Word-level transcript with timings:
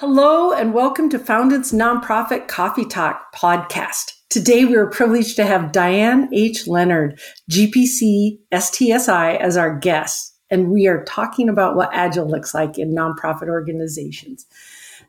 Hello, 0.00 0.52
and 0.52 0.74
welcome 0.74 1.08
to 1.10 1.18
Foundant's 1.18 1.72
Nonprofit 1.72 2.46
Coffee 2.46 2.84
Talk 2.84 3.34
podcast. 3.34 4.12
Today, 4.28 4.64
we 4.64 4.76
are 4.76 4.86
privileged 4.86 5.34
to 5.34 5.44
have 5.44 5.72
Diane 5.72 6.28
H. 6.32 6.68
Leonard, 6.68 7.18
GPC 7.50 8.38
STSI, 8.52 9.40
as 9.40 9.56
our 9.56 9.76
guest, 9.76 10.38
and 10.50 10.70
we 10.70 10.86
are 10.86 11.02
talking 11.02 11.48
about 11.48 11.74
what 11.74 11.90
Agile 11.92 12.28
looks 12.28 12.54
like 12.54 12.78
in 12.78 12.94
nonprofit 12.94 13.48
organizations. 13.48 14.46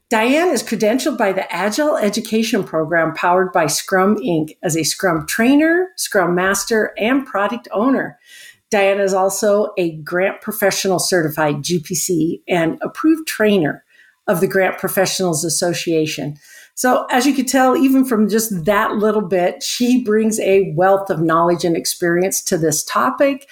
Diane 0.09 0.49
is 0.49 0.63
credentialed 0.63 1.19
by 1.19 1.33
the 1.33 1.53
Agile 1.53 1.95
Education 1.95 2.63
Program 2.63 3.13
powered 3.13 3.53
by 3.53 3.67
Scrum 3.67 4.15
Inc. 4.15 4.57
as 4.63 4.75
a 4.75 4.81
Scrum 4.81 5.27
trainer, 5.27 5.89
Scrum 5.97 6.33
master, 6.33 6.95
and 6.97 7.27
product 7.27 7.67
owner. 7.71 8.17
Diane 8.71 8.99
is 8.99 9.13
also 9.13 9.71
a 9.77 9.97
grant 9.97 10.41
professional 10.41 10.97
certified 10.97 11.57
GPC 11.57 12.41
and 12.47 12.79
approved 12.81 13.27
trainer 13.27 13.83
of 14.29 14.39
the 14.39 14.47
Grant 14.47 14.77
Professionals 14.77 15.43
Association. 15.43 16.37
So, 16.75 17.05
as 17.11 17.25
you 17.25 17.33
could 17.33 17.49
tell, 17.49 17.75
even 17.75 18.05
from 18.05 18.29
just 18.29 18.63
that 18.63 18.93
little 18.93 19.27
bit, 19.27 19.61
she 19.61 20.01
brings 20.01 20.39
a 20.39 20.71
wealth 20.77 21.09
of 21.09 21.19
knowledge 21.19 21.65
and 21.65 21.75
experience 21.75 22.41
to 22.43 22.57
this 22.57 22.85
topic. 22.85 23.49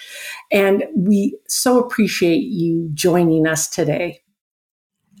And 0.50 0.84
we 0.96 1.38
so 1.46 1.78
appreciate 1.78 2.44
you 2.44 2.88
joining 2.94 3.46
us 3.46 3.68
today. 3.68 4.22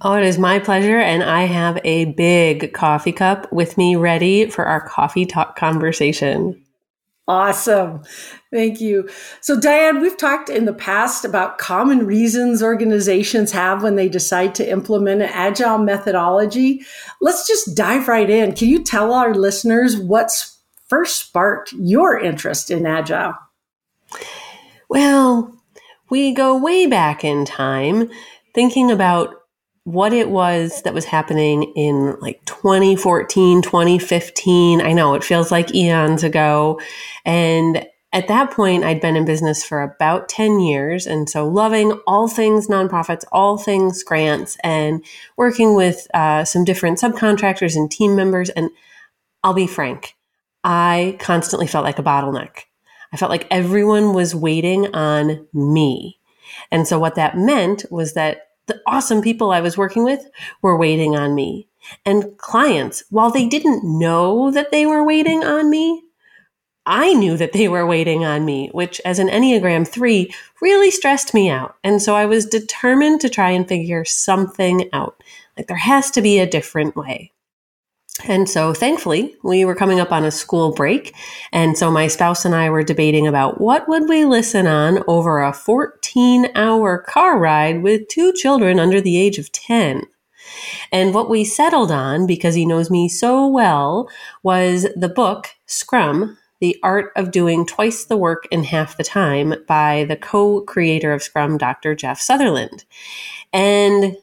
Oh, 0.00 0.14
it 0.14 0.24
is 0.24 0.38
my 0.38 0.58
pleasure. 0.58 0.98
And 0.98 1.22
I 1.22 1.42
have 1.42 1.80
a 1.84 2.06
big 2.12 2.72
coffee 2.72 3.12
cup 3.12 3.52
with 3.52 3.76
me 3.76 3.96
ready 3.96 4.48
for 4.48 4.64
our 4.64 4.80
coffee 4.80 5.26
talk 5.26 5.58
conversation. 5.58 6.64
Awesome. 7.28 8.02
Thank 8.50 8.80
you. 8.80 9.06
So, 9.42 9.60
Diane, 9.60 10.00
we've 10.00 10.16
talked 10.16 10.48
in 10.48 10.64
the 10.64 10.72
past 10.72 11.26
about 11.26 11.58
common 11.58 12.06
reasons 12.06 12.62
organizations 12.62 13.52
have 13.52 13.82
when 13.82 13.96
they 13.96 14.08
decide 14.08 14.54
to 14.54 14.68
implement 14.68 15.20
an 15.20 15.28
agile 15.34 15.76
methodology. 15.76 16.80
Let's 17.20 17.46
just 17.46 17.76
dive 17.76 18.08
right 18.08 18.30
in. 18.30 18.54
Can 18.54 18.68
you 18.68 18.82
tell 18.82 19.12
our 19.12 19.34
listeners 19.34 19.98
what's 19.98 20.58
first 20.86 21.26
sparked 21.26 21.74
your 21.74 22.18
interest 22.18 22.70
in 22.70 22.86
agile? 22.86 23.34
Well, 24.88 25.54
we 26.08 26.32
go 26.32 26.56
way 26.56 26.86
back 26.86 27.24
in 27.24 27.44
time 27.44 28.08
thinking 28.54 28.90
about 28.90 29.37
what 29.88 30.12
it 30.12 30.28
was 30.28 30.82
that 30.82 30.92
was 30.92 31.06
happening 31.06 31.62
in 31.74 32.14
like 32.20 32.44
2014, 32.44 33.62
2015. 33.62 34.82
I 34.82 34.92
know 34.92 35.14
it 35.14 35.24
feels 35.24 35.50
like 35.50 35.74
eons 35.74 36.22
ago. 36.22 36.78
And 37.24 37.86
at 38.12 38.28
that 38.28 38.50
point, 38.50 38.84
I'd 38.84 39.00
been 39.00 39.16
in 39.16 39.24
business 39.24 39.64
for 39.64 39.80
about 39.80 40.28
10 40.28 40.60
years. 40.60 41.06
And 41.06 41.28
so 41.28 41.48
loving 41.48 41.92
all 42.06 42.28
things 42.28 42.68
nonprofits, 42.68 43.24
all 43.32 43.56
things 43.56 44.02
grants, 44.02 44.58
and 44.62 45.02
working 45.38 45.74
with 45.74 46.06
uh, 46.12 46.44
some 46.44 46.64
different 46.64 46.98
subcontractors 46.98 47.74
and 47.74 47.90
team 47.90 48.14
members. 48.14 48.50
And 48.50 48.68
I'll 49.42 49.54
be 49.54 49.66
frank, 49.66 50.16
I 50.64 51.16
constantly 51.18 51.66
felt 51.66 51.84
like 51.84 51.98
a 51.98 52.02
bottleneck. 52.02 52.64
I 53.10 53.16
felt 53.16 53.30
like 53.30 53.46
everyone 53.50 54.12
was 54.12 54.34
waiting 54.34 54.94
on 54.94 55.46
me. 55.54 56.18
And 56.70 56.86
so 56.86 56.98
what 56.98 57.14
that 57.14 57.38
meant 57.38 57.86
was 57.90 58.12
that 58.12 58.47
the 58.68 58.80
awesome 58.86 59.20
people 59.20 59.50
I 59.50 59.60
was 59.60 59.76
working 59.76 60.04
with 60.04 60.28
were 60.62 60.78
waiting 60.78 61.16
on 61.16 61.34
me. 61.34 61.68
And 62.04 62.36
clients, 62.38 63.02
while 63.10 63.30
they 63.30 63.46
didn't 63.46 63.82
know 63.84 64.50
that 64.50 64.70
they 64.70 64.86
were 64.86 65.04
waiting 65.04 65.42
on 65.42 65.70
me, 65.70 66.02
I 66.86 67.12
knew 67.12 67.36
that 67.36 67.52
they 67.52 67.68
were 67.68 67.86
waiting 67.86 68.24
on 68.24 68.46
me, 68.46 68.70
which 68.72 68.98
as 69.04 69.18
an 69.18 69.28
Enneagram 69.28 69.86
3 69.86 70.32
really 70.62 70.90
stressed 70.90 71.34
me 71.34 71.50
out. 71.50 71.76
And 71.84 72.00
so 72.00 72.14
I 72.14 72.24
was 72.24 72.46
determined 72.46 73.20
to 73.20 73.28
try 73.28 73.50
and 73.50 73.68
figure 73.68 74.06
something 74.06 74.88
out. 74.92 75.22
Like 75.56 75.66
there 75.66 75.76
has 75.76 76.10
to 76.12 76.22
be 76.22 76.38
a 76.38 76.46
different 76.46 76.96
way. 76.96 77.32
And 78.24 78.48
so 78.48 78.74
thankfully, 78.74 79.36
we 79.44 79.64
were 79.64 79.74
coming 79.74 80.00
up 80.00 80.10
on 80.10 80.24
a 80.24 80.30
school 80.30 80.72
break. 80.72 81.14
And 81.52 81.78
so 81.78 81.90
my 81.90 82.08
spouse 82.08 82.44
and 82.44 82.54
I 82.54 82.68
were 82.68 82.82
debating 82.82 83.26
about 83.26 83.60
what 83.60 83.88
would 83.88 84.08
we 84.08 84.24
listen 84.24 84.66
on 84.66 85.04
over 85.06 85.40
a 85.40 85.52
14 85.52 86.48
hour 86.54 86.98
car 86.98 87.38
ride 87.38 87.82
with 87.82 88.08
two 88.08 88.32
children 88.32 88.80
under 88.80 89.00
the 89.00 89.18
age 89.18 89.38
of 89.38 89.52
10. 89.52 90.02
And 90.92 91.14
what 91.14 91.30
we 91.30 91.44
settled 91.44 91.92
on, 91.92 92.26
because 92.26 92.54
he 92.54 92.66
knows 92.66 92.90
me 92.90 93.08
so 93.08 93.46
well, 93.46 94.08
was 94.42 94.86
the 94.96 95.08
book 95.08 95.48
Scrum, 95.66 96.38
The 96.60 96.76
Art 96.82 97.12
of 97.16 97.30
Doing 97.30 97.66
Twice 97.66 98.04
the 98.04 98.16
Work 98.16 98.48
in 98.50 98.64
Half 98.64 98.96
the 98.96 99.04
Time 99.04 99.54
by 99.68 100.04
the 100.08 100.16
co 100.16 100.62
creator 100.62 101.12
of 101.12 101.22
Scrum, 101.22 101.58
Dr. 101.58 101.94
Jeff 101.94 102.20
Sutherland. 102.20 102.84
And 103.52 104.16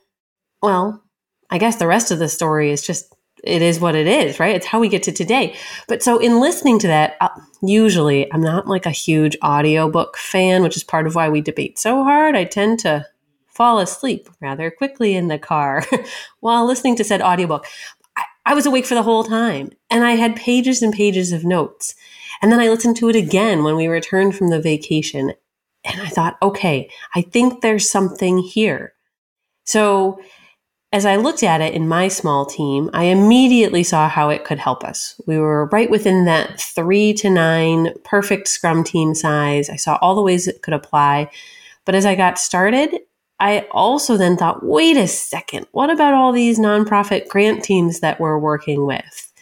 well, 0.62 1.04
I 1.50 1.60
guess 1.60 1.76
the 1.78 1.88
rest 1.88 2.12
of 2.12 2.20
the 2.20 2.28
story 2.28 2.72
is 2.72 2.86
just 2.86 3.15
it 3.46 3.62
is 3.62 3.80
what 3.80 3.96
it 3.96 4.08
is, 4.08 4.40
right? 4.40 4.56
It's 4.56 4.66
how 4.66 4.80
we 4.80 4.90
get 4.90 5.04
to 5.04 5.12
today. 5.12 5.56
But 5.88 6.02
so 6.02 6.18
in 6.18 6.40
listening 6.40 6.80
to 6.80 6.88
that, 6.88 7.16
uh, 7.22 7.30
usually 7.62 8.32
I'm 8.34 8.42
not 8.42 8.68
like 8.68 8.86
a 8.86 8.92
huge 8.92 9.38
audiobook 9.44 10.18
fan, 10.18 10.64
which 10.64 10.76
is 10.76 10.84
part 10.84 11.08
of 11.08 11.16
why 11.16 11.30
we 11.30 11.42
debate 11.42 11.78
so 11.78 12.04
hard. 12.04 12.36
I 12.36 12.44
tend 12.44 12.80
to 12.80 13.06
fall 13.48 13.80
asleep 13.80 14.30
rather 14.42 14.70
quickly 14.70 15.16
in 15.16 15.28
the 15.28 15.40
car 15.40 15.84
while 16.42 16.66
listening 16.66 16.96
to 16.98 17.04
said 17.04 17.22
audiobook. 17.22 17.66
I, 18.18 18.24
I 18.48 18.54
was 18.54 18.66
awake 18.66 18.86
for 18.86 18.96
the 18.96 19.04
whole 19.04 19.24
time 19.24 19.72
and 19.90 20.04
I 20.04 20.12
had 20.12 20.36
pages 20.36 20.82
and 20.82 20.94
pages 20.94 21.32
of 21.32 21.46
notes. 21.46 21.96
And 22.42 22.52
then 22.52 22.60
I 22.60 22.68
listened 22.68 22.98
to 22.98 23.10
it 23.10 23.16
again 23.16 23.64
when 23.64 23.76
we 23.76 23.88
returned 23.88 24.36
from 24.36 24.50
the 24.50 24.62
vacation. 24.62 25.34
And 25.86 26.02
I 26.02 26.08
thought, 26.08 26.38
okay, 26.42 26.90
I 27.16 27.22
think 27.22 27.62
there's 27.62 27.90
something 27.90 28.40
here. 28.40 28.94
So 29.64 30.20
as 30.92 31.06
I 31.06 31.18
looked 31.18 31.44
at 31.44 31.62
it 31.62 31.74
in 31.74 31.88
my 31.88 32.08
small 32.08 32.46
team, 32.46 32.90
I 32.94 33.06
immediately 33.06 33.84
saw 33.84 34.08
how 34.08 34.30
it 34.30 34.46
could 34.46 34.60
help 34.60 34.84
us. 34.84 35.20
We 35.28 35.38
were 35.38 35.66
right 35.68 35.90
within 35.90 36.26
that 36.26 36.62
three 36.62 37.14
to 37.16 37.30
nine 37.30 37.94
perfect 38.04 38.48
scrum 38.48 38.84
team 38.84 39.14
size. 39.14 39.70
I 39.70 39.76
saw 39.76 39.98
all 40.02 40.16
the 40.16 40.22
ways 40.22 40.48
it 40.48 40.62
could 40.62 40.74
apply. 40.74 41.30
But 41.84 41.96
as 41.96 42.06
I 42.06 42.16
got 42.16 42.40
started, 42.40 42.98
I 43.40 43.68
also 43.72 44.16
then 44.16 44.38
thought, 44.38 44.66
wait 44.66 44.96
a 44.96 45.08
second, 45.08 45.68
what 45.72 45.90
about 45.90 46.14
all 46.14 46.32
these 46.32 46.60
nonprofit 46.60 47.28
grant 47.28 47.64
teams 47.64 48.00
that 48.00 48.20
we're 48.20 48.40
working 48.40 48.86
with? 48.86 49.34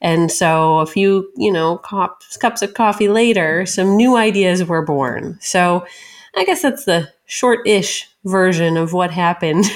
And 0.00 0.30
so 0.30 0.78
a 0.78 0.86
few, 0.86 1.30
you 1.36 1.52
know, 1.52 1.78
cups, 1.78 2.36
cups 2.36 2.62
of 2.62 2.74
coffee 2.74 3.08
later, 3.08 3.66
some 3.66 3.96
new 3.96 4.16
ideas 4.16 4.64
were 4.64 4.82
born. 4.82 5.38
So 5.40 5.84
I 6.36 6.44
guess 6.44 6.62
that's 6.62 6.84
the 6.84 7.08
short 7.26 7.66
ish 7.66 8.08
version 8.24 8.76
of 8.76 8.92
what 8.92 9.10
happened. 9.10 9.66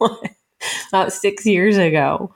about 0.88 1.12
six 1.12 1.46
years 1.46 1.76
ago. 1.76 2.32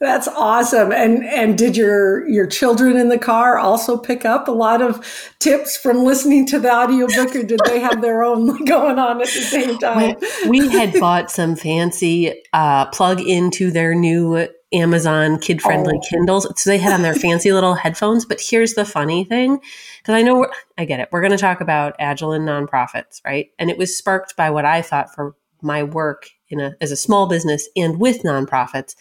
That's 0.00 0.26
awesome. 0.28 0.92
And 0.92 1.24
and 1.24 1.56
did 1.56 1.76
your 1.76 2.28
your 2.28 2.46
children 2.46 2.96
in 2.96 3.08
the 3.08 3.18
car 3.18 3.56
also 3.58 3.96
pick 3.96 4.24
up 4.24 4.48
a 4.48 4.52
lot 4.52 4.82
of 4.82 5.32
tips 5.38 5.76
from 5.76 6.04
listening 6.04 6.46
to 6.46 6.58
the 6.58 6.74
audiobook 6.74 7.36
or 7.36 7.42
did 7.44 7.60
they 7.64 7.78
have 7.78 8.02
their 8.02 8.24
own 8.24 8.64
going 8.66 8.98
on 8.98 9.20
at 9.20 9.28
the 9.28 9.40
same 9.40 9.78
time? 9.78 10.16
we 10.48 10.68
had 10.68 10.98
bought 10.98 11.30
some 11.30 11.54
fancy 11.54 12.34
uh, 12.52 12.86
plug 12.86 13.20
into 13.20 13.70
their 13.70 13.94
new 13.94 14.48
Amazon 14.74 15.38
kid 15.38 15.62
friendly 15.62 15.96
oh. 15.96 16.08
Kindles. 16.10 16.60
So 16.60 16.68
they 16.68 16.78
had 16.78 16.92
on 16.92 17.02
their 17.02 17.14
fancy 17.14 17.52
little 17.52 17.74
headphones. 17.74 18.24
But 18.24 18.40
here's 18.40 18.74
the 18.74 18.84
funny 18.84 19.24
thing 19.24 19.60
because 20.02 20.14
I 20.14 20.22
know 20.22 20.48
I 20.76 20.84
get 20.84 21.00
it. 21.00 21.08
We're 21.12 21.20
going 21.20 21.30
to 21.30 21.38
talk 21.38 21.60
about 21.60 21.94
Agile 21.98 22.32
and 22.32 22.46
nonprofits, 22.46 23.24
right? 23.24 23.50
And 23.58 23.70
it 23.70 23.78
was 23.78 23.96
sparked 23.96 24.36
by 24.36 24.50
what 24.50 24.64
I 24.64 24.82
thought 24.82 25.14
for 25.14 25.36
my 25.62 25.84
work 25.84 26.28
in 26.54 26.60
a, 26.60 26.74
as 26.80 26.90
a 26.90 26.96
small 26.96 27.26
business 27.26 27.68
and 27.76 28.00
with 28.00 28.22
nonprofits. 28.22 28.94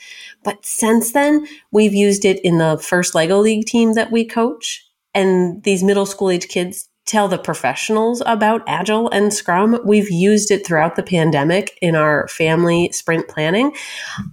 But 0.43 0.65
since 0.65 1.13
then, 1.13 1.47
we've 1.71 1.93
used 1.93 2.25
it 2.25 2.43
in 2.43 2.57
the 2.57 2.77
first 2.77 3.15
Lego 3.15 3.39
League 3.39 3.65
team 3.65 3.93
that 3.93 4.11
we 4.11 4.25
coach. 4.25 4.85
And 5.13 5.63
these 5.63 5.83
middle 5.83 6.05
school 6.05 6.29
age 6.29 6.47
kids 6.47 6.89
tell 7.05 7.27
the 7.27 7.37
professionals 7.37 8.21
about 8.25 8.63
Agile 8.67 9.09
and 9.09 9.33
Scrum. 9.33 9.79
We've 9.85 10.09
used 10.09 10.51
it 10.51 10.65
throughout 10.65 10.95
the 10.95 11.03
pandemic 11.03 11.77
in 11.81 11.95
our 11.95 12.27
family 12.27 12.91
sprint 12.91 13.27
planning. 13.27 13.73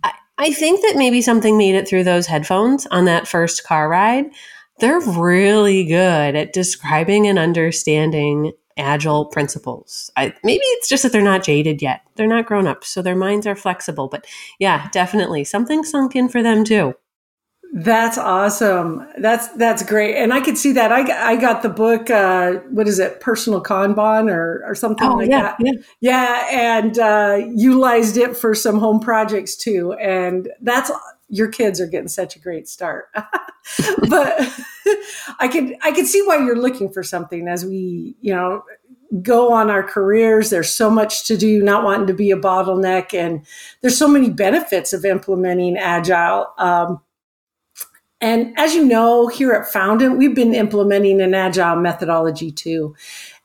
I, 0.03 0.13
I 0.39 0.53
think 0.53 0.81
that 0.81 0.97
maybe 0.97 1.21
something 1.21 1.59
made 1.59 1.75
it 1.75 1.87
through 1.87 2.05
those 2.05 2.27
headphones 2.27 2.87
on 2.87 3.05
that 3.05 3.29
first 3.29 3.65
car 3.65 3.89
ride. 3.89 4.27
They're 4.79 5.01
really 5.01 5.85
good 5.85 6.35
at 6.35 6.55
describing 6.55 7.27
and 7.27 7.39
understanding 7.39 8.53
agile 8.77 9.27
principles. 9.27 10.11
I, 10.17 10.35
maybe 10.45 10.63
it's 10.65 10.89
just 10.89 11.03
that 11.03 11.13
they're 11.13 11.23
not 11.23 11.45
jaded 11.45 11.83
yet. 11.83 12.03
They're 12.17 12.27
not 12.27 12.47
grown 12.47 12.67
up, 12.67 12.85
so 12.85 13.03
their 13.03 13.17
minds 13.17 13.47
are 13.47 13.57
flexible. 13.57 14.09
But 14.09 14.27
yeah, 14.59 14.89
definitely 14.93 15.45
something 15.45 15.85
sunk 15.85 16.17
in 16.17 16.29
for 16.29 16.43
them 16.43 16.65
too. 16.65 16.95
That's 17.73 18.19
awesome. 18.19 19.07
That's 19.19 19.47
that's 19.55 19.85
great, 19.85 20.17
and 20.17 20.33
I 20.33 20.41
could 20.41 20.59
see 20.59 20.73
that. 20.73 20.91
I 20.91 21.33
I 21.33 21.37
got 21.37 21.63
the 21.63 21.69
book. 21.69 22.11
Uh, 22.11 22.55
what 22.71 22.89
is 22.89 22.99
it? 22.99 23.21
Personal 23.21 23.63
Kanban 23.63 24.29
or 24.29 24.65
or 24.67 24.75
something 24.75 25.07
oh, 25.07 25.15
like 25.15 25.31
yeah, 25.31 25.43
that. 25.43 25.57
Yeah, 25.61 25.73
yeah, 26.01 26.47
and 26.51 26.99
uh, 26.99 27.47
utilized 27.55 28.17
it 28.17 28.37
for 28.37 28.57
some 28.57 28.81
home 28.81 28.99
projects 28.99 29.55
too. 29.55 29.93
And 29.95 30.49
that's 30.61 30.91
your 31.29 31.47
kids 31.47 31.81
are 31.81 31.87
getting 31.87 32.09
such 32.09 32.35
a 32.35 32.41
great 32.41 32.69
start. 32.69 33.07
but 34.09 34.61
I 35.39 35.49
can 35.49 35.77
I 35.83 35.93
can 35.93 36.07
see 36.07 36.23
why 36.23 36.39
you're 36.39 36.61
looking 36.61 36.91
for 36.91 37.03
something 37.03 37.49
as 37.49 37.65
we, 37.65 38.17
you 38.21 38.35
know, 38.35 38.63
go 39.23 39.53
on 39.53 39.71
our 39.71 39.83
careers. 39.83 40.51
There's 40.51 40.71
so 40.73 40.91
much 40.91 41.27
to 41.27 41.37
do, 41.37 41.63
not 41.63 41.85
wanting 41.85 42.07
to 42.07 42.15
be 42.15 42.31
a 42.31 42.37
bottleneck. 42.37 43.13
And 43.13 43.45
there's 43.81 43.99
so 43.99 44.09
many 44.09 44.31
benefits 44.31 44.93
of 44.93 45.05
implementing 45.05 45.77
agile. 45.77 46.53
Um, 46.59 47.01
and 48.21 48.57
as 48.59 48.75
you 48.75 48.85
know, 48.85 49.27
here 49.29 49.53
at 49.53 49.73
Foundant, 49.73 50.19
we've 50.19 50.35
been 50.35 50.55
implementing 50.55 51.21
an 51.21 51.35
agile 51.35 51.77
methodology 51.77 52.53
too. 52.53 52.95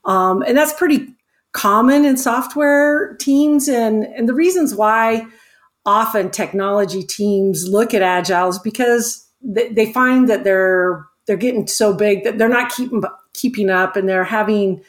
Um, 0.04 0.44
and 0.44 0.58
that's 0.58 0.74
pretty 0.74 1.16
common 1.54 2.06
in 2.06 2.18
software 2.18 3.16
teams. 3.16 3.68
And, 3.68 4.04
and 4.04 4.28
the 4.30 4.34
reasons 4.34 4.76
why 4.76 5.26
often 5.86 6.30
technology 6.30 7.02
teams 7.04 7.68
look 7.68 7.94
at 7.94 8.02
agile 8.02 8.50
is 8.50 8.60
because 8.60 9.28
they 9.42 9.92
find 9.94 10.28
that 10.28 10.44
they're 10.44 11.06
they're 11.26 11.38
getting 11.38 11.68
so 11.68 11.94
big 11.94 12.24
that 12.24 12.38
they're 12.38 12.50
not 12.50 12.72
keeping 12.72 13.04
keeping 13.34 13.70
up 13.70 13.96
and 13.96 14.08
they're 14.08 14.24
having 14.24 14.82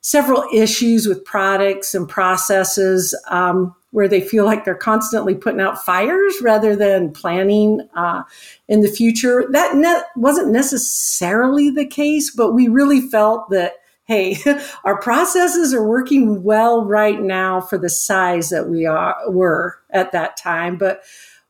several 0.00 0.44
issues 0.52 1.06
with 1.06 1.24
products 1.24 1.94
and 1.94 2.08
processes 2.08 3.14
um, 3.28 3.74
where 3.92 4.08
they 4.08 4.20
feel 4.20 4.44
like 4.44 4.64
they're 4.64 4.74
constantly 4.74 5.34
putting 5.34 5.60
out 5.60 5.82
fires 5.82 6.34
rather 6.42 6.76
than 6.76 7.10
planning 7.12 7.80
uh, 7.94 8.22
in 8.68 8.82
the 8.82 8.88
future. 8.88 9.46
That 9.50 9.76
ne- 9.76 10.02
wasn't 10.14 10.52
necessarily 10.52 11.70
the 11.70 11.86
case, 11.86 12.30
but 12.30 12.52
we 12.52 12.68
really 12.68 13.00
felt 13.00 13.48
that 13.50 13.74
hey, 14.06 14.36
our 14.84 15.00
processes 15.00 15.72
are 15.72 15.86
working 15.86 16.42
well 16.42 16.84
right 16.84 17.22
now 17.22 17.60
for 17.60 17.78
the 17.78 17.88
size 17.88 18.50
that 18.50 18.68
we 18.68 18.84
are 18.84 19.16
were 19.28 19.78
at 19.90 20.12
that 20.12 20.36
time, 20.36 20.76
but 20.76 21.02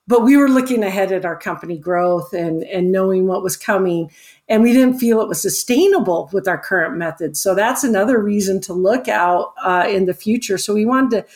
but 0.06 0.22
we 0.22 0.36
were 0.36 0.48
looking 0.48 0.84
ahead 0.84 1.12
at 1.12 1.24
our 1.24 1.36
company 1.36 1.78
growth 1.78 2.32
and 2.32 2.64
and 2.64 2.92
knowing 2.92 3.26
what 3.26 3.42
was 3.42 3.56
coming 3.56 4.10
and 4.48 4.62
we 4.62 4.72
didn't 4.72 4.98
feel 4.98 5.20
it 5.20 5.28
was 5.28 5.40
sustainable 5.40 6.28
with 6.32 6.46
our 6.46 6.58
current 6.58 6.96
methods. 6.96 7.40
So 7.40 7.54
that's 7.54 7.82
another 7.82 8.20
reason 8.20 8.60
to 8.62 8.74
look 8.74 9.08
out 9.08 9.54
uh, 9.62 9.86
in 9.88 10.06
the 10.06 10.14
future. 10.14 10.58
So 10.58 10.74
we 10.74 10.84
wanted 10.84 11.10
to 11.22 11.26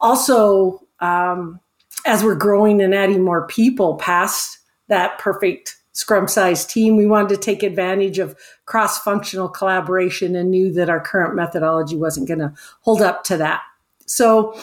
also, 0.00 0.80
um, 1.00 1.58
as 2.06 2.22
we're 2.22 2.36
growing 2.36 2.80
and 2.80 2.94
adding 2.94 3.22
more 3.22 3.46
people 3.46 3.96
past 3.96 4.58
that 4.88 5.18
perfect 5.18 5.76
scrum 5.92 6.28
size 6.28 6.64
team, 6.64 6.96
we 6.96 7.06
wanted 7.06 7.30
to 7.30 7.36
take 7.36 7.62
advantage 7.62 8.18
of 8.18 8.36
cross 8.66 8.98
functional 8.98 9.48
collaboration 9.48 10.36
and 10.36 10.50
knew 10.50 10.72
that 10.72 10.88
our 10.88 11.00
current 11.00 11.34
methodology 11.34 11.96
wasn't 11.96 12.28
going 12.28 12.40
to 12.40 12.52
hold 12.80 13.02
up 13.02 13.24
to 13.24 13.36
that. 13.36 13.62
So 14.06 14.58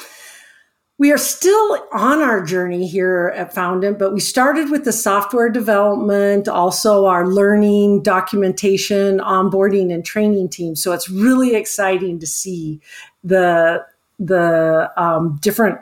we 0.99 1.13
are 1.13 1.17
still 1.17 1.87
on 1.93 2.21
our 2.21 2.43
journey 2.43 2.85
here 2.85 3.33
at 3.33 3.55
Foundant, 3.55 3.97
but 3.97 4.13
we 4.13 4.19
started 4.19 4.69
with 4.69 4.83
the 4.83 4.91
software 4.91 5.49
development, 5.49 6.49
also 6.49 7.05
our 7.05 7.25
learning, 7.25 8.03
documentation, 8.03 9.19
onboarding, 9.19 9.93
and 9.93 10.03
training 10.05 10.49
team. 10.49 10.75
So 10.75 10.91
it's 10.91 11.09
really 11.09 11.55
exciting 11.55 12.19
to 12.19 12.27
see 12.27 12.81
the 13.23 13.85
the 14.19 14.91
um, 14.97 15.39
different 15.41 15.79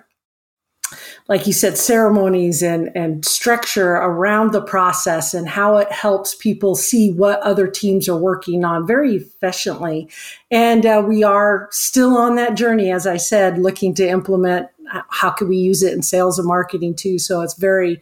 like 1.28 1.46
you 1.46 1.52
said, 1.52 1.78
ceremonies 1.78 2.64
and, 2.64 2.90
and 2.96 3.26
structure 3.26 3.96
around 3.96 4.54
the 4.54 4.62
process 4.62 5.34
and 5.34 5.48
how 5.48 5.78
it 5.78 5.92
helps 5.92 6.34
people 6.36 6.76
see 6.76 7.12
what 7.12 7.42
other 7.42 7.68
teams 7.68 8.08
are 8.08 8.18
working 8.18 8.64
on 8.64 8.88
very 8.88 9.16
efficiently. 9.16 10.08
And 10.50 10.86
uh, 10.86 11.04
we 11.06 11.24
are 11.24 11.68
still 11.72 12.18
on 12.18 12.36
that 12.36 12.56
journey, 12.56 12.92
as 12.92 13.06
I 13.06 13.18
said, 13.18 13.58
looking 13.58 13.94
to 13.96 14.08
implement 14.08 14.70
how 15.10 15.30
can 15.30 15.48
we 15.48 15.58
use 15.58 15.84
it 15.84 15.94
in 15.94 16.02
sales 16.02 16.40
and 16.40 16.48
marketing 16.48 16.96
too. 16.96 17.20
So 17.20 17.42
it's 17.42 17.56
very, 17.56 18.02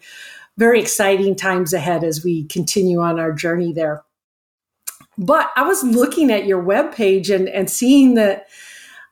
very 0.58 0.80
exciting 0.80 1.36
times 1.36 1.74
ahead 1.74 2.04
as 2.04 2.24
we 2.24 2.46
continue 2.46 3.02
on 3.02 3.20
our 3.20 3.32
journey 3.32 3.74
there. 3.74 4.04
But 5.18 5.50
I 5.56 5.64
was 5.64 5.84
looking 5.84 6.32
at 6.32 6.46
your 6.46 6.62
webpage 6.62 7.34
and, 7.34 7.48
and 7.50 7.70
seeing 7.70 8.16
that 8.16 8.48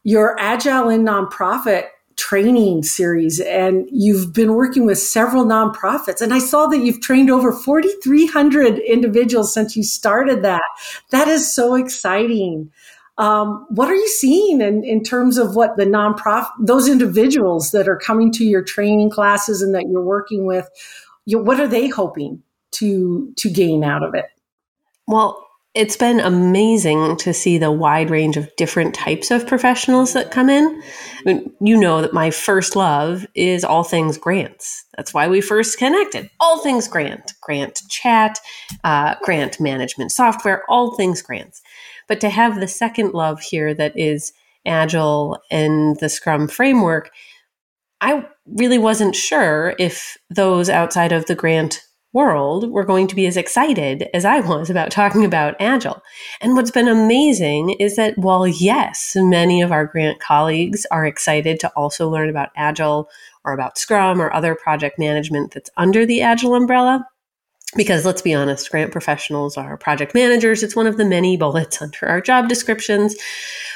your 0.04 0.38
Agile 0.40 0.90
in 0.90 1.04
Nonprofit 1.04 1.88
training 2.16 2.84
series 2.84 3.40
and 3.40 3.88
you've 3.92 4.34
been 4.34 4.54
working 4.54 4.86
with 4.86 5.00
several 5.00 5.44
nonprofits 5.46 6.22
and 6.22 6.32
i 6.32 6.38
saw 6.38 6.68
that 6.68 6.80
you've 6.80 7.02
trained 7.02 7.30
over 7.30 7.52
4300 7.52 8.78
individuals 8.80 9.52
since 9.52 9.76
you 9.76 9.82
started 9.82 10.44
that 10.44 10.62
that 11.10 11.28
is 11.28 11.52
so 11.52 11.74
exciting 11.74 12.72
um, 13.18 13.66
what 13.70 13.90
are 13.90 13.96
you 13.96 14.08
seeing 14.08 14.62
in, 14.62 14.84
in 14.84 15.04
terms 15.04 15.38
of 15.38 15.56
what 15.56 15.78
the 15.78 15.86
nonprofit 15.86 16.50
those 16.60 16.88
individuals 16.88 17.72
that 17.72 17.88
are 17.88 17.98
coming 17.98 18.32
to 18.34 18.44
your 18.44 18.64
training 18.64 19.10
classes 19.10 19.62
and 19.62 19.76
that 19.76 19.86
you're 19.90 20.04
working 20.04 20.46
with 20.46 20.70
you, 21.26 21.38
what 21.40 21.60
are 21.60 21.68
they 21.68 21.88
hoping 21.88 22.42
to 22.72 23.32
to 23.38 23.50
gain 23.50 23.84
out 23.84 24.04
of 24.04 24.16
it 24.16 24.26
well 25.08 25.44
it's 25.74 25.98
been 25.98 26.20
amazing 26.20 27.18
to 27.18 27.34
see 27.34 27.58
the 27.58 27.72
wide 27.72 28.12
range 28.12 28.38
of 28.38 28.56
different 28.58 28.94
types 28.94 29.32
of 29.32 29.48
professionals 29.48 30.14
that 30.14 30.30
come 30.30 30.48
in. 30.48 30.66
I 30.66 31.22
mean, 31.26 31.52
you 31.60 31.76
know 31.76 32.00
that 32.02 32.14
my 32.14 32.30
first 32.30 32.76
love 32.76 33.26
is 33.34 33.64
all 33.64 33.84
things 33.84 34.20
grants. 34.20 34.86
That's 34.96 35.16
why 35.16 35.28
we 35.28 35.42
first 35.42 35.80
connected. 35.80 36.30
All 36.40 36.62
things 36.62 36.88
grant, 36.88 37.34
grant 37.42 37.82
chat, 37.90 38.38
uh, 38.84 39.16
grant 39.24 39.60
management 39.60 40.12
software, 40.12 40.62
all 40.70 40.96
things 40.96 41.24
grants. 41.24 41.64
But 42.08 42.22
to 42.22 42.30
have 42.30 42.60
the 42.60 42.68
second 42.68 43.14
love 43.14 43.42
here 43.42 43.74
that 43.74 43.98
is 43.98 44.34
agile 44.66 45.40
and 45.52 45.98
the 46.00 46.10
Scrum 46.10 46.48
framework, 46.48 47.12
I 48.02 48.26
really 48.46 48.78
wasn't 48.78 49.16
sure 49.16 49.76
if 49.80 50.18
those 50.30 50.70
outside 50.70 51.12
of 51.12 51.26
the 51.26 51.36
grant 51.36 51.82
world 52.14 52.70
were 52.70 52.86
going 52.86 53.08
to 53.08 53.16
be 53.16 53.26
as 53.26 53.36
excited 53.36 54.08
as 54.14 54.24
I 54.24 54.40
was 54.40 54.70
about 54.70 54.92
talking 54.92 55.26
about 55.26 55.56
Agile. 55.60 56.02
And 56.42 56.54
what's 56.54 56.72
been 56.72 56.88
amazing 56.88 57.72
is 57.80 57.96
that 57.96 58.18
while, 58.18 58.48
yes, 58.48 59.14
many 59.16 59.62
of 59.62 59.72
our 59.72 59.86
grant 59.86 60.20
colleagues 60.20 60.86
are 60.92 61.06
excited 61.06 61.60
to 61.60 61.72
also 61.76 62.10
learn 62.10 62.30
about 62.30 62.50
Agile 62.56 63.10
or 63.44 63.54
about 63.54 63.78
Scrum 63.78 64.22
or 64.22 64.32
other 64.32 64.56
project 64.56 65.00
management 65.00 65.54
that's 65.54 65.72
under 65.76 66.06
the 66.06 66.22
Agile 66.22 66.56
umbrella, 66.56 67.06
because 67.76 68.06
let's 68.06 68.22
be 68.22 68.34
honest, 68.34 68.70
grant 68.72 68.92
professionals 68.92 69.58
are 69.58 69.78
project 69.78 70.14
managers. 70.14 70.64
It's 70.64 70.76
one 70.76 70.88
of 70.88 70.98
the 70.98 71.06
many 71.06 71.38
bullets 71.38 71.82
under 71.82 72.08
our 72.08 72.22
job 72.22 72.50
descriptions. 72.50 73.16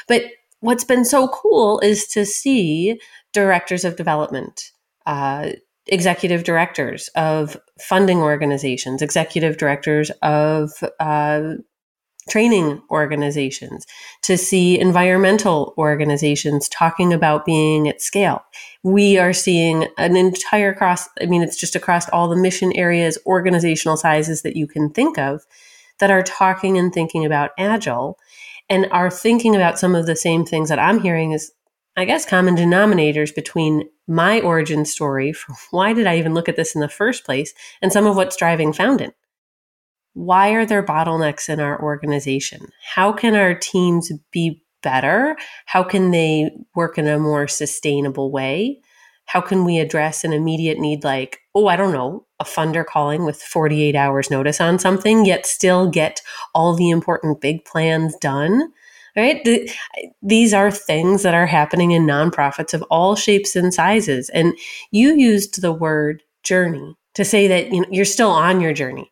But 0.06 0.22
what's 0.60 0.84
been 0.84 1.04
so 1.04 1.28
cool 1.28 1.80
is 1.80 2.06
to 2.08 2.24
see 2.24 3.00
directors 3.32 3.84
of 3.84 3.96
development, 3.96 4.72
uh, 5.06 5.50
executive 5.86 6.44
directors 6.44 7.08
of 7.16 7.56
funding 7.80 8.18
organizations, 8.18 9.02
executive 9.02 9.56
directors 9.56 10.10
of 10.22 10.70
uh, 11.00 11.54
training 12.28 12.82
organizations, 12.90 13.86
to 14.22 14.36
see 14.36 14.78
environmental 14.78 15.74
organizations 15.78 16.68
talking 16.68 17.12
about 17.12 17.46
being 17.46 17.88
at 17.88 18.02
scale. 18.02 18.42
We 18.82 19.18
are 19.18 19.32
seeing 19.32 19.88
an 19.98 20.16
entire 20.16 20.72
cross, 20.72 21.08
I 21.20 21.26
mean, 21.26 21.42
it's 21.42 21.56
just 21.56 21.74
across 21.74 22.08
all 22.10 22.28
the 22.28 22.36
mission 22.36 22.72
areas, 22.74 23.18
organizational 23.26 23.96
sizes 23.96 24.42
that 24.42 24.56
you 24.56 24.66
can 24.66 24.90
think 24.90 25.18
of 25.18 25.44
that 25.98 26.10
are 26.10 26.22
talking 26.22 26.78
and 26.78 26.92
thinking 26.92 27.24
about 27.24 27.50
agile 27.58 28.18
and 28.68 28.86
are 28.92 29.10
thinking 29.10 29.56
about 29.56 29.78
some 29.78 29.94
of 29.94 30.06
the 30.06 30.14
same 30.14 30.44
things 30.44 30.68
that 30.68 30.78
I'm 30.78 31.00
hearing 31.00 31.32
is 31.32 31.52
I 31.98 32.04
guess, 32.04 32.24
common 32.24 32.54
denominators 32.54 33.34
between 33.34 33.88
my 34.06 34.40
origin 34.40 34.84
story 34.84 35.32
for 35.34 35.54
why 35.72 35.92
did 35.92 36.06
I 36.06 36.16
even 36.16 36.32
look 36.32 36.48
at 36.48 36.54
this 36.54 36.76
in 36.76 36.80
the 36.80 36.88
first 36.88 37.24
place 37.26 37.52
and 37.82 37.92
some 37.92 38.06
of 38.06 38.14
what's 38.14 38.36
driving 38.36 38.72
Foundant. 38.72 39.14
Why 40.14 40.50
are 40.50 40.64
there 40.64 40.82
bottlenecks 40.82 41.48
in 41.48 41.60
our 41.60 41.80
organization? 41.82 42.68
How 42.94 43.12
can 43.12 43.34
our 43.34 43.54
teams 43.54 44.12
be 44.30 44.62
better? 44.82 45.36
How 45.66 45.82
can 45.82 46.10
they 46.10 46.50
work 46.74 46.98
in 46.98 47.06
a 47.06 47.18
more 47.18 47.48
sustainable 47.48 48.30
way? 48.30 48.80
How 49.26 49.40
can 49.40 49.64
we 49.64 49.78
address 49.78 50.24
an 50.24 50.32
immediate 50.32 50.78
need 50.78 51.04
like, 51.04 51.40
oh, 51.54 51.66
I 51.66 51.76
don't 51.76 51.92
know, 51.92 52.26
a 52.40 52.44
funder 52.44 52.84
calling 52.84 53.24
with 53.24 53.42
48 53.42 53.94
hours 53.94 54.30
notice 54.30 54.60
on 54.60 54.78
something, 54.78 55.26
yet 55.26 55.46
still 55.46 55.90
get 55.90 56.22
all 56.54 56.74
the 56.74 56.90
important 56.90 57.40
big 57.40 57.64
plans 57.64 58.16
done? 58.16 58.72
right? 59.18 59.44
The, 59.44 59.70
these 60.22 60.54
are 60.54 60.70
things 60.70 61.24
that 61.24 61.34
are 61.34 61.46
happening 61.46 61.90
in 61.90 62.06
nonprofits 62.06 62.72
of 62.72 62.82
all 62.82 63.16
shapes 63.16 63.56
and 63.56 63.74
sizes. 63.74 64.28
And 64.30 64.56
you 64.92 65.14
used 65.16 65.60
the 65.60 65.72
word 65.72 66.22
journey 66.44 66.96
to 67.14 67.24
say 67.24 67.48
that 67.48 67.72
you 67.72 67.80
know, 67.80 67.88
you're 67.90 68.04
still 68.04 68.30
on 68.30 68.60
your 68.60 68.72
journey. 68.72 69.10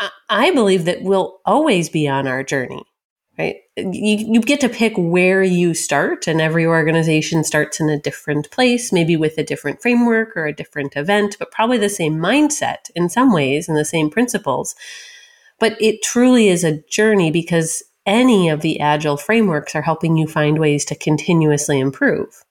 I, 0.00 0.10
I 0.30 0.50
believe 0.52 0.86
that 0.86 1.02
we'll 1.02 1.40
always 1.44 1.90
be 1.90 2.08
on 2.08 2.26
our 2.26 2.42
journey, 2.42 2.82
right? 3.38 3.56
You, 3.76 4.34
you 4.34 4.40
get 4.40 4.60
to 4.60 4.68
pick 4.68 4.92
where 4.96 5.42
you 5.42 5.72
start, 5.72 6.26
and 6.26 6.40
every 6.40 6.66
organization 6.66 7.42
starts 7.42 7.80
in 7.80 7.88
a 7.88 7.98
different 7.98 8.50
place, 8.50 8.92
maybe 8.92 9.16
with 9.16 9.38
a 9.38 9.44
different 9.44 9.80
framework 9.80 10.36
or 10.36 10.46
a 10.46 10.54
different 10.54 10.94
event, 10.94 11.36
but 11.38 11.50
probably 11.50 11.78
the 11.78 11.88
same 11.88 12.18
mindset 12.18 12.90
in 12.94 13.08
some 13.08 13.32
ways 13.32 13.68
and 13.68 13.78
the 13.78 13.84
same 13.84 14.10
principles. 14.10 14.74
But 15.58 15.80
it 15.80 16.02
truly 16.02 16.48
is 16.48 16.64
a 16.64 16.82
journey 16.82 17.30
because 17.30 17.82
any 18.04 18.48
of 18.48 18.60
the 18.60 18.80
agile 18.80 19.16
frameworks 19.16 19.74
are 19.74 19.82
helping 19.82 20.16
you 20.16 20.26
find 20.26 20.58
ways 20.58 20.84
to 20.86 20.94
continuously 20.94 21.78
improve. 21.78 22.44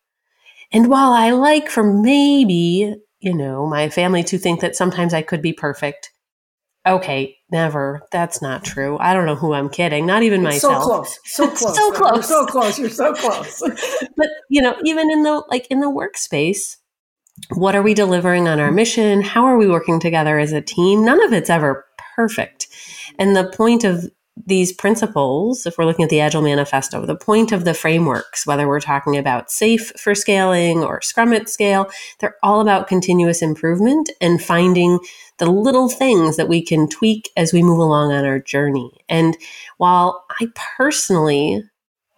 And 0.72 0.88
while 0.88 1.12
I 1.12 1.32
like 1.32 1.70
for 1.70 1.84
maybe, 1.84 2.96
you 3.20 3.34
know, 3.36 3.68
my 3.68 3.90
family 3.90 4.24
to 4.24 4.38
think 4.38 4.62
that 4.62 4.75
sometimes 4.75 5.13
I 5.13 5.22
could 5.22 5.42
be 5.42 5.54
perfect, 5.54 6.12
okay, 6.88 7.38
never. 7.51 8.01
That's 8.12 8.41
not 8.41 8.63
true. 8.63 8.98
I 9.00 9.13
don't 9.13 9.25
know 9.25 9.36
who 9.36 9.53
I'm 9.53 9.70
kidding. 9.70 10.05
Not 10.05 10.24
even 10.24 10.46
It's 10.46 10.63
myself. 10.63 11.17
So 11.25 11.48
close. 11.48 11.55
So 11.55 11.55
close. 11.55 11.77
So 11.77 11.88
You're 11.88 11.96
close. 11.96 12.27
so 12.27 12.46
close. 12.46 12.79
You're 12.79 12.89
so 12.89 13.13
close. 13.13 13.62
but 14.17 14.27
you 14.50 14.62
know 14.62 14.75
even 14.86 15.10
in 15.12 15.24
the 15.24 15.43
like 15.50 15.67
in 15.67 15.79
the 15.79 15.88
workspace 15.88 16.77
what 17.55 17.75
are 17.75 17.81
we 17.81 17.93
delivering 17.93 18.48
on 18.48 18.60
our 18.60 18.72
mission 18.72 19.22
how 19.22 19.46
are 19.46 19.58
we 19.58 19.67
working 19.67 20.00
together 20.00 20.38
as 20.38 20.51
a 20.51 20.62
team 20.62 21.03
none 21.05 21.24
of 21.24 21.34
it's 21.34 21.50
ever 21.50 21.86
perfect 22.15 22.67
and 23.17 23.36
the 23.36 23.50
point 23.55 23.84
of 23.84 24.10
these 24.48 24.72
principles 24.72 25.66
if 25.66 25.78
we're 25.78 25.86
looking 25.86 26.04
at 26.04 26.10
the 26.10 26.22
agile 26.22 26.42
manifesto 26.42 27.06
the 27.06 27.16
point 27.16 27.52
of 27.52 27.66
the 27.66 27.74
frameworks 27.74 28.48
whether 28.48 28.68
we're 28.68 28.80
talking 28.80 29.18
about 29.18 29.50
SAFe 29.50 29.92
for 30.00 30.16
scaling 30.16 30.84
or 30.84 31.02
scrum 31.02 31.34
at 31.34 31.50
scale 31.50 31.90
they're 32.20 32.38
all 32.42 32.62
about 32.62 32.88
continuous 32.88 33.42
improvement 33.42 34.10
and 34.22 34.42
finding 34.42 35.00
the 35.42 35.52
little 35.52 35.90
things 35.90 36.38
that 36.38 36.48
we 36.48 36.64
can 36.64 36.88
tweak 36.88 37.32
as 37.36 37.52
we 37.52 37.64
move 37.64 37.80
along 37.80 38.12
on 38.12 38.26
our 38.26 38.40
journey. 38.40 38.92
And 39.10 39.36
while 39.78 40.24
i 40.40 40.48
personally 40.78 41.64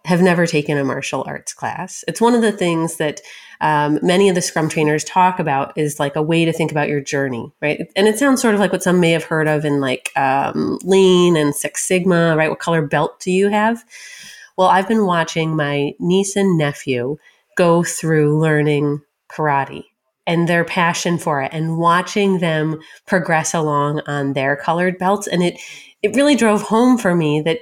have 0.04 0.20
never 0.20 0.46
taken 0.46 0.76
a 0.76 0.84
martial 0.84 1.24
arts 1.26 1.54
class. 1.54 2.04
It's 2.06 2.20
one 2.20 2.34
of 2.34 2.42
the 2.42 2.52
things 2.52 2.96
that 2.96 3.20
um, 3.60 3.98
many 4.02 4.28
of 4.28 4.34
the 4.34 4.42
Scrum 4.42 4.68
trainers 4.68 5.02
talk 5.04 5.38
about 5.38 5.76
is 5.78 5.98
like 5.98 6.14
a 6.14 6.22
way 6.22 6.44
to 6.44 6.52
think 6.52 6.70
about 6.70 6.88
your 6.88 7.00
journey, 7.00 7.50
right? 7.62 7.80
And 7.96 8.06
it 8.06 8.18
sounds 8.18 8.42
sort 8.42 8.54
of 8.54 8.60
like 8.60 8.72
what 8.72 8.82
some 8.82 9.00
may 9.00 9.12
have 9.12 9.24
heard 9.24 9.48
of 9.48 9.64
in 9.64 9.80
like 9.80 10.10
um, 10.16 10.78
Lean 10.82 11.36
and 11.36 11.54
Six 11.54 11.86
Sigma, 11.86 12.36
right? 12.36 12.50
What 12.50 12.58
color 12.58 12.82
belt 12.82 13.18
do 13.20 13.30
you 13.30 13.48
have? 13.48 13.82
Well, 14.58 14.68
I've 14.68 14.88
been 14.88 15.06
watching 15.06 15.56
my 15.56 15.92
niece 15.98 16.36
and 16.36 16.58
nephew 16.58 17.16
go 17.56 17.82
through 17.82 18.38
learning 18.38 19.00
karate 19.30 19.84
and 20.26 20.48
their 20.48 20.64
passion 20.64 21.18
for 21.18 21.42
it 21.42 21.50
and 21.52 21.78
watching 21.78 22.38
them 22.38 22.80
progress 23.06 23.54
along 23.54 24.00
on 24.06 24.32
their 24.32 24.56
colored 24.56 24.98
belts 24.98 25.26
and 25.26 25.42
it 25.42 25.58
it 26.02 26.14
really 26.14 26.34
drove 26.34 26.62
home 26.62 26.98
for 26.98 27.14
me 27.14 27.40
that 27.40 27.58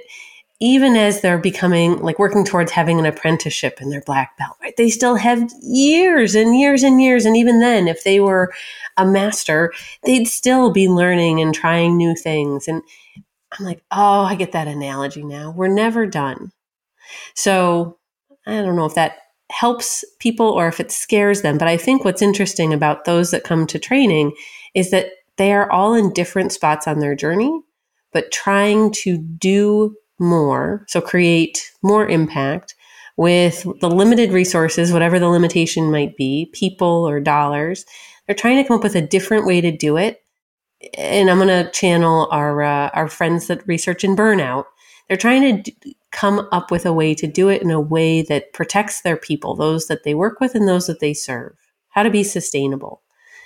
even 0.63 0.95
as 0.95 1.19
they're 1.19 1.37
becoming 1.37 1.99
like 1.99 2.17
working 2.17 2.45
towards 2.45 2.71
having 2.71 2.97
an 2.97 3.05
apprenticeship 3.05 3.81
in 3.81 3.89
their 3.89 3.99
black 3.99 4.37
belt, 4.37 4.55
right? 4.61 4.73
They 4.77 4.89
still 4.89 5.17
have 5.17 5.51
years 5.61 6.35
and 6.35 6.57
years 6.57 6.83
and 6.83 7.01
years. 7.01 7.25
And 7.25 7.35
even 7.35 7.59
then, 7.59 7.89
if 7.89 8.05
they 8.05 8.21
were 8.21 8.53
a 8.95 9.05
master, 9.05 9.73
they'd 10.05 10.25
still 10.25 10.71
be 10.71 10.87
learning 10.87 11.41
and 11.41 11.53
trying 11.53 11.97
new 11.97 12.15
things. 12.15 12.69
And 12.69 12.81
I'm 13.51 13.65
like, 13.65 13.83
oh, 13.91 14.21
I 14.21 14.35
get 14.35 14.53
that 14.53 14.69
analogy 14.69 15.25
now. 15.25 15.51
We're 15.51 15.67
never 15.67 16.05
done. 16.05 16.53
So 17.35 17.97
I 18.47 18.61
don't 18.61 18.77
know 18.77 18.85
if 18.85 18.95
that 18.95 19.17
helps 19.51 20.05
people 20.19 20.47
or 20.47 20.69
if 20.69 20.79
it 20.79 20.93
scares 20.93 21.41
them. 21.41 21.57
But 21.57 21.67
I 21.67 21.75
think 21.75 22.05
what's 22.05 22.21
interesting 22.21 22.71
about 22.71 23.03
those 23.03 23.31
that 23.31 23.43
come 23.43 23.67
to 23.67 23.77
training 23.77 24.31
is 24.73 24.91
that 24.91 25.07
they 25.35 25.51
are 25.51 25.69
all 25.69 25.93
in 25.93 26.13
different 26.13 26.53
spots 26.53 26.87
on 26.87 26.99
their 26.99 27.15
journey, 27.15 27.51
but 28.13 28.31
trying 28.31 28.93
to 28.93 29.17
do 29.17 29.97
more, 30.19 30.85
so 30.87 31.01
create 31.01 31.71
more 31.81 32.07
impact 32.07 32.75
with 33.17 33.65
the 33.79 33.89
limited 33.89 34.31
resources, 34.31 34.91
whatever 34.91 35.19
the 35.19 35.27
limitation 35.27 35.91
might 35.91 36.15
be, 36.17 36.49
people 36.53 37.07
or 37.07 37.19
dollars. 37.19 37.85
They're 38.25 38.35
trying 38.35 38.57
to 38.57 38.67
come 38.67 38.77
up 38.77 38.83
with 38.83 38.95
a 38.95 39.01
different 39.01 39.45
way 39.45 39.61
to 39.61 39.75
do 39.75 39.97
it. 39.97 40.21
And 40.97 41.29
I'm 41.29 41.37
going 41.37 41.47
to 41.47 41.71
channel 41.71 42.27
our 42.31 42.61
uh, 42.61 42.89
our 42.93 43.07
friends 43.07 43.47
that 43.47 43.65
research 43.67 44.03
in 44.03 44.15
burnout. 44.15 44.65
They're 45.07 45.17
trying 45.17 45.63
to 45.63 45.71
d- 45.71 45.97
come 46.11 46.47
up 46.51 46.71
with 46.71 46.85
a 46.85 46.93
way 46.93 47.13
to 47.15 47.27
do 47.27 47.49
it 47.49 47.61
in 47.61 47.71
a 47.71 47.79
way 47.79 48.21
that 48.23 48.53
protects 48.53 49.01
their 49.01 49.17
people, 49.17 49.55
those 49.55 49.87
that 49.87 50.03
they 50.03 50.13
work 50.13 50.39
with 50.39 50.55
and 50.55 50.67
those 50.67 50.87
that 50.87 50.99
they 50.99 51.13
serve. 51.13 51.53
How 51.89 52.03
to 52.03 52.09
be 52.09 52.23
sustainable. 52.23 53.01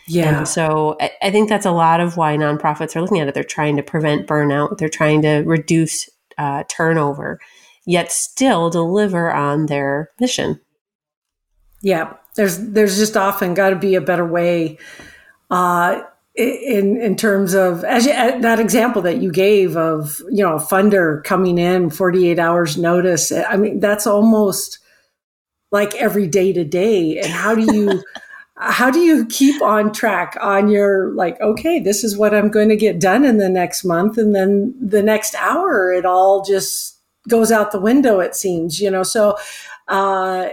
Yeah. 0.08 0.38
And 0.38 0.48
so 0.48 0.96
I, 1.02 1.12
I 1.22 1.32
think 1.32 1.50
that's 1.50 1.66
a 1.66 1.72
lot 1.72 2.00
of 2.00 2.18
why 2.18 2.38
nonprofits 2.38 2.96
are 2.96 3.02
looking 3.02 3.20
at 3.20 3.28
it. 3.28 3.34
They're 3.34 3.44
trying 3.44 3.76
to 3.78 3.84
prevent 3.84 4.28
burnout. 4.28 4.78
They're 4.78 4.90
trying 4.90 5.22
to 5.24 5.44
reduce 5.46 6.10
uh, 6.38 6.64
turnover, 6.70 7.40
yet 7.86 8.12
still 8.12 8.70
deliver 8.70 9.32
on 9.32 9.68
their 9.68 10.12
mission. 10.20 10.60
Yeah, 11.82 12.14
there's 12.36 12.58
there's 12.58 12.98
just 12.98 13.18
often 13.18 13.54
got 13.54 13.70
to 13.72 13.76
be 13.76 13.96
a 13.96 14.02
better 14.02 14.26
way 14.26 14.78
uh, 15.50 16.02
in 16.36 16.98
in 16.98 17.16
terms 17.16 17.54
of 17.54 17.84
as 17.84 18.06
you, 18.06 18.12
that 18.14 18.60
example 18.60 19.02
that 19.04 19.22
you 19.22 19.32
gave 19.32 19.76
of 19.76 20.20
you 20.30 20.44
know 20.44 20.56
a 20.56 20.62
funder 20.62 21.24
coming 21.24 21.58
in 21.58 21.90
48 21.90 22.40
hours 22.40 22.78
notice. 22.78 23.32
I 23.32 23.58
mean 23.58 23.80
that's 23.80 24.08
almost 24.08 24.80
like 25.72 25.96
every 25.96 26.28
day 26.28 26.54
to 26.54 26.64
day. 26.64 27.18
And 27.20 27.28
how 27.28 27.56
do 27.56 27.62
you 27.62 28.04
how 28.60 28.90
do 28.90 29.00
you 29.00 29.26
keep 29.28 29.62
on 29.62 29.92
track 29.94 30.36
on 30.42 30.68
your 30.68 31.14
like 31.14 31.40
okay 31.42 31.80
this 31.80 32.04
is 32.04 32.18
what 32.18 32.34
i'm 32.34 32.50
going 32.50 32.70
to 32.70 32.76
get 32.76 33.00
done 33.00 33.24
in 33.24 33.38
the 33.38 33.50
next 33.50 33.84
month 33.84 34.18
and 34.18 34.36
then 34.36 34.74
the 34.82 35.04
next 35.04 35.36
hour 35.36 35.92
it 35.92 36.06
all 36.06 36.44
just 36.44 37.00
goes 37.28 37.52
out 37.52 37.72
the 37.72 37.80
window 37.80 38.20
it 38.20 38.36
seems 38.36 38.80
you 38.80 38.90
know? 38.90 39.04
So 39.04 39.38
uh, 39.88 40.50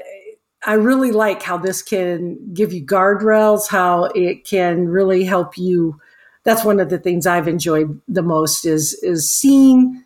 i 0.66 0.72
really 0.74 1.12
like 1.12 1.42
how 1.42 1.56
this 1.56 1.82
can 1.82 2.52
give 2.52 2.72
you 2.72 2.84
guardrails 2.84 3.68
how 3.68 4.04
it 4.14 4.44
can 4.44 4.88
really 4.88 5.24
help 5.24 5.56
you. 5.56 6.00
That's 6.44 6.64
one 6.64 6.80
of 6.80 6.90
the 6.90 6.98
things 6.98 7.26
i've 7.26 7.48
enjoyed 7.48 8.00
the 8.06 8.22
most 8.22 8.64
is 8.66 8.92
is 9.02 9.30
seeing 9.30 10.04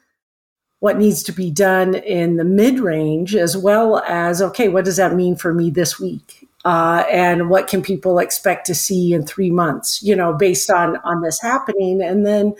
what 0.80 0.98
needs 0.98 1.24
to 1.24 1.32
be 1.32 1.50
done 1.50 1.96
in 1.96 2.36
the 2.36 2.44
mid 2.44 2.78
range 2.78 3.34
as 3.34 3.56
well 3.56 3.98
as 4.06 4.40
okay 4.40 4.68
what 4.68 4.84
does 4.84 4.96
that 4.96 5.14
mean 5.14 5.34
for 5.34 5.52
me 5.52 5.70
this 5.70 5.98
week 5.98 6.47
uh, 6.64 7.04
and 7.10 7.48
what 7.48 7.68
can 7.68 7.82
people 7.82 8.18
expect 8.18 8.66
to 8.66 8.74
see 8.74 9.12
in 9.12 9.24
three 9.24 9.50
months 9.50 10.02
you 10.02 10.14
know 10.14 10.32
based 10.32 10.70
on 10.70 10.96
on 11.04 11.22
this 11.22 11.40
happening. 11.40 12.02
And 12.02 12.26
then 12.26 12.54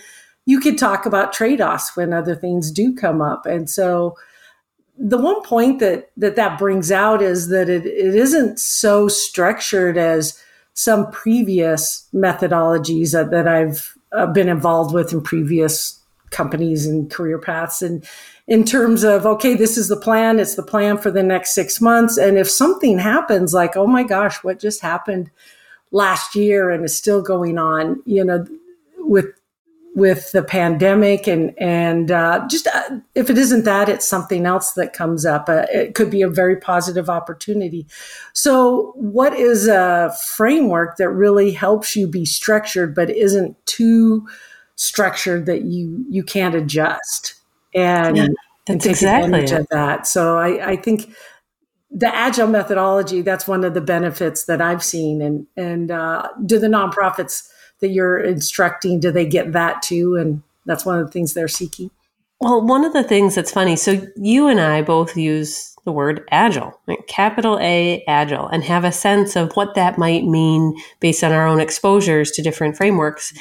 you 0.46 0.60
could 0.60 0.78
talk 0.78 1.04
about 1.04 1.32
trade-offs 1.32 1.96
when 1.96 2.12
other 2.12 2.34
things 2.34 2.70
do 2.70 2.94
come 2.94 3.20
up. 3.20 3.44
And 3.44 3.68
so 3.68 4.16
the 4.96 5.18
one 5.18 5.42
point 5.42 5.78
that 5.80 6.10
that 6.16 6.36
that 6.36 6.58
brings 6.58 6.90
out 6.90 7.22
is 7.22 7.48
that 7.48 7.68
it, 7.68 7.86
it 7.86 8.14
isn't 8.14 8.58
so 8.58 9.08
structured 9.08 9.96
as 9.96 10.42
some 10.74 11.10
previous 11.10 12.08
methodologies 12.14 13.12
that, 13.12 13.30
that 13.32 13.48
i've 13.48 13.98
uh, 14.12 14.26
been 14.26 14.48
involved 14.48 14.94
with 14.94 15.12
in 15.12 15.20
previous 15.20 15.98
companies 16.30 16.86
and 16.86 17.10
career 17.10 17.38
paths. 17.38 17.82
And 17.82 18.04
in 18.48 18.64
terms 18.64 19.04
of 19.04 19.24
okay 19.26 19.54
this 19.54 19.78
is 19.78 19.88
the 19.88 19.96
plan 19.96 20.40
it's 20.40 20.56
the 20.56 20.62
plan 20.62 20.98
for 20.98 21.10
the 21.10 21.22
next 21.22 21.54
six 21.54 21.80
months. 21.80 22.16
And 22.16 22.36
if 22.36 22.50
something 22.50 22.98
happens 22.98 23.54
like 23.54 23.76
oh 23.76 23.86
my 23.86 24.02
gosh 24.02 24.42
what 24.42 24.58
just 24.58 24.80
happened 24.80 25.30
last 25.92 26.34
year 26.34 26.70
and 26.70 26.84
is 26.84 26.96
still 26.96 27.22
going 27.22 27.58
on 27.58 28.02
you 28.04 28.24
know 28.24 28.44
with 28.98 29.26
with 29.94 30.30
the 30.30 30.42
pandemic 30.42 31.26
and 31.26 31.52
and 31.58 32.10
uh, 32.12 32.46
just 32.48 32.68
uh, 32.68 33.00
if 33.14 33.28
it 33.28 33.36
isn't 33.36 33.64
that 33.64 33.88
it's 33.88 34.06
something 34.06 34.46
else 34.46 34.72
that 34.72 34.92
comes 34.92 35.26
up. 35.26 35.48
Uh, 35.48 35.66
it 35.72 35.94
could 35.94 36.10
be 36.10 36.22
a 36.22 36.28
very 36.28 36.56
positive 36.56 37.10
opportunity. 37.10 37.86
So 38.32 38.92
what 38.94 39.34
is 39.34 39.66
a 39.66 40.14
framework 40.24 40.96
that 40.98 41.10
really 41.10 41.50
helps 41.50 41.96
you 41.96 42.06
be 42.06 42.24
structured 42.24 42.94
but 42.94 43.10
isn't 43.10 43.56
too 43.66 44.26
structured 44.76 45.46
that 45.46 45.62
you 45.62 46.04
you 46.08 46.22
can't 46.22 46.54
adjust 46.54 47.34
and, 47.74 48.16
Yeah, 48.16 48.24
and 48.24 48.36
That's 48.66 48.84
take 48.84 48.90
exactly 48.92 49.26
advantage 49.26 49.52
it. 49.52 49.60
of 49.60 49.68
that. 49.70 50.06
So 50.06 50.38
I, 50.38 50.70
I 50.70 50.76
think 50.76 51.12
the 51.90 52.14
agile 52.14 52.48
methodology 52.48 53.22
that's 53.22 53.48
one 53.48 53.64
of 53.64 53.74
the 53.74 53.80
benefits 53.80 54.44
that 54.44 54.60
I've 54.60 54.84
seen. 54.84 55.22
And 55.22 55.46
and 55.56 55.90
uh, 55.90 56.28
do 56.44 56.58
the 56.58 56.66
nonprofits 56.66 57.48
that 57.80 57.88
you're 57.88 58.20
instructing 58.20 59.00
do 59.00 59.10
they 59.10 59.26
get 59.26 59.52
that 59.52 59.82
too? 59.82 60.16
And 60.16 60.42
that's 60.66 60.84
one 60.84 60.98
of 60.98 61.06
the 61.06 61.12
things 61.12 61.34
they're 61.34 61.48
seeking. 61.48 61.90
Well, 62.40 62.64
one 62.64 62.84
of 62.84 62.92
the 62.92 63.02
things 63.02 63.34
that's 63.34 63.50
funny, 63.50 63.74
so 63.74 64.00
you 64.16 64.46
and 64.46 64.60
I 64.60 64.82
both 64.82 65.16
use 65.16 65.74
the 65.84 65.90
word 65.90 66.24
agile, 66.30 66.78
right? 66.86 67.04
capital 67.08 67.58
A, 67.60 68.04
agile, 68.06 68.46
and 68.46 68.62
have 68.62 68.84
a 68.84 68.92
sense 68.92 69.34
of 69.34 69.52
what 69.54 69.74
that 69.74 69.98
might 69.98 70.24
mean 70.24 70.76
based 71.00 71.24
on 71.24 71.32
our 71.32 71.48
own 71.48 71.58
exposures 71.58 72.30
to 72.32 72.42
different 72.42 72.76
frameworks. 72.76 73.32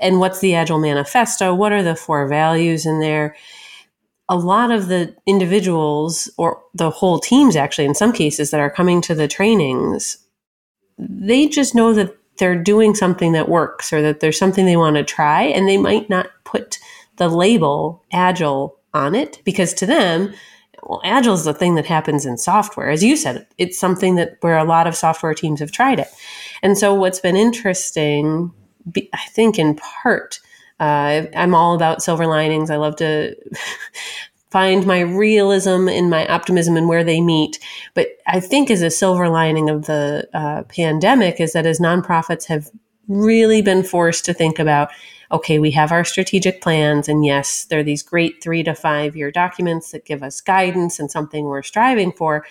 And 0.00 0.20
what's 0.20 0.38
the 0.40 0.54
Agile 0.54 0.78
Manifesto? 0.78 1.54
What 1.54 1.72
are 1.72 1.82
the 1.82 1.96
four 1.96 2.26
values 2.28 2.86
in 2.86 3.00
there? 3.00 3.36
A 4.30 4.36
lot 4.36 4.70
of 4.70 4.88
the 4.88 5.14
individuals 5.26 6.30
or 6.38 6.62
the 6.72 6.88
whole 6.88 7.18
teams, 7.18 7.56
actually, 7.56 7.84
in 7.84 7.94
some 7.94 8.12
cases, 8.12 8.50
that 8.50 8.60
are 8.60 8.70
coming 8.70 9.00
to 9.02 9.14
the 9.14 9.28
trainings, 9.28 10.16
they 10.98 11.48
just 11.48 11.74
know 11.74 11.92
that 11.92 12.16
they're 12.38 12.62
doing 12.62 12.94
something 12.94 13.32
that 13.32 13.48
works 13.48 13.92
or 13.92 14.00
that 14.00 14.20
there's 14.20 14.38
something 14.38 14.64
they 14.64 14.76
want 14.76 14.96
to 14.96 15.04
try, 15.04 15.42
and 15.42 15.68
they 15.68 15.76
might 15.76 16.08
not 16.08 16.30
put 16.44 16.78
the 17.16 17.28
label 17.28 18.02
agile 18.12 18.78
on 18.94 19.14
it 19.14 19.42
because 19.44 19.74
to 19.74 19.84
them, 19.84 20.32
well, 20.84 21.02
agile 21.04 21.34
is 21.34 21.44
the 21.44 21.52
thing 21.52 21.74
that 21.74 21.86
happens 21.86 22.24
in 22.24 22.38
software. 22.38 22.88
As 22.88 23.04
you 23.04 23.16
said, 23.16 23.46
it's 23.58 23.78
something 23.78 24.14
that 24.14 24.36
where 24.40 24.56
a 24.56 24.64
lot 24.64 24.86
of 24.86 24.96
software 24.96 25.34
teams 25.34 25.60
have 25.60 25.72
tried 25.72 25.98
it. 25.98 26.08
And 26.62 26.78
so 26.78 26.94
what's 26.94 27.20
been 27.20 27.36
interesting, 27.36 28.52
I 29.12 29.24
think 29.30 29.58
in 29.58 29.74
part, 29.76 30.40
uh, 30.80 31.26
I'm 31.36 31.54
all 31.54 31.74
about 31.74 32.02
silver 32.02 32.26
linings. 32.26 32.70
I 32.70 32.76
love 32.76 32.96
to 32.96 33.36
find 34.50 34.84
my 34.86 35.00
realism 35.00 35.88
and 35.88 36.10
my 36.10 36.26
optimism 36.26 36.76
and 36.76 36.88
where 36.88 37.04
they 37.04 37.20
meet. 37.20 37.58
But 37.94 38.08
I 38.26 38.40
think 38.40 38.70
as 38.70 38.82
a 38.82 38.90
silver 38.90 39.28
lining 39.28 39.70
of 39.70 39.86
the 39.86 40.28
uh, 40.34 40.62
pandemic 40.64 41.38
is 41.38 41.52
that 41.52 41.66
as 41.66 41.78
nonprofits 41.78 42.46
have 42.46 42.70
really 43.06 43.62
been 43.62 43.82
forced 43.82 44.24
to 44.24 44.34
think 44.34 44.58
about 44.58 44.90
okay, 45.32 45.60
we 45.60 45.70
have 45.70 45.92
our 45.92 46.02
strategic 46.02 46.60
plans, 46.60 47.08
and 47.08 47.24
yes, 47.24 47.64
they're 47.66 47.84
these 47.84 48.02
great 48.02 48.42
three 48.42 48.64
to 48.64 48.74
five 48.74 49.14
year 49.14 49.30
documents 49.30 49.92
that 49.92 50.04
give 50.04 50.24
us 50.24 50.40
guidance 50.40 50.98
and 50.98 51.08
something 51.08 51.44
we're 51.44 51.62
striving 51.62 52.10
for. 52.10 52.44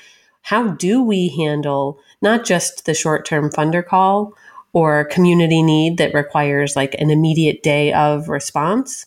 How 0.44 0.70
do 0.70 1.04
we 1.04 1.28
handle 1.36 2.00
not 2.22 2.46
just 2.46 2.86
the 2.86 2.94
short 2.94 3.26
term 3.26 3.50
funder 3.50 3.86
call 3.86 4.34
or 4.74 5.06
community 5.06 5.62
need 5.62 5.98
that 5.98 6.14
requires 6.14 6.76
like 6.76 6.96
an 6.96 7.10
immediate 7.10 7.64
day 7.64 7.94
of 7.94 8.30
response? 8.30 9.06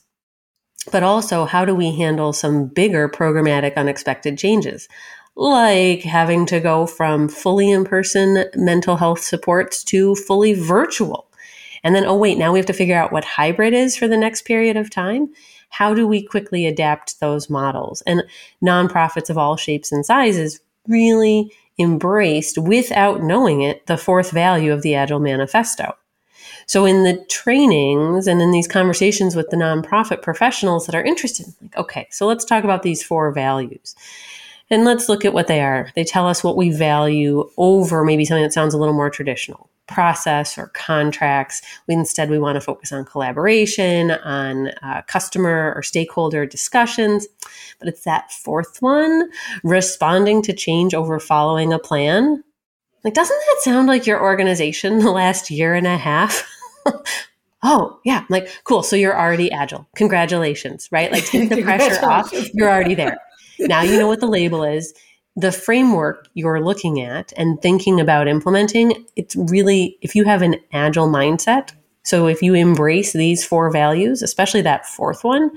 But 0.90 1.02
also, 1.02 1.44
how 1.44 1.64
do 1.64 1.74
we 1.74 1.96
handle 1.96 2.32
some 2.32 2.66
bigger 2.66 3.08
programmatic 3.08 3.76
unexpected 3.76 4.36
changes? 4.36 4.88
like 5.36 6.02
having 6.02 6.46
to 6.46 6.60
go 6.60 6.86
from 6.86 7.28
fully 7.28 7.70
in 7.70 7.84
person 7.84 8.44
mental 8.54 8.96
health 8.96 9.20
supports 9.20 9.82
to 9.84 10.14
fully 10.14 10.52
virtual. 10.52 11.28
And 11.84 11.94
then, 11.94 12.04
oh, 12.04 12.16
wait, 12.16 12.38
now 12.38 12.52
we 12.52 12.58
have 12.58 12.66
to 12.66 12.72
figure 12.72 12.96
out 12.96 13.12
what 13.12 13.24
hybrid 13.24 13.74
is 13.74 13.96
for 13.96 14.06
the 14.06 14.16
next 14.16 14.42
period 14.42 14.76
of 14.76 14.90
time. 14.90 15.32
How 15.70 15.94
do 15.94 16.06
we 16.06 16.22
quickly 16.22 16.66
adapt 16.66 17.18
those 17.18 17.50
models? 17.50 18.02
And 18.02 18.22
nonprofits 18.62 19.30
of 19.30 19.38
all 19.38 19.56
shapes 19.56 19.90
and 19.90 20.04
sizes 20.04 20.60
really 20.86 21.50
embraced, 21.78 22.58
without 22.58 23.22
knowing 23.22 23.62
it, 23.62 23.86
the 23.86 23.96
fourth 23.96 24.30
value 24.30 24.72
of 24.72 24.82
the 24.82 24.94
Agile 24.94 25.20
Manifesto. 25.20 25.96
So, 26.66 26.84
in 26.84 27.02
the 27.02 27.24
trainings 27.28 28.26
and 28.26 28.40
in 28.40 28.50
these 28.50 28.68
conversations 28.68 29.34
with 29.34 29.50
the 29.50 29.56
nonprofit 29.56 30.22
professionals 30.22 30.86
that 30.86 30.94
are 30.94 31.02
interested, 31.02 31.46
like, 31.60 31.76
okay, 31.76 32.08
so 32.10 32.26
let's 32.26 32.44
talk 32.44 32.64
about 32.64 32.82
these 32.82 33.02
four 33.02 33.32
values. 33.32 33.96
And 34.72 34.86
let's 34.86 35.06
look 35.06 35.26
at 35.26 35.34
what 35.34 35.48
they 35.48 35.60
are. 35.60 35.90
They 35.94 36.02
tell 36.02 36.26
us 36.26 36.42
what 36.42 36.56
we 36.56 36.70
value 36.70 37.46
over 37.58 38.04
maybe 38.04 38.24
something 38.24 38.42
that 38.42 38.54
sounds 38.54 38.72
a 38.72 38.78
little 38.78 38.94
more 38.94 39.10
traditional 39.10 39.68
process 39.86 40.56
or 40.56 40.68
contracts. 40.68 41.60
We 41.86 41.92
instead 41.92 42.30
we 42.30 42.38
want 42.38 42.56
to 42.56 42.62
focus 42.62 42.90
on 42.90 43.04
collaboration, 43.04 44.12
on 44.12 44.68
uh, 44.82 45.02
customer 45.06 45.74
or 45.76 45.82
stakeholder 45.82 46.46
discussions. 46.46 47.28
But 47.78 47.88
it's 47.88 48.04
that 48.04 48.32
fourth 48.32 48.80
one, 48.80 49.28
responding 49.62 50.40
to 50.40 50.54
change 50.54 50.94
over 50.94 51.20
following 51.20 51.74
a 51.74 51.78
plan. 51.78 52.42
Like, 53.04 53.12
doesn't 53.12 53.36
that 53.36 53.60
sound 53.60 53.88
like 53.88 54.06
your 54.06 54.22
organization 54.22 55.00
the 55.00 55.10
last 55.10 55.50
year 55.50 55.74
and 55.74 55.86
a 55.86 55.98
half? 55.98 56.48
oh 57.62 58.00
yeah, 58.06 58.24
like 58.30 58.48
cool. 58.64 58.82
So 58.82 58.96
you're 58.96 59.20
already 59.20 59.52
agile. 59.52 59.86
Congratulations, 59.96 60.88
right? 60.90 61.12
Like 61.12 61.26
take 61.26 61.50
the 61.50 61.62
pressure 61.62 62.02
off. 62.06 62.32
You're 62.54 62.70
already 62.70 62.94
there 62.94 63.18
now 63.68 63.82
you 63.82 63.98
know 63.98 64.06
what 64.06 64.20
the 64.20 64.26
label 64.26 64.64
is. 64.64 64.94
The 65.36 65.52
framework 65.52 66.28
you're 66.34 66.60
looking 66.60 67.00
at 67.00 67.32
and 67.36 67.60
thinking 67.62 68.00
about 68.00 68.28
implementing, 68.28 69.06
it's 69.16 69.34
really, 69.34 69.96
if 70.02 70.14
you 70.14 70.24
have 70.24 70.42
an 70.42 70.56
agile 70.72 71.08
mindset, 71.08 71.72
so 72.04 72.26
if 72.26 72.42
you 72.42 72.54
embrace 72.54 73.12
these 73.12 73.44
four 73.44 73.70
values, 73.70 74.22
especially 74.22 74.62
that 74.62 74.86
fourth 74.86 75.24
one, 75.24 75.50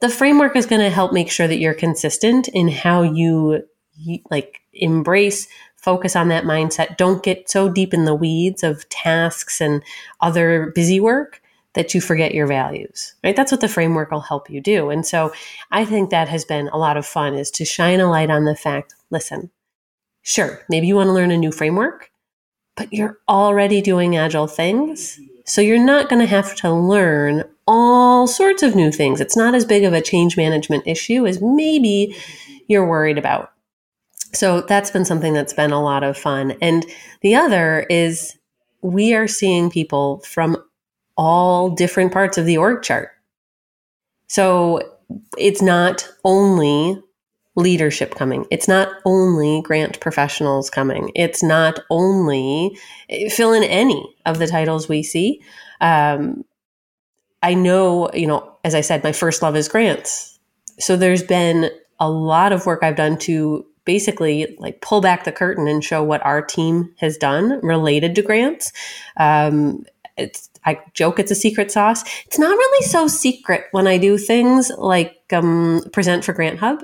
the 0.00 0.08
framework 0.08 0.56
is 0.56 0.66
going 0.66 0.80
to 0.80 0.90
help 0.90 1.12
make 1.12 1.30
sure 1.30 1.48
that 1.48 1.58
you're 1.58 1.74
consistent 1.74 2.48
in 2.48 2.68
how 2.68 3.02
you, 3.02 3.62
like 4.30 4.60
embrace 4.72 5.48
focus 5.76 6.16
on 6.16 6.28
that 6.28 6.44
mindset 6.44 6.96
don't 6.96 7.22
get 7.22 7.48
so 7.48 7.68
deep 7.68 7.94
in 7.94 8.04
the 8.04 8.14
weeds 8.14 8.62
of 8.62 8.88
tasks 8.88 9.60
and 9.60 9.82
other 10.20 10.72
busy 10.74 10.98
work 10.98 11.40
that 11.76 11.94
you 11.94 12.00
forget 12.00 12.34
your 12.34 12.46
values, 12.46 13.14
right? 13.22 13.36
That's 13.36 13.52
what 13.52 13.60
the 13.60 13.68
framework 13.68 14.10
will 14.10 14.20
help 14.20 14.50
you 14.50 14.60
do. 14.60 14.90
And 14.90 15.06
so 15.06 15.32
I 15.70 15.84
think 15.84 16.10
that 16.10 16.26
has 16.26 16.44
been 16.44 16.68
a 16.68 16.78
lot 16.78 16.96
of 16.96 17.06
fun 17.06 17.34
is 17.34 17.50
to 17.52 17.64
shine 17.64 18.00
a 18.00 18.10
light 18.10 18.30
on 18.30 18.44
the 18.44 18.56
fact, 18.56 18.94
listen, 19.10 19.50
sure, 20.22 20.64
maybe 20.68 20.86
you 20.86 20.96
want 20.96 21.08
to 21.08 21.12
learn 21.12 21.30
a 21.30 21.36
new 21.36 21.52
framework, 21.52 22.10
but 22.76 22.92
you're 22.92 23.18
already 23.28 23.82
doing 23.82 24.16
agile 24.16 24.46
things. 24.46 25.20
So 25.44 25.60
you're 25.60 25.78
not 25.78 26.08
going 26.08 26.20
to 26.20 26.26
have 26.26 26.56
to 26.56 26.72
learn 26.72 27.44
all 27.68 28.26
sorts 28.26 28.62
of 28.62 28.74
new 28.74 28.90
things. 28.90 29.20
It's 29.20 29.36
not 29.36 29.54
as 29.54 29.64
big 29.64 29.84
of 29.84 29.92
a 29.92 30.00
change 30.00 30.36
management 30.36 30.86
issue 30.86 31.26
as 31.26 31.40
maybe 31.42 32.16
you're 32.68 32.88
worried 32.88 33.18
about. 33.18 33.52
So 34.32 34.62
that's 34.62 34.90
been 34.90 35.04
something 35.04 35.34
that's 35.34 35.52
been 35.52 35.72
a 35.72 35.82
lot 35.82 36.02
of 36.02 36.16
fun. 36.16 36.56
And 36.62 36.86
the 37.20 37.34
other 37.34 37.86
is 37.90 38.36
we 38.80 39.14
are 39.14 39.28
seeing 39.28 39.70
people 39.70 40.20
from 40.20 40.56
all 41.16 41.70
different 41.70 42.12
parts 42.12 42.38
of 42.38 42.46
the 42.46 42.56
org 42.56 42.82
chart. 42.82 43.10
So 44.28 44.80
it's 45.38 45.62
not 45.62 46.08
only 46.24 47.00
leadership 47.56 48.14
coming. 48.14 48.46
It's 48.50 48.68
not 48.68 48.88
only 49.04 49.62
grant 49.62 49.98
professionals 50.00 50.68
coming. 50.68 51.10
It's 51.14 51.42
not 51.42 51.80
only 51.90 52.78
fill 53.30 53.52
in 53.52 53.64
any 53.64 54.14
of 54.26 54.38
the 54.38 54.46
titles 54.46 54.88
we 54.88 55.02
see. 55.02 55.42
Um, 55.80 56.44
I 57.42 57.54
know, 57.54 58.10
you 58.12 58.26
know, 58.26 58.56
as 58.64 58.74
I 58.74 58.82
said, 58.82 59.02
my 59.02 59.12
first 59.12 59.42
love 59.42 59.56
is 59.56 59.68
grants. 59.68 60.38
So 60.78 60.96
there's 60.96 61.22
been 61.22 61.70
a 61.98 62.10
lot 62.10 62.52
of 62.52 62.66
work 62.66 62.82
I've 62.82 62.96
done 62.96 63.16
to 63.20 63.64
basically 63.86 64.54
like 64.58 64.82
pull 64.82 65.00
back 65.00 65.24
the 65.24 65.32
curtain 65.32 65.66
and 65.66 65.82
show 65.82 66.02
what 66.02 66.24
our 66.26 66.42
team 66.42 66.92
has 66.98 67.16
done 67.16 67.60
related 67.62 68.14
to 68.16 68.22
grants. 68.22 68.72
Um, 69.16 69.84
it's 70.18 70.50
I 70.66 70.80
joke 70.92 71.18
it's 71.18 71.30
a 71.30 71.36
secret 71.36 71.70
sauce. 71.70 72.02
It's 72.26 72.38
not 72.38 72.50
really 72.50 72.86
so 72.86 73.06
secret 73.06 73.66
when 73.70 73.86
I 73.86 73.98
do 73.98 74.18
things 74.18 74.70
like 74.76 75.22
um, 75.32 75.82
present 75.92 76.24
for 76.24 76.34
GrantHub 76.34 76.82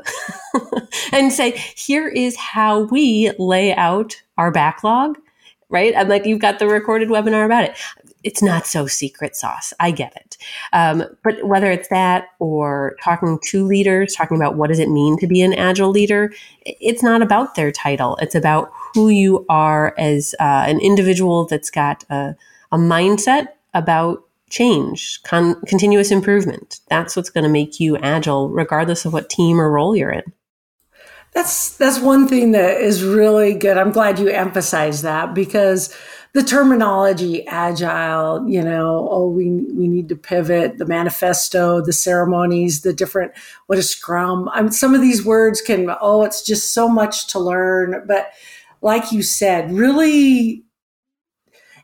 and 1.13 1.33
say, 1.33 1.51
here 1.77 2.09
is 2.09 2.37
how 2.37 2.85
we 2.85 3.33
lay 3.39 3.75
out 3.75 4.17
our 4.39 4.53
backlog, 4.53 5.19
right? 5.69 5.95
I'm 5.97 6.09
like, 6.09 6.25
you've 6.25 6.41
got 6.41 6.61
the 6.61 6.69
recorded 6.69 7.09
webinar 7.09 7.45
about 7.45 7.65
it. 7.65 7.77
It's 8.23 8.41
not 8.41 8.69
so 8.69 8.87
secret 8.87 9.35
sauce. 9.35 9.73
I 9.81 9.91
get 9.91 10.15
it. 10.15 10.37
Um, 10.73 11.05
but 11.25 11.45
whether 11.45 11.73
it's 11.73 11.89
that 11.89 12.29
or 12.39 12.97
talking 13.03 13.41
to 13.47 13.67
leaders, 13.67 14.15
talking 14.15 14.37
about 14.37 14.55
what 14.55 14.69
does 14.69 14.79
it 14.79 14.91
mean 14.91 15.19
to 15.19 15.27
be 15.27 15.43
an 15.43 15.55
agile 15.55 15.91
leader, 15.91 16.33
it's 16.65 17.03
not 17.03 17.21
about 17.21 17.57
their 17.57 17.73
title. 17.73 18.17
It's 18.23 18.37
about 18.37 18.71
who 18.95 19.09
you 19.09 19.45
are 19.49 19.93
as 19.99 20.37
uh, 20.39 20.65
an 20.69 20.79
individual 20.81 21.47
that's 21.47 21.71
got 21.71 22.05
a, 22.11 22.37
a 22.71 22.77
mindset 22.77 23.49
about 23.75 24.23
change, 24.51 25.21
con- 25.25 25.61
continuous 25.63 26.11
improvement. 26.11 26.81
That's 26.89 27.17
what's 27.17 27.31
going 27.31 27.45
to 27.45 27.51
make 27.51 27.81
you 27.81 27.97
agile, 27.99 28.51
regardless 28.51 29.05
of 29.05 29.13
what 29.13 29.31
team 29.31 29.61
or 29.61 29.71
role 29.71 29.97
you're 29.97 30.11
in. 30.11 30.33
That's 31.33 31.79
that's 31.79 31.99
one 31.99 32.29
thing 32.29 32.53
that 32.53 32.83
is 32.83 33.03
really 33.03 33.55
good. 33.55 33.79
I'm 33.79 33.91
glad 33.91 34.19
you 34.19 34.29
emphasized 34.29 35.03
that 35.03 35.33
because 35.33 35.97
the 36.35 36.43
terminology 36.43 37.47
agile, 37.47 38.47
you 38.47 38.63
know, 38.63 39.09
oh 39.11 39.29
we 39.29 39.49
we 39.49 39.89
need 39.89 40.11
to 40.11 40.17
pivot, 40.17 40.77
the 40.77 40.85
manifesto, 40.85 41.81
the 41.81 41.93
ceremonies, 41.93 42.83
the 42.83 42.93
different 42.93 43.33
what 43.67 43.79
is 43.79 43.89
scrum. 43.89 44.51
I 44.53 44.61
mean, 44.61 44.73
some 44.73 44.95
of 44.95 45.01
these 45.01 45.25
words 45.25 45.63
can 45.63 45.91
oh 46.03 46.23
it's 46.23 46.43
just 46.43 46.75
so 46.75 46.87
much 46.87 47.29
to 47.29 47.39
learn, 47.39 48.05
but 48.07 48.31
like 48.83 49.11
you 49.11 49.23
said, 49.23 49.73
really 49.73 50.65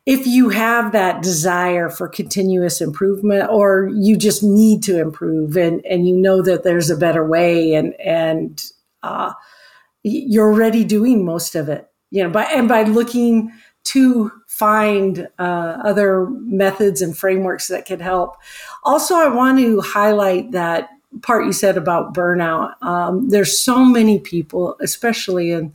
if 0.09 0.27
you 0.27 0.49
have 0.49 0.92
that 0.92 1.23
desire 1.23 1.90
for 1.90 2.09
continuous 2.09 2.81
improvement 2.81 3.47
or 3.51 3.90
you 3.92 4.16
just 4.16 4.42
need 4.42 4.83
to 4.83 4.99
improve 4.99 5.55
and, 5.55 5.85
and 5.85 6.09
you 6.09 6.16
know 6.16 6.40
that 6.40 6.64
there's 6.64 6.88
a 6.88 6.97
better 6.97 7.27
way 7.29 7.75
and, 7.75 7.92
and, 8.01 8.64
uh, 9.03 9.35
you're 10.03 10.51
already 10.51 10.83
doing 10.83 11.27
most 11.27 11.55
of 11.55 11.68
it, 11.68 11.90
you 12.11 12.23
know, 12.23 12.31
by, 12.31 12.44
and 12.44 12.71
by 12.71 12.85
looking 12.85 13.53
to 13.85 14.33
find, 14.47 15.29
uh, 15.38 15.77
other 15.85 16.25
methods 16.31 17.03
and 17.03 17.14
frameworks 17.14 17.68
that 17.68 17.85
can 17.85 18.01
help. 18.01 18.37
Also, 18.85 19.14
I 19.14 19.29
want 19.29 19.59
to 19.59 19.83
highlight 19.83 20.53
that 20.53 20.88
part 21.21 21.44
you 21.44 21.53
said 21.53 21.77
about 21.77 22.14
burnout. 22.14 22.83
Um, 22.83 23.29
there's 23.29 23.61
so 23.61 23.85
many 23.85 24.21
people, 24.21 24.75
especially 24.81 25.51
in, 25.51 25.75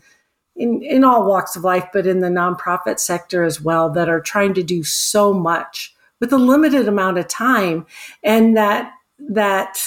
in, 0.56 0.82
in 0.84 1.04
all 1.04 1.28
walks 1.28 1.56
of 1.56 1.63
life, 1.63 1.88
but 1.94 2.06
in 2.06 2.20
the 2.20 2.30
nonprofit 2.30 3.00
sector 3.00 3.44
as 3.44 3.60
well, 3.62 3.89
that 3.92 4.10
are 4.10 4.22
trying 4.22 4.54
to 4.54 4.63
do 4.63 4.84
so 4.84 5.34
much 5.34 5.94
with 6.20 6.32
a 6.32 6.38
limited 6.38 6.88
amount 6.88 7.18
of 7.18 7.28
time. 7.28 7.86
And 8.24 8.56
that, 8.56 8.94
that 9.20 9.78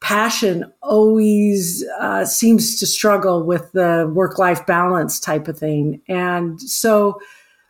passion 0.00 0.72
always 0.82 1.84
uh, 1.98 2.24
seems 2.24 2.78
to 2.80 2.86
struggle 2.86 3.44
with 3.44 3.70
the 3.72 4.10
work 4.14 4.38
life 4.38 4.64
balance 4.66 5.20
type 5.20 5.48
of 5.48 5.58
thing. 5.58 6.00
And 6.08 6.60
so, 6.60 7.20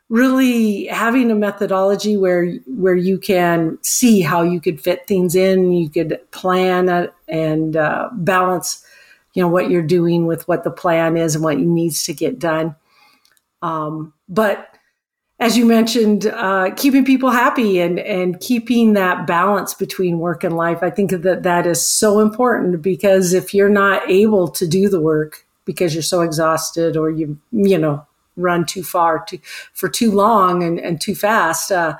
really 0.08 0.86
having 0.86 1.30
a 1.30 1.36
methodology 1.36 2.16
where 2.16 2.54
where 2.66 2.96
you 2.96 3.18
can 3.18 3.78
see 3.82 4.20
how 4.20 4.42
you 4.42 4.60
could 4.60 4.80
fit 4.80 5.06
things 5.06 5.34
in, 5.36 5.72
you 5.72 5.88
could 5.88 6.18
plan 6.32 7.08
and 7.28 7.76
uh, 7.76 8.08
balance 8.12 8.84
you 9.34 9.42
know 9.42 9.48
what 9.48 9.70
you're 9.70 9.82
doing 9.82 10.26
with 10.26 10.46
what 10.48 10.64
the 10.64 10.70
plan 10.70 11.16
is 11.16 11.34
and 11.34 11.44
what 11.44 11.58
needs 11.58 12.04
to 12.04 12.12
get 12.12 12.38
done 12.38 12.74
um, 13.62 14.12
but 14.28 14.76
as 15.38 15.56
you 15.56 15.64
mentioned 15.64 16.26
uh, 16.26 16.70
keeping 16.76 17.04
people 17.04 17.30
happy 17.30 17.80
and 17.80 17.98
and 18.00 18.40
keeping 18.40 18.92
that 18.94 19.26
balance 19.26 19.74
between 19.74 20.18
work 20.18 20.44
and 20.44 20.56
life 20.56 20.82
i 20.82 20.90
think 20.90 21.10
that 21.10 21.42
that 21.42 21.66
is 21.66 21.84
so 21.84 22.20
important 22.20 22.82
because 22.82 23.32
if 23.32 23.54
you're 23.54 23.68
not 23.68 24.08
able 24.10 24.48
to 24.48 24.66
do 24.66 24.88
the 24.88 25.00
work 25.00 25.46
because 25.64 25.94
you're 25.94 26.02
so 26.02 26.20
exhausted 26.20 26.96
or 26.96 27.10
you 27.10 27.38
you 27.52 27.78
know 27.78 28.04
run 28.36 28.64
too 28.64 28.82
far 28.82 29.24
too, 29.26 29.38
for 29.74 29.88
too 29.88 30.10
long 30.10 30.62
and, 30.62 30.80
and 30.80 31.00
too 31.00 31.14
fast 31.14 31.70
uh, 31.70 31.96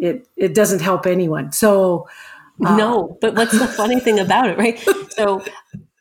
it 0.00 0.26
it 0.36 0.54
doesn't 0.54 0.80
help 0.80 1.06
anyone. 1.06 1.52
So 1.52 2.08
uh, 2.64 2.76
no, 2.76 3.18
but 3.20 3.34
what's 3.34 3.58
the 3.58 3.66
funny 3.66 4.00
thing 4.00 4.18
about 4.18 4.48
it, 4.48 4.58
right? 4.58 4.78
So 5.10 5.44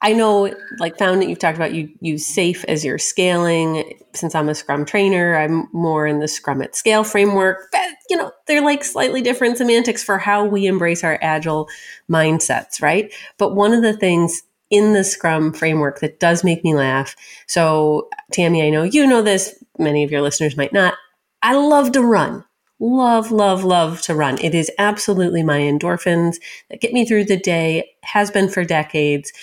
I 0.01 0.13
know, 0.13 0.53
like, 0.79 0.97
Foundant 0.97 1.29
you've 1.29 1.39
talked 1.39 1.57
about 1.57 1.73
you 1.73 1.89
use 1.99 2.25
SAFe 2.25 2.63
as 2.65 2.85
your 2.85 2.97
scaling. 2.97 3.99
Since 4.13 4.33
I'm 4.33 4.47
a 4.47 4.55
Scrum 4.55 4.85
trainer, 4.85 5.35
I'm 5.35 5.67
more 5.73 6.07
in 6.07 6.19
the 6.19 6.27
Scrum 6.27 6.61
at 6.61 6.75
Scale 6.75 7.03
framework. 7.03 7.67
But, 7.71 7.81
you 8.09 8.15
know, 8.15 8.31
they're 8.47 8.63
like 8.63 8.83
slightly 8.83 9.21
different 9.21 9.57
semantics 9.57 10.03
for 10.03 10.17
how 10.17 10.45
we 10.45 10.67
embrace 10.67 11.03
our 11.03 11.19
agile 11.21 11.67
mindsets, 12.09 12.81
right? 12.81 13.13
But 13.37 13.55
one 13.55 13.73
of 13.73 13.81
the 13.81 13.93
things 13.93 14.41
in 14.69 14.93
the 14.93 15.03
Scrum 15.03 15.51
framework 15.51 15.99
that 15.99 16.19
does 16.19 16.43
make 16.43 16.63
me 16.63 16.75
laugh. 16.75 17.15
So, 17.47 18.07
Tammy, 18.31 18.65
I 18.65 18.69
know 18.69 18.83
you 18.83 19.05
know 19.05 19.21
this. 19.21 19.61
Many 19.77 20.03
of 20.03 20.11
your 20.11 20.21
listeners 20.21 20.55
might 20.55 20.73
not. 20.73 20.93
I 21.41 21.55
love 21.55 21.91
to 21.93 22.01
run. 22.01 22.45
Love, 22.81 23.31
love, 23.31 23.65
love 23.65 24.01
to 24.03 24.15
run. 24.15 24.37
It 24.39 24.55
is 24.55 24.71
absolutely 24.77 25.43
my 25.43 25.59
endorphins 25.59 26.37
that 26.69 26.79
get 26.79 26.93
me 26.93 27.05
through 27.05 27.25
the 27.25 27.37
day, 27.37 27.89
has 28.03 28.31
been 28.31 28.47
for 28.47 28.63
decades. 28.63 29.33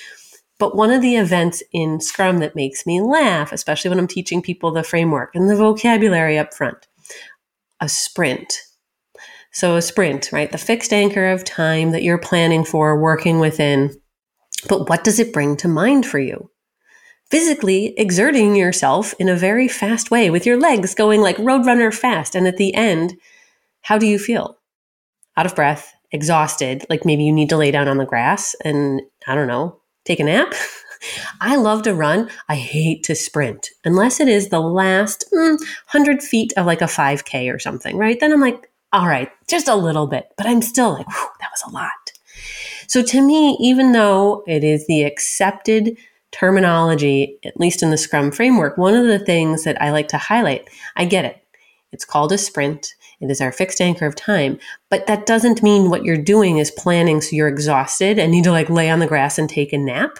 But 0.58 0.74
one 0.74 0.90
of 0.90 1.02
the 1.02 1.16
events 1.16 1.62
in 1.72 2.00
Scrum 2.00 2.38
that 2.38 2.56
makes 2.56 2.86
me 2.86 3.00
laugh, 3.00 3.52
especially 3.52 3.90
when 3.90 3.98
I'm 3.98 4.08
teaching 4.08 4.40
people 4.40 4.72
the 4.72 4.82
framework 4.82 5.34
and 5.34 5.50
the 5.50 5.56
vocabulary 5.56 6.38
up 6.38 6.54
front, 6.54 6.86
a 7.80 7.88
sprint. 7.88 8.58
So, 9.52 9.76
a 9.76 9.82
sprint, 9.82 10.30
right? 10.32 10.50
The 10.50 10.58
fixed 10.58 10.92
anchor 10.92 11.28
of 11.28 11.44
time 11.44 11.92
that 11.92 12.02
you're 12.02 12.18
planning 12.18 12.64
for, 12.64 12.98
working 12.98 13.38
within. 13.38 13.94
But 14.68 14.88
what 14.88 15.04
does 15.04 15.18
it 15.18 15.32
bring 15.32 15.56
to 15.58 15.68
mind 15.68 16.06
for 16.06 16.18
you? 16.18 16.50
Physically 17.30 17.94
exerting 17.98 18.54
yourself 18.54 19.14
in 19.18 19.28
a 19.28 19.36
very 19.36 19.68
fast 19.68 20.10
way 20.10 20.30
with 20.30 20.46
your 20.46 20.58
legs 20.58 20.94
going 20.94 21.20
like 21.20 21.36
Roadrunner 21.38 21.92
fast. 21.92 22.34
And 22.34 22.46
at 22.46 22.56
the 22.56 22.74
end, 22.74 23.14
how 23.82 23.98
do 23.98 24.06
you 24.06 24.18
feel? 24.18 24.58
Out 25.36 25.46
of 25.46 25.54
breath, 25.54 25.92
exhausted, 26.12 26.86
like 26.88 27.04
maybe 27.04 27.24
you 27.24 27.32
need 27.32 27.48
to 27.48 27.56
lay 27.56 27.70
down 27.70 27.88
on 27.88 27.98
the 27.98 28.06
grass 28.06 28.54
and 28.64 29.02
I 29.26 29.34
don't 29.34 29.48
know, 29.48 29.80
take 30.06 30.20
a 30.20 30.24
nap. 30.24 30.54
I 31.40 31.56
love 31.56 31.82
to 31.82 31.94
run. 31.94 32.30
I 32.48 32.56
hate 32.56 33.02
to 33.04 33.14
sprint 33.14 33.70
unless 33.84 34.20
it 34.20 34.28
is 34.28 34.48
the 34.48 34.60
last 34.60 35.24
mm, 35.32 35.58
100 35.58 36.22
feet 36.22 36.52
of 36.56 36.66
like 36.66 36.80
a 36.80 36.86
5K 36.86 37.52
or 37.52 37.58
something, 37.58 37.96
right? 37.98 38.18
Then 38.18 38.32
I'm 38.32 38.40
like, 38.40 38.70
all 38.92 39.06
right, 39.06 39.30
just 39.46 39.68
a 39.68 39.74
little 39.74 40.06
bit, 40.06 40.32
but 40.36 40.46
I'm 40.46 40.62
still 40.62 40.92
like, 40.92 41.06
that 41.06 41.50
was 41.52 41.62
a 41.66 41.70
lot. 41.70 41.90
So 42.88 43.02
to 43.02 43.20
me, 43.20 43.56
even 43.60 43.92
though 43.92 44.42
it 44.46 44.64
is 44.64 44.86
the 44.86 45.02
accepted 45.02 45.98
terminology, 46.30 47.38
at 47.44 47.58
least 47.58 47.82
in 47.82 47.90
the 47.90 47.98
Scrum 47.98 48.30
framework, 48.30 48.78
one 48.78 48.94
of 48.94 49.06
the 49.06 49.18
things 49.18 49.64
that 49.64 49.80
I 49.82 49.90
like 49.90 50.08
to 50.08 50.18
highlight, 50.18 50.68
I 50.96 51.04
get 51.04 51.24
it. 51.24 51.42
It's 51.92 52.04
called 52.04 52.32
a 52.32 52.38
sprint. 52.38 52.94
It 53.20 53.31
is 53.31 53.40
our 53.40 53.52
fixed 53.52 53.81
anchor 53.81 54.07
of 54.07 54.14
time. 54.14 54.59
But 54.90 55.07
that 55.07 55.26
doesn't 55.26 55.62
mean 55.62 55.90
what 55.90 56.05
you're 56.05 56.16
doing 56.16 56.59
is 56.59 56.70
planning 56.70 57.20
so 57.20 57.35
you're 57.35 57.48
exhausted 57.48 58.18
and 58.18 58.31
need 58.31 58.44
to 58.44 58.52
like 58.52 58.70
lay 58.70 58.90
on 58.90 58.98
the 58.98 59.07
grass 59.07 59.38
and 59.38 59.48
take 59.48 59.72
a 59.72 59.79
nap. 59.79 60.18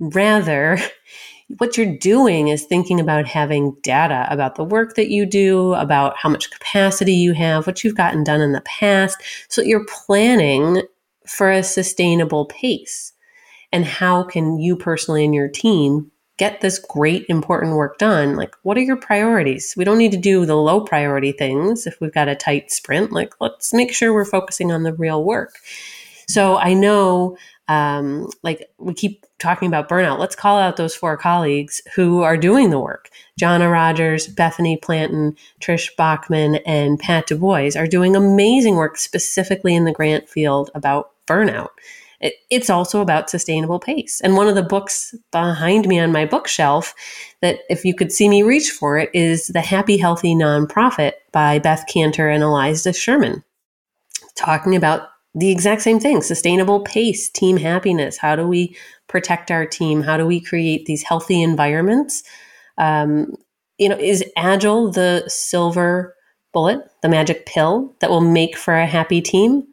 Rather, 0.00 0.78
what 1.58 1.76
you're 1.76 1.98
doing 1.98 2.48
is 2.48 2.64
thinking 2.64 2.98
about 2.98 3.26
having 3.26 3.76
data 3.82 4.26
about 4.30 4.54
the 4.54 4.64
work 4.64 4.94
that 4.94 5.10
you 5.10 5.26
do, 5.26 5.74
about 5.74 6.16
how 6.16 6.28
much 6.28 6.50
capacity 6.50 7.12
you 7.12 7.34
have, 7.34 7.66
what 7.66 7.84
you've 7.84 7.96
gotten 7.96 8.24
done 8.24 8.40
in 8.40 8.52
the 8.52 8.62
past. 8.62 9.22
So 9.48 9.62
you're 9.62 9.86
planning 9.86 10.82
for 11.26 11.50
a 11.50 11.62
sustainable 11.62 12.46
pace. 12.46 13.12
And 13.70 13.84
how 13.84 14.22
can 14.22 14.58
you 14.58 14.76
personally 14.76 15.24
and 15.24 15.34
your 15.34 15.48
team 15.48 16.11
get 16.38 16.60
this 16.60 16.78
great 16.78 17.26
important 17.28 17.76
work 17.76 17.98
done, 17.98 18.36
like 18.36 18.54
what 18.62 18.76
are 18.76 18.82
your 18.82 18.96
priorities? 18.96 19.74
We 19.76 19.84
don't 19.84 19.98
need 19.98 20.12
to 20.12 20.18
do 20.18 20.46
the 20.46 20.56
low 20.56 20.80
priority 20.80 21.32
things 21.32 21.86
if 21.86 22.00
we've 22.00 22.12
got 22.12 22.28
a 22.28 22.34
tight 22.34 22.70
sprint. 22.70 23.12
Like 23.12 23.34
let's 23.40 23.72
make 23.72 23.92
sure 23.92 24.12
we're 24.12 24.24
focusing 24.24 24.72
on 24.72 24.82
the 24.82 24.94
real 24.94 25.22
work. 25.24 25.54
So 26.28 26.56
I 26.56 26.74
know 26.74 27.36
um, 27.68 28.28
like 28.42 28.68
we 28.78 28.94
keep 28.94 29.24
talking 29.38 29.68
about 29.68 29.88
burnout. 29.88 30.18
Let's 30.18 30.36
call 30.36 30.58
out 30.58 30.76
those 30.76 30.94
four 30.94 31.16
colleagues 31.16 31.80
who 31.94 32.22
are 32.22 32.36
doing 32.36 32.70
the 32.70 32.80
work. 32.80 33.08
Jonna 33.40 33.70
Rogers, 33.70 34.26
Bethany 34.28 34.76
Planton, 34.76 35.36
Trish 35.60 35.88
Bachman, 35.96 36.56
and 36.66 36.98
Pat 36.98 37.26
DuBois 37.26 37.76
are 37.76 37.86
doing 37.86 38.14
amazing 38.14 38.76
work 38.76 38.98
specifically 38.98 39.74
in 39.74 39.84
the 39.84 39.92
grant 39.92 40.28
field 40.28 40.70
about 40.74 41.10
burnout 41.26 41.70
it, 42.22 42.34
it's 42.50 42.70
also 42.70 43.00
about 43.00 43.28
sustainable 43.28 43.80
pace. 43.80 44.20
And 44.22 44.36
one 44.36 44.48
of 44.48 44.54
the 44.54 44.62
books 44.62 45.14
behind 45.32 45.86
me 45.88 45.98
on 45.98 46.12
my 46.12 46.24
bookshelf 46.24 46.94
that 47.42 47.58
if 47.68 47.84
you 47.84 47.94
could 47.94 48.12
see 48.12 48.28
me 48.28 48.42
reach 48.42 48.70
for 48.70 48.96
it 48.96 49.10
is 49.12 49.48
The 49.48 49.60
Happy 49.60 49.98
Healthy 49.98 50.34
Nonprofit 50.36 51.12
by 51.32 51.58
Beth 51.58 51.84
Kanter 51.92 52.32
and 52.32 52.42
Aliza 52.42 52.96
Sherman, 52.96 53.42
talking 54.36 54.76
about 54.76 55.08
the 55.34 55.50
exact 55.50 55.82
same 55.82 55.98
thing 55.98 56.22
sustainable 56.22 56.80
pace, 56.80 57.28
team 57.28 57.56
happiness. 57.56 58.16
How 58.16 58.36
do 58.36 58.46
we 58.46 58.76
protect 59.08 59.50
our 59.50 59.66
team? 59.66 60.02
How 60.02 60.16
do 60.16 60.26
we 60.26 60.40
create 60.40 60.86
these 60.86 61.02
healthy 61.02 61.42
environments? 61.42 62.22
Um, 62.78 63.34
you 63.78 63.88
know, 63.88 63.98
is 63.98 64.24
agile 64.36 64.92
the 64.92 65.24
silver 65.26 66.14
bullet, 66.52 66.80
the 67.02 67.08
magic 67.08 67.46
pill 67.46 67.96
that 68.00 68.10
will 68.10 68.20
make 68.20 68.56
for 68.56 68.74
a 68.74 68.86
happy 68.86 69.20
team? 69.20 69.64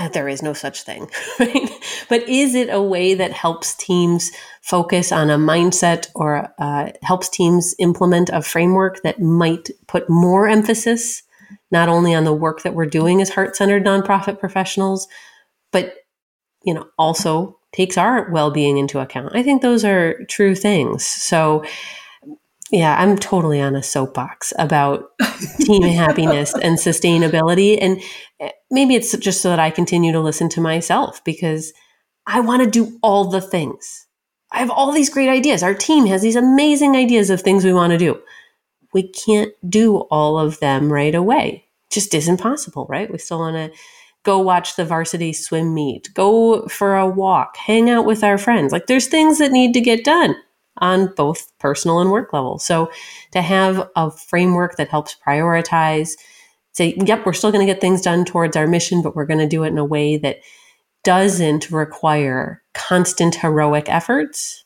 Uh, 0.00 0.08
there 0.08 0.28
is 0.28 0.42
no 0.42 0.54
such 0.54 0.82
thing, 0.82 1.10
right? 1.40 1.70
But 2.08 2.26
is 2.28 2.54
it 2.54 2.68
a 2.70 2.80
way 2.80 3.12
that 3.14 3.32
helps 3.32 3.74
teams 3.74 4.32
focus 4.62 5.12
on 5.12 5.28
a 5.28 5.36
mindset 5.36 6.08
or 6.14 6.52
uh, 6.58 6.90
helps 7.02 7.28
teams 7.28 7.74
implement 7.78 8.30
a 8.30 8.40
framework 8.40 9.02
that 9.02 9.20
might 9.20 9.68
put 9.86 10.08
more 10.08 10.48
emphasis 10.48 11.22
not 11.70 11.88
only 11.88 12.14
on 12.14 12.24
the 12.24 12.32
work 12.32 12.62
that 12.62 12.74
we're 12.74 12.86
doing 12.86 13.20
as 13.20 13.30
heart-centered 13.30 13.84
nonprofit 13.84 14.40
professionals, 14.40 15.06
but 15.70 15.94
you 16.64 16.74
know 16.74 16.86
also 16.98 17.58
takes 17.72 17.96
our 17.98 18.30
well-being 18.30 18.78
into 18.78 18.98
account? 18.98 19.36
I 19.36 19.42
think 19.42 19.62
those 19.62 19.84
are 19.84 20.24
true 20.24 20.54
things. 20.54 21.04
So 21.04 21.62
yeah, 22.70 22.96
I'm 22.98 23.18
totally 23.18 23.60
on 23.60 23.74
a 23.74 23.82
soapbox 23.82 24.52
about 24.58 25.10
team 25.58 25.82
happiness 25.96 26.54
and 26.54 26.78
sustainability. 26.78 27.78
And 27.80 28.00
eh, 28.38 28.50
maybe 28.70 28.94
it's 28.94 29.16
just 29.18 29.40
so 29.40 29.50
that 29.50 29.58
I 29.58 29.70
continue 29.70 30.12
to 30.12 30.20
listen 30.20 30.48
to 30.50 30.60
myself 30.60 31.22
because 31.24 31.72
I 32.26 32.40
want 32.40 32.62
to 32.62 32.70
do 32.70 32.98
all 33.02 33.24
the 33.24 33.40
things. 33.40 34.06
I 34.52 34.58
have 34.58 34.70
all 34.70 34.92
these 34.92 35.10
great 35.10 35.28
ideas. 35.28 35.62
Our 35.62 35.74
team 35.74 36.06
has 36.06 36.22
these 36.22 36.36
amazing 36.36 36.96
ideas 36.96 37.30
of 37.30 37.40
things 37.40 37.64
we 37.64 37.72
want 37.72 37.92
to 37.92 37.98
do. 37.98 38.20
We 38.92 39.08
can't 39.08 39.52
do 39.68 39.98
all 40.10 40.38
of 40.38 40.58
them 40.60 40.92
right 40.92 41.14
away. 41.14 41.64
It 41.90 41.94
just 41.94 42.14
isn't 42.14 42.38
possible, 42.38 42.86
right? 42.88 43.10
We 43.10 43.18
still 43.18 43.38
want 43.38 43.56
to 43.56 43.78
go 44.22 44.38
watch 44.38 44.76
the 44.76 44.84
varsity 44.84 45.32
swim 45.32 45.72
meet, 45.72 46.10
go 46.14 46.66
for 46.66 46.96
a 46.96 47.06
walk, 47.06 47.56
hang 47.56 47.88
out 47.88 48.04
with 48.04 48.22
our 48.22 48.38
friends. 48.38 48.72
Like 48.72 48.86
there's 48.86 49.06
things 49.06 49.38
that 49.38 49.52
need 49.52 49.72
to 49.74 49.80
get 49.80 50.04
done 50.04 50.36
on 50.80 51.12
both 51.14 51.50
personal 51.58 52.00
and 52.00 52.10
work 52.10 52.32
level. 52.32 52.58
So 52.58 52.90
to 53.32 53.42
have 53.42 53.88
a 53.96 54.10
framework 54.10 54.76
that 54.76 54.88
helps 54.88 55.16
prioritize, 55.26 56.12
say, 56.72 56.94
yep, 56.96 57.26
we're 57.26 57.32
still 57.32 57.52
going 57.52 57.66
to 57.66 57.72
get 57.72 57.80
things 57.80 58.02
done 58.02 58.24
towards 58.24 58.56
our 58.56 58.66
mission, 58.66 59.02
but 59.02 59.14
we're 59.14 59.26
going 59.26 59.40
to 59.40 59.46
do 59.46 59.64
it 59.64 59.68
in 59.68 59.78
a 59.78 59.84
way 59.84 60.16
that 60.18 60.38
doesn't 61.04 61.70
require 61.70 62.62
constant 62.74 63.36
heroic 63.36 63.88
efforts. 63.88 64.64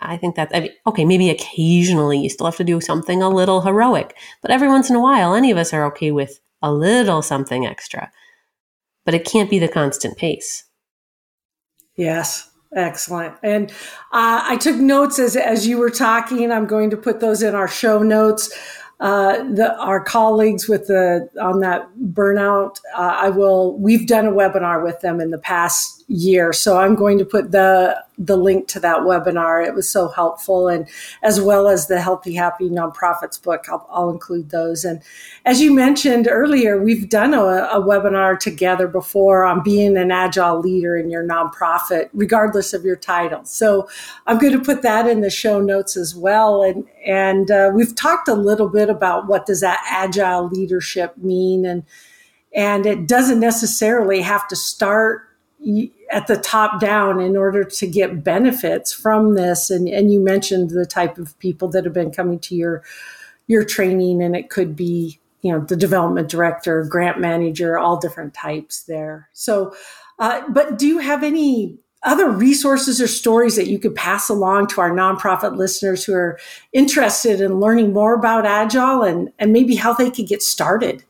I 0.00 0.16
think 0.16 0.36
that's 0.36 0.54
I 0.54 0.60
mean, 0.60 0.72
okay. 0.86 1.04
Maybe 1.04 1.30
occasionally 1.30 2.18
you 2.18 2.28
still 2.28 2.46
have 2.46 2.56
to 2.56 2.64
do 2.64 2.80
something 2.80 3.22
a 3.22 3.30
little 3.30 3.62
heroic, 3.62 4.16
but 4.42 4.50
every 4.50 4.68
once 4.68 4.90
in 4.90 4.96
a 4.96 5.00
while, 5.00 5.34
any 5.34 5.50
of 5.50 5.58
us 5.58 5.72
are 5.72 5.86
okay 5.86 6.10
with 6.10 6.40
a 6.62 6.72
little 6.72 7.22
something 7.22 7.66
extra. 7.66 8.10
But 9.04 9.14
it 9.14 9.24
can't 9.24 9.50
be 9.50 9.58
the 9.58 9.68
constant 9.68 10.16
pace. 10.16 10.64
Yes, 11.96 12.50
Excellent. 12.74 13.36
And 13.42 13.70
uh, 14.12 14.42
I 14.44 14.56
took 14.56 14.76
notes 14.76 15.18
as, 15.18 15.36
as 15.36 15.66
you 15.66 15.78
were 15.78 15.90
talking. 15.90 16.50
I'm 16.50 16.66
going 16.66 16.90
to 16.90 16.96
put 16.96 17.20
those 17.20 17.42
in 17.42 17.54
our 17.54 17.68
show 17.68 18.02
notes. 18.02 18.52
Uh, 19.00 19.42
the, 19.52 19.76
our 19.78 20.02
colleagues 20.02 20.68
with 20.68 20.86
the 20.86 21.28
on 21.40 21.60
that 21.60 21.88
burnout, 22.12 22.80
uh, 22.96 23.16
I 23.20 23.30
will. 23.30 23.78
We've 23.78 24.06
done 24.06 24.26
a 24.26 24.32
webinar 24.32 24.82
with 24.82 25.00
them 25.00 25.20
in 25.20 25.30
the 25.30 25.38
past 25.38 25.93
year, 26.08 26.52
so 26.52 26.78
I'm 26.78 26.94
going 26.94 27.18
to 27.18 27.24
put 27.24 27.52
the 27.52 28.02
the 28.16 28.36
link 28.36 28.68
to 28.68 28.78
that 28.78 28.98
webinar. 28.98 29.66
It 29.66 29.74
was 29.74 29.88
so 29.88 30.08
helpful, 30.08 30.68
and 30.68 30.88
as 31.22 31.40
well 31.40 31.66
as 31.66 31.88
the 31.88 32.00
Healthy 32.00 32.34
Happy 32.34 32.70
Nonprofits 32.70 33.42
book, 33.42 33.64
I'll, 33.68 33.86
I'll 33.90 34.10
include 34.10 34.50
those. 34.50 34.84
And 34.84 35.02
as 35.44 35.60
you 35.60 35.74
mentioned 35.74 36.28
earlier, 36.30 36.80
we've 36.80 37.08
done 37.08 37.34
a, 37.34 37.42
a 37.42 37.80
webinar 37.80 38.38
together 38.38 38.86
before 38.86 39.44
on 39.44 39.62
being 39.62 39.96
an 39.96 40.10
agile 40.12 40.60
leader 40.60 40.96
in 40.96 41.10
your 41.10 41.24
nonprofit, 41.24 42.10
regardless 42.12 42.72
of 42.72 42.84
your 42.84 42.96
title. 42.96 43.44
So 43.44 43.88
I'm 44.26 44.38
going 44.38 44.52
to 44.52 44.64
put 44.64 44.82
that 44.82 45.08
in 45.08 45.20
the 45.20 45.30
show 45.30 45.60
notes 45.60 45.96
as 45.96 46.14
well. 46.14 46.62
And 46.62 46.86
and 47.04 47.50
uh, 47.50 47.70
we've 47.74 47.94
talked 47.94 48.28
a 48.28 48.34
little 48.34 48.68
bit 48.68 48.88
about 48.88 49.26
what 49.26 49.46
does 49.46 49.60
that 49.60 49.84
agile 49.90 50.48
leadership 50.48 51.16
mean, 51.16 51.66
and 51.66 51.84
and 52.54 52.86
it 52.86 53.08
doesn't 53.08 53.40
necessarily 53.40 54.20
have 54.20 54.46
to 54.48 54.56
start 54.56 55.28
at 56.10 56.26
the 56.26 56.36
top 56.36 56.80
down 56.80 57.20
in 57.20 57.36
order 57.36 57.64
to 57.64 57.86
get 57.86 58.22
benefits 58.22 58.92
from 58.92 59.34
this 59.34 59.70
and 59.70 59.88
and 59.88 60.12
you 60.12 60.20
mentioned 60.20 60.70
the 60.70 60.86
type 60.86 61.18
of 61.18 61.38
people 61.38 61.68
that 61.68 61.84
have 61.84 61.94
been 61.94 62.10
coming 62.10 62.38
to 62.38 62.54
your 62.54 62.82
your 63.46 63.64
training 63.64 64.22
and 64.22 64.36
it 64.36 64.50
could 64.50 64.76
be 64.76 65.18
you 65.44 65.52
know, 65.52 65.60
the 65.60 65.76
development 65.76 66.30
director, 66.30 66.84
grant 66.84 67.20
manager, 67.20 67.78
all 67.78 67.98
different 67.98 68.32
types 68.32 68.84
there. 68.84 69.28
So, 69.34 69.76
uh, 70.18 70.40
but 70.48 70.78
do 70.78 70.86
you 70.86 70.98
have 70.98 71.22
any 71.22 71.76
other 72.02 72.30
resources 72.30 73.00
or 73.00 73.06
stories 73.06 73.54
that 73.56 73.66
you 73.66 73.78
could 73.78 73.94
pass 73.94 74.30
along 74.30 74.68
to 74.68 74.80
our 74.80 74.90
nonprofit 74.90 75.56
listeners 75.56 76.02
who 76.02 76.14
are 76.14 76.38
interested 76.72 77.42
in 77.42 77.60
learning 77.60 77.92
more 77.92 78.14
about 78.14 78.46
Agile 78.46 79.02
and, 79.02 79.32
and 79.38 79.52
maybe 79.52 79.74
how 79.74 79.92
they 79.92 80.10
could 80.10 80.26
get 80.26 80.42
started? 80.42 81.04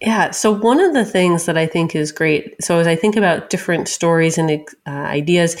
Yeah. 0.00 0.30
So, 0.30 0.52
one 0.52 0.78
of 0.78 0.92
the 0.92 1.06
things 1.06 1.46
that 1.46 1.56
I 1.56 1.66
think 1.66 1.96
is 1.96 2.12
great, 2.12 2.62
so 2.62 2.78
as 2.78 2.86
I 2.86 2.96
think 2.96 3.16
about 3.16 3.48
different 3.48 3.88
stories 3.88 4.36
and 4.36 4.50
uh, 4.86 4.90
ideas, 4.90 5.56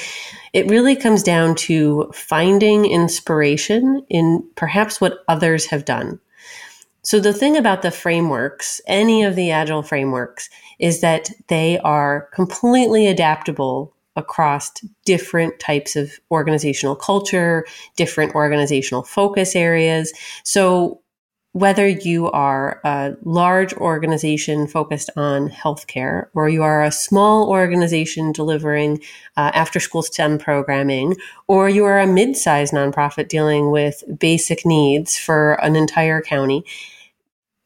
it 0.52 0.68
really 0.68 0.94
comes 0.94 1.22
down 1.22 1.54
to 1.54 2.10
finding 2.14 2.84
inspiration 2.84 4.04
in 4.10 4.46
perhaps 4.54 5.00
what 5.00 5.24
others 5.28 5.64
have 5.66 5.86
done. 5.86 6.20
So, 7.02 7.18
the 7.18 7.32
thing 7.32 7.56
about 7.56 7.80
the 7.80 7.90
frameworks, 7.90 8.78
any 8.86 9.24
of 9.24 9.36
the 9.36 9.50
Agile 9.52 9.82
frameworks, 9.82 10.50
is 10.78 11.00
that 11.00 11.30
they 11.48 11.78
are 11.78 12.28
completely 12.34 13.06
adaptable 13.06 13.94
across 14.16 14.70
different 15.06 15.58
types 15.60 15.96
of 15.96 16.12
organizational 16.30 16.96
culture, 16.96 17.64
different 17.96 18.34
organizational 18.34 19.02
focus 19.02 19.56
areas. 19.56 20.12
So, 20.42 21.00
whether 21.56 21.88
you 21.88 22.30
are 22.32 22.82
a 22.84 23.16
large 23.22 23.72
organization 23.72 24.66
focused 24.66 25.08
on 25.16 25.48
healthcare 25.48 26.26
or 26.34 26.50
you 26.50 26.62
are 26.62 26.84
a 26.84 26.92
small 26.92 27.48
organization 27.48 28.30
delivering 28.30 29.00
uh, 29.38 29.52
after 29.54 29.80
school 29.80 30.02
STEM 30.02 30.36
programming, 30.36 31.16
or 31.48 31.70
you 31.70 31.82
are 31.82 31.98
a 31.98 32.06
mid 32.06 32.36
sized 32.36 32.74
nonprofit 32.74 33.28
dealing 33.28 33.70
with 33.70 34.04
basic 34.18 34.66
needs 34.66 35.16
for 35.16 35.54
an 35.64 35.76
entire 35.76 36.20
county, 36.20 36.62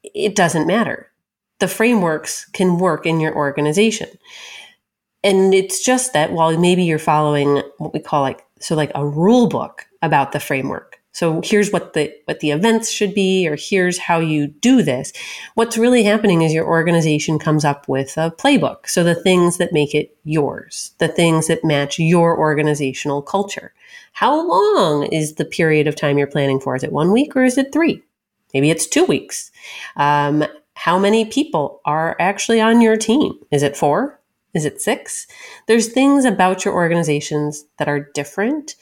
it 0.05 0.37
doesn't 0.37 0.69
matter. 0.69 1.11
The 1.59 1.67
frameworks 1.67 2.45
can 2.53 2.79
work 2.79 3.07
in 3.07 3.19
your 3.19 3.35
organization. 3.35 4.09
And 5.25 5.53
it's 5.53 5.85
just 5.85 6.13
that 6.13 6.31
while 6.31 6.57
maybe 6.57 6.85
you're 6.85 7.01
following 7.01 7.61
what 7.79 7.93
we 7.93 7.99
call 7.99 8.23
like, 8.23 8.47
so 8.61 8.77
like 8.77 8.93
a 8.95 9.05
rule 9.05 9.49
book 9.49 9.87
about 10.01 10.31
the 10.31 10.39
framework, 10.39 11.00
so 11.13 11.41
here's 11.43 11.73
what 11.73 11.95
the 11.95 12.13
what 12.27 12.41
the 12.41 12.51
events 12.51 12.91
should 12.91 13.15
be 13.15 13.49
or 13.49 13.57
here's 13.59 13.99
how 13.99 14.21
you 14.21 14.47
do 14.47 14.83
this. 14.83 15.13
What's 15.55 15.77
really 15.77 16.05
happening 16.05 16.43
is 16.43 16.53
your 16.53 16.67
organization 16.67 17.39
comes 17.39 17.65
up 17.65 17.89
with 17.89 18.17
a 18.17 18.31
playbook. 18.31 18.89
So 18.89 19.03
the 19.03 19.15
things 19.15 19.59
that 19.59 19.73
make 19.73 19.95
it 19.95 20.17
yours, 20.25 20.93
the 20.99 21.09
things 21.09 21.49
that 21.49 21.65
match 21.65 21.99
your 21.99 22.39
organizational 22.39 23.23
culture. 23.23 23.73
How 24.13 24.47
long 24.47 25.05
is 25.05 25.35
the 25.35 25.45
period 25.45 25.89
of 25.89 25.97
time 25.97 26.17
you're 26.17 26.27
planning 26.27 26.61
for? 26.61 26.77
Is 26.77 26.85
it 26.85 26.93
one 26.93 27.13
week 27.13 27.35
or 27.35 27.45
is 27.45 27.59
it 27.59 27.73
three? 27.73 28.03
Maybe 28.55 28.71
it's 28.71 28.87
two 28.87 29.05
weeks. 29.05 29.51
Um, 29.97 30.45
how 30.75 30.99
many 30.99 31.25
people 31.25 31.81
are 31.85 32.17
actually 32.21 32.61
on 32.61 32.81
your 32.81 32.97
team? 32.97 33.35
Is 33.51 33.63
it 33.63 33.77
four? 33.77 34.21
Is 34.55 34.65
it 34.65 34.81
six? 34.81 35.27
There's 35.67 35.93
things 35.93 36.25
about 36.25 36.65
your 36.65 36.75
organizations 36.75 37.65
that 37.79 37.89
are 37.89 38.09
different. 38.15 38.75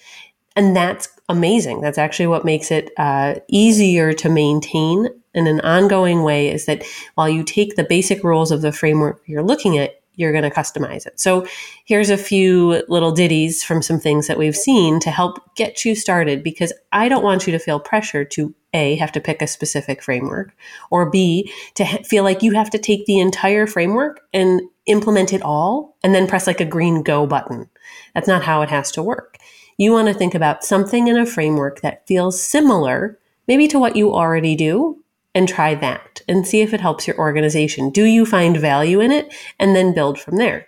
And 0.58 0.74
that's 0.74 1.08
amazing. 1.28 1.80
That's 1.82 1.98
actually 1.98 2.26
what 2.26 2.44
makes 2.44 2.72
it 2.72 2.90
uh, 2.98 3.36
easier 3.46 4.12
to 4.14 4.28
maintain 4.28 5.08
in 5.32 5.46
an 5.46 5.60
ongoing 5.60 6.24
way 6.24 6.50
is 6.52 6.66
that 6.66 6.82
while 7.14 7.28
you 7.28 7.44
take 7.44 7.76
the 7.76 7.84
basic 7.84 8.24
rules 8.24 8.50
of 8.50 8.60
the 8.60 8.72
framework 8.72 9.22
you're 9.26 9.44
looking 9.44 9.78
at, 9.78 10.00
you're 10.16 10.32
going 10.32 10.42
to 10.42 10.50
customize 10.50 11.06
it. 11.06 11.20
So 11.20 11.46
here's 11.84 12.10
a 12.10 12.16
few 12.16 12.82
little 12.88 13.12
ditties 13.12 13.62
from 13.62 13.82
some 13.82 14.00
things 14.00 14.26
that 14.26 14.36
we've 14.36 14.56
seen 14.56 14.98
to 14.98 15.12
help 15.12 15.38
get 15.54 15.84
you 15.84 15.94
started 15.94 16.42
because 16.42 16.72
I 16.90 17.08
don't 17.08 17.22
want 17.22 17.46
you 17.46 17.52
to 17.52 17.60
feel 17.60 17.78
pressure 17.78 18.24
to 18.24 18.52
A, 18.74 18.96
have 18.96 19.12
to 19.12 19.20
pick 19.20 19.40
a 19.40 19.46
specific 19.46 20.02
framework, 20.02 20.56
or 20.90 21.08
B, 21.08 21.52
to 21.76 21.84
feel 22.02 22.24
like 22.24 22.42
you 22.42 22.50
have 22.54 22.70
to 22.70 22.78
take 22.78 23.06
the 23.06 23.20
entire 23.20 23.68
framework 23.68 24.22
and 24.32 24.60
implement 24.86 25.32
it 25.32 25.42
all 25.42 25.96
and 26.02 26.16
then 26.16 26.26
press 26.26 26.48
like 26.48 26.60
a 26.60 26.64
green 26.64 27.04
go 27.04 27.28
button. 27.28 27.70
That's 28.12 28.26
not 28.26 28.42
how 28.42 28.62
it 28.62 28.70
has 28.70 28.90
to 28.92 29.04
work. 29.04 29.38
You 29.78 29.92
want 29.92 30.08
to 30.08 30.14
think 30.14 30.34
about 30.34 30.64
something 30.64 31.06
in 31.06 31.16
a 31.16 31.24
framework 31.24 31.80
that 31.82 32.06
feels 32.06 32.42
similar, 32.42 33.18
maybe 33.46 33.68
to 33.68 33.78
what 33.78 33.94
you 33.94 34.12
already 34.12 34.56
do, 34.56 35.02
and 35.34 35.48
try 35.48 35.76
that 35.76 36.20
and 36.26 36.46
see 36.46 36.62
if 36.62 36.74
it 36.74 36.80
helps 36.80 37.06
your 37.06 37.16
organization. 37.16 37.90
Do 37.90 38.04
you 38.04 38.26
find 38.26 38.56
value 38.56 39.00
in 39.00 39.12
it? 39.12 39.32
And 39.60 39.76
then 39.76 39.94
build 39.94 40.18
from 40.20 40.36
there. 40.36 40.66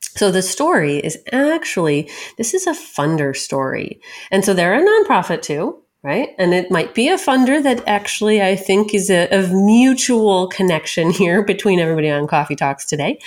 So 0.00 0.30
the 0.30 0.42
story 0.42 0.98
is 0.98 1.18
actually, 1.32 2.10
this 2.36 2.52
is 2.52 2.66
a 2.66 2.72
funder 2.72 3.34
story. 3.34 4.00
And 4.30 4.44
so 4.44 4.52
they're 4.52 4.74
a 4.74 4.84
nonprofit 4.84 5.40
too, 5.40 5.82
right? 6.02 6.28
And 6.38 6.52
it 6.52 6.70
might 6.70 6.94
be 6.94 7.08
a 7.08 7.16
funder 7.16 7.62
that 7.62 7.82
actually 7.86 8.42
I 8.42 8.56
think 8.56 8.94
is 8.94 9.08
a, 9.10 9.48
mutual 9.50 10.48
connection 10.48 11.10
here 11.12 11.42
between 11.42 11.80
everybody 11.80 12.10
on 12.10 12.26
Coffee 12.26 12.56
Talks 12.56 12.84
today. 12.84 13.18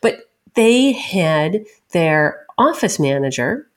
But 0.00 0.30
they 0.54 0.92
had 0.92 1.64
their 1.90 2.46
office 2.56 3.00
manager 3.00 3.69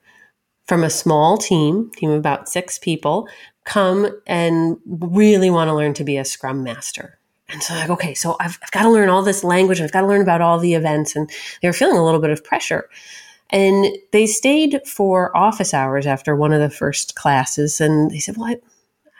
from 0.66 0.82
a 0.82 0.90
small 0.90 1.36
team, 1.36 1.90
team 1.96 2.10
of 2.10 2.18
about 2.18 2.48
six 2.48 2.78
people, 2.78 3.28
come 3.64 4.08
and 4.26 4.78
really 4.86 5.50
want 5.50 5.68
to 5.68 5.74
learn 5.74 5.94
to 5.94 6.04
be 6.04 6.16
a 6.16 6.24
scrum 6.24 6.62
master. 6.62 7.18
And 7.48 7.62
so 7.62 7.74
like, 7.74 7.90
okay, 7.90 8.14
so 8.14 8.36
I've, 8.40 8.58
I've 8.62 8.70
got 8.70 8.82
to 8.82 8.90
learn 8.90 9.08
all 9.08 9.22
this 9.22 9.44
language. 9.44 9.80
I've 9.80 9.92
got 9.92 10.00
to 10.00 10.06
learn 10.06 10.22
about 10.22 10.40
all 10.40 10.58
the 10.58 10.74
events. 10.74 11.14
And 11.14 11.30
they 11.60 11.68
were 11.68 11.74
feeling 11.74 11.96
a 11.96 12.04
little 12.04 12.20
bit 12.20 12.30
of 12.30 12.42
pressure. 12.42 12.88
And 13.50 13.86
they 14.12 14.26
stayed 14.26 14.80
for 14.86 15.36
office 15.36 15.74
hours 15.74 16.06
after 16.06 16.34
one 16.34 16.52
of 16.52 16.60
the 16.60 16.74
first 16.74 17.14
classes. 17.14 17.80
And 17.80 18.10
they 18.10 18.18
said, 18.18 18.36
well, 18.36 18.48
I, 18.48 18.56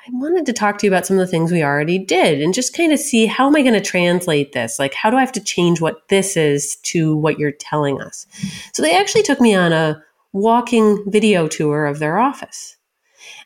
I 0.07 0.11
wanted 0.13 0.47
to 0.47 0.53
talk 0.53 0.79
to 0.79 0.87
you 0.87 0.91
about 0.91 1.07
some 1.07 1.19
of 1.19 1.27
the 1.27 1.31
things 1.31 1.53
we 1.53 1.63
already 1.63 1.99
did 1.99 2.41
and 2.41 2.53
just 2.53 2.77
kind 2.77 2.93
of 2.93 2.99
see 2.99 3.27
how 3.27 3.47
am 3.47 3.57
I 3.57 3.63
going 3.63 3.75
to 3.75 3.81
translate 3.81 4.53
this? 4.53 4.79
Like, 4.79 4.95
how 4.95 5.11
do 5.11 5.17
I 5.17 5.21
have 5.21 5.33
to 5.33 5.41
change 5.41 5.81
what 5.81 6.09
this 6.09 6.37
is 6.37 6.77
to 6.77 7.17
what 7.17 7.39
you're 7.39 7.53
telling 7.53 8.01
us? 8.01 8.27
So 8.73 8.83
they 8.83 8.97
actually 8.97 9.23
took 9.23 9.41
me 9.41 9.55
on 9.55 9.73
a 9.73 10.03
walking 10.35 11.03
video 11.07 11.49
tour 11.49 11.87
of 11.87 12.01
their 12.01 12.19
office. 12.19 12.77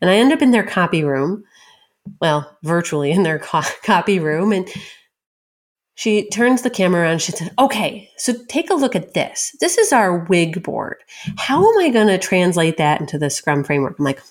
And 0.00 0.10
I 0.10 0.16
end 0.16 0.32
up 0.32 0.42
in 0.42 0.50
their 0.50 0.66
copy 0.66 1.04
room, 1.04 1.44
well, 2.20 2.58
virtually 2.64 3.12
in 3.12 3.22
their 3.22 3.38
co- 3.38 3.62
copy 3.84 4.18
room. 4.18 4.50
And 4.52 4.68
she 5.94 6.28
turns 6.30 6.62
the 6.62 6.70
camera 6.70 7.02
around. 7.02 7.20
She 7.20 7.32
says, 7.32 7.50
Okay, 7.58 8.10
so 8.16 8.32
take 8.48 8.70
a 8.70 8.74
look 8.74 8.96
at 8.96 9.14
this. 9.14 9.54
This 9.60 9.78
is 9.78 9.92
our 9.92 10.24
WIG 10.24 10.62
board. 10.62 10.96
How 11.36 11.58
am 11.58 11.78
I 11.78 11.90
going 11.90 12.08
to 12.08 12.18
translate 12.18 12.78
that 12.78 13.00
into 13.00 13.18
the 13.18 13.30
Scrum 13.30 13.62
framework? 13.62 13.98
I'm 13.98 14.04
like, 14.04 14.22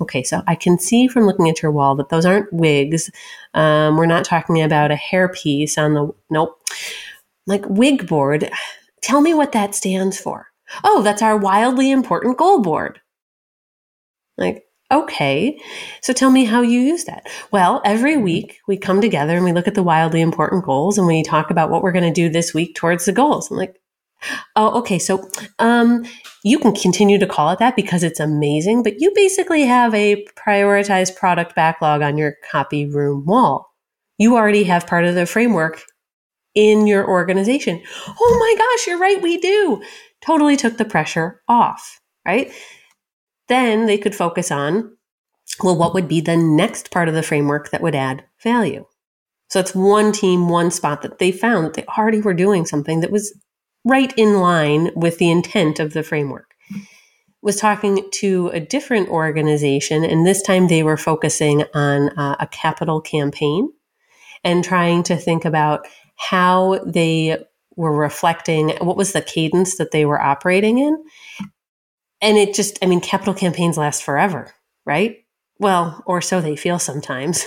Okay, 0.00 0.22
so 0.22 0.42
I 0.46 0.54
can 0.54 0.78
see 0.78 1.06
from 1.06 1.26
looking 1.26 1.50
at 1.50 1.62
your 1.62 1.70
wall 1.70 1.94
that 1.96 2.08
those 2.08 2.24
aren't 2.24 2.52
wigs. 2.52 3.10
Um, 3.52 3.96
we're 3.96 4.06
not 4.06 4.24
talking 4.24 4.62
about 4.62 4.90
a 4.90 4.96
hairpiece 4.96 5.76
on 5.76 5.94
the, 5.94 6.08
nope. 6.30 6.60
Like 7.46 7.68
WIG 7.68 8.08
board, 8.08 8.50
tell 9.02 9.20
me 9.20 9.34
what 9.34 9.52
that 9.52 9.74
stands 9.74 10.18
for. 10.18 10.48
Oh, 10.84 11.02
that's 11.02 11.22
our 11.22 11.36
wildly 11.36 11.90
important 11.90 12.38
goal 12.38 12.60
board. 12.60 13.00
Like, 14.36 14.64
okay. 14.92 15.60
So 16.02 16.12
tell 16.12 16.30
me 16.30 16.44
how 16.44 16.62
you 16.62 16.80
use 16.80 17.04
that. 17.04 17.26
Well, 17.50 17.80
every 17.84 18.14
mm-hmm. 18.14 18.22
week 18.22 18.58
we 18.68 18.76
come 18.76 19.00
together 19.00 19.36
and 19.36 19.44
we 19.44 19.52
look 19.52 19.68
at 19.68 19.74
the 19.74 19.82
wildly 19.82 20.20
important 20.20 20.64
goals 20.64 20.98
and 20.98 21.06
we 21.06 21.22
talk 21.22 21.50
about 21.50 21.70
what 21.70 21.82
we're 21.82 21.92
going 21.92 22.04
to 22.04 22.10
do 22.10 22.28
this 22.28 22.54
week 22.54 22.74
towards 22.74 23.04
the 23.04 23.12
goals. 23.12 23.50
I'm 23.50 23.56
like, 23.56 23.76
oh, 24.54 24.78
okay. 24.78 24.98
So, 24.98 25.28
um, 25.58 26.04
you 26.42 26.58
can 26.58 26.72
continue 26.74 27.18
to 27.18 27.26
call 27.26 27.50
it 27.50 27.58
that 27.58 27.74
because 27.74 28.04
it's 28.04 28.20
amazing, 28.20 28.82
but 28.84 29.00
you 29.00 29.12
basically 29.14 29.62
have 29.62 29.92
a 29.94 30.24
prioritized 30.36 31.16
product 31.16 31.56
backlog 31.56 32.02
on 32.02 32.16
your 32.16 32.36
copy 32.50 32.86
room 32.86 33.24
wall. 33.26 33.66
You 34.18 34.36
already 34.36 34.62
have 34.64 34.86
part 34.86 35.04
of 35.04 35.14
the 35.16 35.26
framework 35.26 35.82
in 36.54 36.86
your 36.86 37.06
organization. 37.06 37.82
Oh 38.08 38.36
my 38.40 38.54
gosh, 38.58 38.86
you're 38.86 38.98
right. 38.98 39.20
We 39.20 39.38
do 39.38 39.82
totally 40.24 40.56
took 40.56 40.76
the 40.76 40.84
pressure 40.84 41.42
off, 41.48 42.00
right? 42.26 42.50
Then 43.48 43.86
they 43.86 43.98
could 43.98 44.14
focus 44.14 44.50
on, 44.50 44.96
well, 45.62 45.76
what 45.76 45.94
would 45.94 46.08
be 46.08 46.20
the 46.20 46.36
next 46.36 46.90
part 46.90 47.08
of 47.08 47.14
the 47.14 47.22
framework 47.22 47.70
that 47.70 47.82
would 47.82 47.94
add 47.94 48.24
value? 48.42 48.84
So 49.48 49.60
it's 49.60 49.74
one 49.74 50.12
team, 50.12 50.48
one 50.48 50.70
spot 50.70 51.02
that 51.02 51.18
they 51.18 51.30
found 51.30 51.66
that 51.66 51.74
they 51.74 51.84
already 51.84 52.20
were 52.20 52.34
doing 52.34 52.66
something 52.66 53.00
that 53.00 53.12
was 53.12 53.32
right 53.84 54.12
in 54.16 54.40
line 54.40 54.90
with 54.96 55.18
the 55.18 55.30
intent 55.30 55.78
of 55.78 55.92
the 55.92 56.02
framework. 56.02 56.50
Was 57.42 57.56
talking 57.56 58.02
to 58.14 58.48
a 58.48 58.58
different 58.58 59.08
organization, 59.08 60.02
and 60.04 60.26
this 60.26 60.42
time 60.42 60.66
they 60.66 60.82
were 60.82 60.96
focusing 60.96 61.62
on 61.74 62.08
uh, 62.18 62.34
a 62.40 62.48
capital 62.48 63.00
campaign 63.00 63.68
and 64.42 64.64
trying 64.64 65.04
to 65.04 65.16
think 65.16 65.44
about 65.44 65.86
how 66.16 66.80
they 66.84 67.36
were 67.76 67.94
reflecting 67.94 68.70
what 68.80 68.96
was 68.96 69.12
the 69.12 69.22
cadence 69.22 69.76
that 69.76 69.90
they 69.90 70.04
were 70.04 70.20
operating 70.20 70.78
in. 70.78 71.02
And 72.20 72.38
it 72.38 72.54
just, 72.54 72.78
I 72.82 72.86
mean, 72.86 73.00
capital 73.00 73.34
campaigns 73.34 73.76
last 73.76 74.02
forever, 74.02 74.52
right? 74.86 75.18
Well, 75.58 76.02
or 76.06 76.20
so 76.20 76.40
they 76.40 76.56
feel 76.56 76.78
sometimes. 76.78 77.44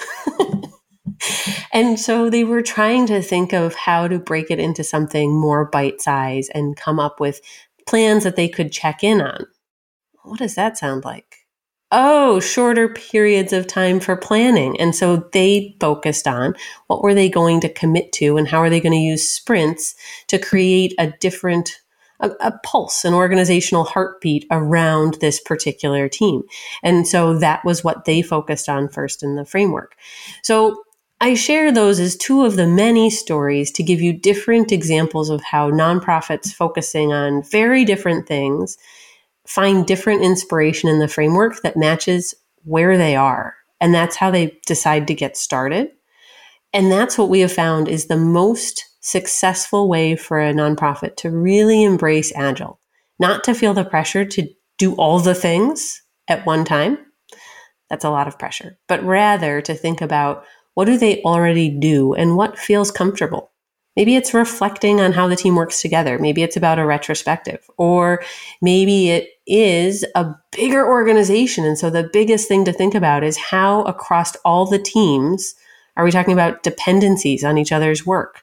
and 1.73 1.99
so 1.99 2.29
they 2.29 2.43
were 2.43 2.61
trying 2.61 3.07
to 3.07 3.21
think 3.21 3.53
of 3.53 3.73
how 3.75 4.07
to 4.07 4.19
break 4.19 4.51
it 4.51 4.59
into 4.59 4.83
something 4.83 5.35
more 5.35 5.65
bite 5.65 6.01
size 6.01 6.49
and 6.53 6.77
come 6.77 6.99
up 6.99 7.19
with 7.19 7.41
plans 7.87 8.23
that 8.23 8.35
they 8.35 8.47
could 8.47 8.71
check 8.71 9.03
in 9.03 9.21
on. 9.21 9.45
What 10.23 10.39
does 10.39 10.55
that 10.55 10.77
sound 10.77 11.05
like? 11.05 11.38
Oh, 11.91 12.39
shorter 12.39 12.89
periods 12.89 13.51
of 13.51 13.67
time 13.67 13.99
for 13.99 14.15
planning. 14.15 14.79
And 14.79 14.95
so 14.95 15.27
they 15.33 15.75
focused 15.79 16.27
on 16.27 16.55
what 16.87 17.01
were 17.01 17.13
they 17.13 17.29
going 17.29 17.61
to 17.61 17.69
commit 17.69 18.11
to 18.13 18.37
and 18.37 18.47
how 18.47 18.59
are 18.59 18.69
they 18.69 18.79
going 18.79 18.93
to 18.93 18.97
use 18.97 19.27
sprints 19.27 19.95
to 20.27 20.37
create 20.37 20.93
a 20.99 21.11
different 21.19 21.81
a, 22.21 22.31
a, 22.41 22.51
pulse, 22.63 23.05
an 23.05 23.13
organizational 23.13 23.85
heartbeat 23.85 24.45
around 24.51 25.15
this 25.21 25.39
particular 25.39 26.09
team. 26.09 26.43
And 26.83 27.07
so 27.07 27.37
that 27.39 27.63
was 27.63 27.81
what 27.81 28.03
they 28.03 28.21
focused 28.21 28.67
on 28.67 28.89
first 28.89 29.23
in 29.23 29.35
the 29.35 29.45
framework. 29.45 29.95
So 30.43 30.83
I 31.21 31.33
share 31.33 31.71
those 31.71 31.99
as 31.99 32.15
two 32.15 32.45
of 32.45 32.55
the 32.55 32.67
many 32.67 33.09
stories 33.09 33.71
to 33.71 33.83
give 33.83 34.01
you 34.01 34.13
different 34.13 34.71
examples 34.71 35.29
of 35.29 35.41
how 35.41 35.69
nonprofits 35.69 36.53
focusing 36.53 37.13
on 37.13 37.43
very 37.43 37.85
different 37.85 38.27
things 38.27 38.77
find 39.49 39.87
different 39.87 40.21
inspiration 40.21 40.89
in 40.89 40.99
the 40.99 41.07
framework 41.07 41.61
that 41.63 41.75
matches 41.75 42.35
where 42.63 42.97
they 42.97 43.15
are. 43.15 43.55
And 43.81 43.93
that's 43.93 44.15
how 44.15 44.29
they 44.29 44.59
decide 44.67 45.07
to 45.07 45.15
get 45.15 45.35
started. 45.35 45.89
And 46.71 46.91
that's 46.91 47.17
what 47.17 47.29
we 47.29 47.39
have 47.39 47.51
found 47.51 47.87
is 47.87 48.05
the 48.05 48.17
most 48.17 48.85
successful 49.01 49.89
way 49.89 50.15
for 50.15 50.39
a 50.39 50.53
nonprofit 50.53 51.15
to 51.17 51.31
really 51.31 51.83
embrace 51.83 52.31
Agile, 52.35 52.79
not 53.17 53.43
to 53.45 53.55
feel 53.55 53.73
the 53.73 53.83
pressure 53.83 54.23
to 54.23 54.47
do 54.77 54.93
all 54.95 55.19
the 55.19 55.33
things 55.33 55.99
at 56.27 56.45
one 56.45 56.63
time. 56.63 56.99
That's 57.89 58.05
a 58.05 58.11
lot 58.11 58.27
of 58.27 58.37
pressure, 58.37 58.77
but 58.87 59.03
rather 59.03 59.61
to 59.61 59.73
think 59.73 59.99
about 59.99 60.43
what 60.75 60.85
do 60.85 60.95
they 60.95 61.23
already 61.23 61.69
do 61.69 62.13
and 62.13 62.37
what 62.37 62.59
feels 62.59 62.91
comfortable. 62.91 63.51
Maybe 63.99 64.15
it's 64.15 64.33
reflecting 64.33 65.01
on 65.01 65.11
how 65.11 65.27
the 65.27 65.35
team 65.35 65.55
works 65.55 65.81
together. 65.81 66.17
Maybe 66.17 66.41
it's 66.41 66.55
about 66.55 66.79
a 66.79 66.85
retrospective, 66.85 67.69
or 67.75 68.23
maybe 68.61 69.09
it 69.09 69.31
is 69.45 70.05
a 70.15 70.33
bigger 70.53 70.87
organization. 70.87 71.65
And 71.65 71.77
so 71.77 71.89
the 71.89 72.09
biggest 72.13 72.47
thing 72.47 72.63
to 72.63 72.71
think 72.71 72.95
about 72.95 73.25
is 73.25 73.35
how 73.35 73.81
across 73.81 74.37
all 74.45 74.65
the 74.65 74.79
teams 74.79 75.53
are 75.97 76.05
we 76.05 76.11
talking 76.11 76.31
about 76.31 76.63
dependencies 76.63 77.43
on 77.43 77.57
each 77.57 77.73
other's 77.73 78.05
work 78.05 78.41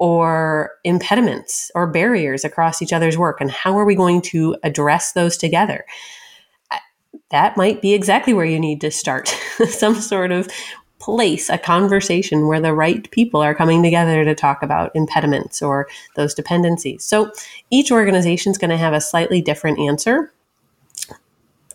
or 0.00 0.72
impediments 0.82 1.70
or 1.76 1.86
barriers 1.86 2.44
across 2.44 2.82
each 2.82 2.92
other's 2.92 3.16
work? 3.16 3.40
And 3.40 3.52
how 3.52 3.78
are 3.78 3.84
we 3.84 3.94
going 3.94 4.20
to 4.22 4.56
address 4.64 5.12
those 5.12 5.36
together? 5.36 5.84
That 7.30 7.56
might 7.56 7.80
be 7.80 7.94
exactly 7.94 8.32
where 8.32 8.46
you 8.46 8.58
need 8.58 8.80
to 8.80 8.90
start 8.90 9.28
some 9.68 9.94
sort 9.94 10.32
of 10.32 10.48
place, 10.98 11.48
a 11.48 11.58
conversation 11.58 12.46
where 12.46 12.60
the 12.60 12.74
right 12.74 13.10
people 13.10 13.40
are 13.40 13.54
coming 13.54 13.82
together 13.82 14.24
to 14.24 14.34
talk 14.34 14.62
about 14.62 14.90
impediments 14.94 15.62
or 15.62 15.88
those 16.16 16.34
dependencies. 16.34 17.04
So 17.04 17.30
each 17.70 17.92
organization 17.92 18.50
is 18.50 18.58
going 18.58 18.70
to 18.70 18.76
have 18.76 18.94
a 18.94 19.00
slightly 19.00 19.40
different 19.40 19.78
answer 19.78 20.32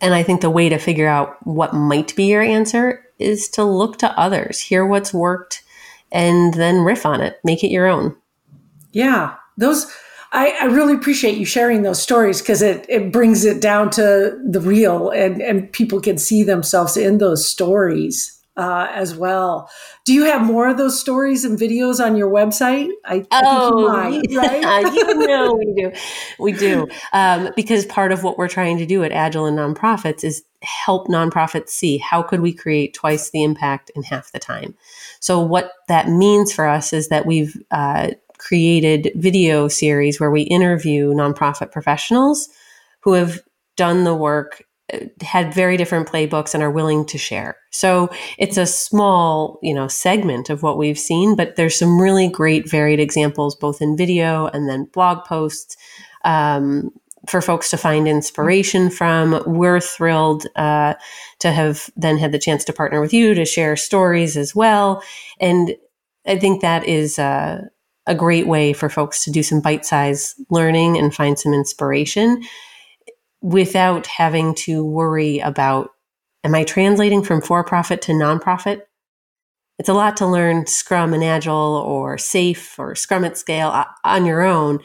and 0.04 0.14
I 0.14 0.22
think 0.22 0.42
the 0.42 0.50
way 0.50 0.68
to 0.68 0.78
figure 0.78 1.08
out 1.08 1.38
what 1.48 1.74
might 1.74 2.14
be 2.18 2.26
your 2.26 2.42
answer 2.42 3.08
is 3.20 3.48
to 3.52 3.64
look 3.64 3.98
to 4.00 4.20
others, 4.20 4.60
hear 4.60 4.86
what's 4.86 5.14
worked, 5.14 5.64
and 6.12 6.54
then 6.56 6.82
riff 6.82 7.06
on 7.06 7.22
it, 7.22 7.40
make 7.46 7.64
it 7.64 7.72
your 7.72 7.88
own. 7.88 8.14
Yeah, 8.92 9.36
those. 9.58 9.90
I, 10.34 10.58
I 10.62 10.66
really 10.66 10.94
appreciate 10.94 11.38
you 11.38 11.46
sharing 11.46 11.84
those 11.84 12.02
stories 12.02 12.42
because 12.42 12.62
it, 12.62 12.86
it 12.90 13.14
brings 13.14 13.46
it 13.46 13.62
down 13.62 13.92
to 13.92 14.38
the 14.44 14.60
real 14.60 15.10
and, 15.10 15.42
and 15.42 15.72
people 15.72 16.02
can 16.02 16.18
see 16.18 16.44
themselves 16.44 16.98
in 16.98 17.20
those 17.20 17.48
stories 17.48 18.38
uh, 18.56 18.88
as 18.92 19.16
well. 19.16 19.70
Do 20.06 20.14
you 20.14 20.26
have 20.26 20.44
more 20.44 20.68
of 20.68 20.78
those 20.78 21.00
stories 21.00 21.44
and 21.44 21.58
videos 21.58 22.04
on 22.04 22.16
your 22.16 22.30
website? 22.30 22.90
I, 23.06 23.26
oh, 23.32 23.90
I 23.90 24.12
think 24.12 24.30
you 24.30 24.38
might, 24.38 24.64
right? 24.64 24.94
you 24.94 25.28
know 25.28 25.54
we 25.54 25.74
do. 25.74 25.92
We 26.40 26.52
do. 26.52 26.88
Um, 27.14 27.50
because 27.56 27.86
part 27.86 28.12
of 28.12 28.24
what 28.24 28.38
we're 28.38 28.48
trying 28.48 28.78
to 28.78 28.86
do 28.86 29.04
at 29.04 29.12
Agile 29.12 29.46
and 29.46 29.58
Nonprofits 29.58 30.24
is 30.24 30.44
help 30.62 31.08
nonprofits 31.08 31.70
see 31.70 31.98
how 31.98 32.22
could 32.22 32.42
we 32.42 32.54
create 32.54 32.94
twice 32.94 33.32
the 33.32 33.44
impact 33.44 33.92
in 33.96 34.04
half 34.04 34.32
the 34.32 34.40
time. 34.40 34.76
So 35.20 35.40
what 35.40 35.74
that 35.88 36.08
means 36.08 36.54
for 36.54 36.68
us 36.68 36.94
is 36.94 37.10
that 37.10 37.26
we've 37.26 37.62
uh, 37.72 38.12
created 38.38 39.12
video 39.16 39.68
series 39.68 40.20
where 40.20 40.32
we 40.32 40.42
interview 40.44 41.14
nonprofit 41.14 41.72
professionals 41.72 42.50
who 43.02 43.14
have 43.14 43.40
done 43.76 44.04
the 44.04 44.16
work 44.16 44.64
had 45.22 45.54
very 45.54 45.78
different 45.78 46.08
playbooks 46.08 46.54
and 46.54 46.64
are 46.64 46.72
willing 46.72 47.06
to 47.06 47.18
share. 47.18 47.58
So 47.72 48.10
it's 48.38 48.58
a 48.58 48.66
small, 48.66 49.60
you 49.62 49.74
know, 49.74 49.88
segment 49.88 50.50
of 50.50 50.64
what 50.64 50.78
we've 50.78 51.00
seen, 51.00 51.36
but 51.36 51.56
there's 51.56 51.78
some 51.78 52.00
really 52.00 52.30
great 52.30 52.70
varied 52.70 53.00
examples, 53.00 53.56
both 53.56 53.82
in 53.82 53.98
video 53.98 54.48
and 54.48 54.70
then 54.70 54.90
blog 54.94 55.26
posts. 55.26 55.76
Um, 56.24 56.92
for 57.28 57.42
folks 57.42 57.70
to 57.70 57.78
find 57.78 58.08
inspiration 58.08 58.90
from. 58.90 59.42
We're 59.46 59.80
thrilled 59.80 60.46
uh, 60.56 60.96
to 61.40 61.52
have 61.52 61.90
then 61.96 62.18
had 62.18 62.32
the 62.32 62.40
chance 62.40 62.66
to 62.66 62.74
partner 62.74 63.00
with 63.00 63.14
you 63.14 63.34
to 63.34 63.46
share 63.46 63.76
stories 63.76 64.36
as 64.36 64.54
well. 64.54 65.02
And 65.40 65.76
I 66.26 66.38
think 66.38 66.62
that 66.62 66.86
is 66.86 67.18
uh, 67.18 67.62
a 68.08 68.16
great 68.16 68.48
way 68.48 68.74
for 68.74 68.90
folks 68.90 69.24
to 69.24 69.32
do 69.32 69.44
some 69.44 69.62
bite 69.62 69.86
size 69.86 70.36
learning 70.50 70.98
and 70.98 71.14
find 71.14 71.40
some 71.40 71.54
inspiration 71.54 72.44
without 73.44 74.08
having 74.08 74.56
to 74.56 74.84
worry 74.84 75.40
about 75.40 75.92
am 76.44 76.56
I 76.56 76.64
translating 76.64 77.24
from 77.24 77.42
for 77.42 77.64
profit 77.64 78.02
to 78.04 78.14
nonprofit? 78.14 78.82
It's 79.78 79.90
a 79.90 79.94
lot 79.94 80.18
to 80.18 80.28
learn 80.28 80.66
Scrum 80.66 81.14
and 81.14 81.24
Agile 81.24 81.54
or 81.54 82.18
SAFe 82.18 82.80
or 82.80 82.96
Scrum 82.96 83.26
at 83.26 83.38
scale 83.38 83.70
uh, 83.70 83.86
on 84.04 84.26
your 84.26 84.42
own. 84.42 84.80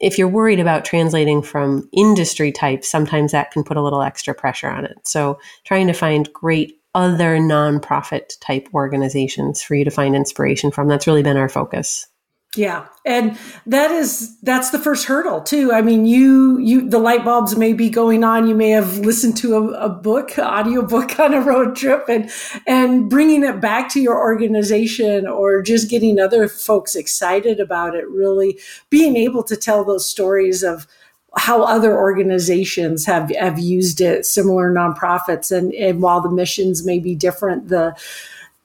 If 0.00 0.18
you're 0.18 0.28
worried 0.28 0.60
about 0.60 0.84
translating 0.84 1.42
from 1.42 1.88
industry 1.92 2.50
types, 2.50 2.88
sometimes 2.88 3.32
that 3.32 3.50
can 3.50 3.64
put 3.64 3.76
a 3.76 3.82
little 3.82 4.02
extra 4.02 4.34
pressure 4.34 4.68
on 4.68 4.84
it. 4.84 4.96
So, 5.04 5.38
trying 5.64 5.86
to 5.88 5.92
find 5.92 6.32
great 6.32 6.80
other 6.94 7.38
nonprofit 7.38 8.32
type 8.40 8.68
organizations 8.74 9.62
for 9.62 9.74
you 9.74 9.84
to 9.84 9.90
find 9.90 10.16
inspiration 10.16 10.70
from, 10.70 10.88
that's 10.88 11.06
really 11.06 11.22
been 11.22 11.36
our 11.36 11.48
focus. 11.48 12.08
Yeah. 12.56 12.86
And 13.06 13.38
that 13.66 13.92
is 13.92 14.36
that's 14.40 14.70
the 14.70 14.78
first 14.78 15.06
hurdle 15.06 15.40
too. 15.40 15.72
I 15.72 15.82
mean, 15.82 16.04
you 16.04 16.58
you 16.58 16.88
the 16.88 16.98
light 16.98 17.24
bulbs 17.24 17.56
may 17.56 17.72
be 17.72 17.88
going 17.88 18.24
on. 18.24 18.48
You 18.48 18.56
may 18.56 18.70
have 18.70 18.98
listened 18.98 19.36
to 19.38 19.54
a, 19.54 19.84
a 19.84 19.88
book, 19.88 20.36
audio 20.36 20.82
book 20.82 21.18
on 21.20 21.32
a 21.32 21.40
road 21.40 21.76
trip 21.76 22.06
and 22.08 22.28
and 22.66 23.08
bringing 23.08 23.44
it 23.44 23.60
back 23.60 23.88
to 23.90 24.00
your 24.00 24.18
organization 24.18 25.28
or 25.28 25.62
just 25.62 25.88
getting 25.88 26.18
other 26.18 26.48
folks 26.48 26.96
excited 26.96 27.60
about 27.60 27.94
it, 27.94 28.08
really 28.10 28.58
being 28.90 29.14
able 29.14 29.44
to 29.44 29.56
tell 29.56 29.84
those 29.84 30.08
stories 30.08 30.64
of 30.64 30.88
how 31.36 31.62
other 31.62 31.96
organizations 31.96 33.06
have 33.06 33.30
have 33.36 33.60
used 33.60 34.00
it, 34.00 34.26
similar 34.26 34.72
nonprofits 34.72 35.56
and 35.56 35.72
and 35.74 36.02
while 36.02 36.20
the 36.20 36.28
missions 36.28 36.84
may 36.84 36.98
be 36.98 37.14
different, 37.14 37.68
the 37.68 37.94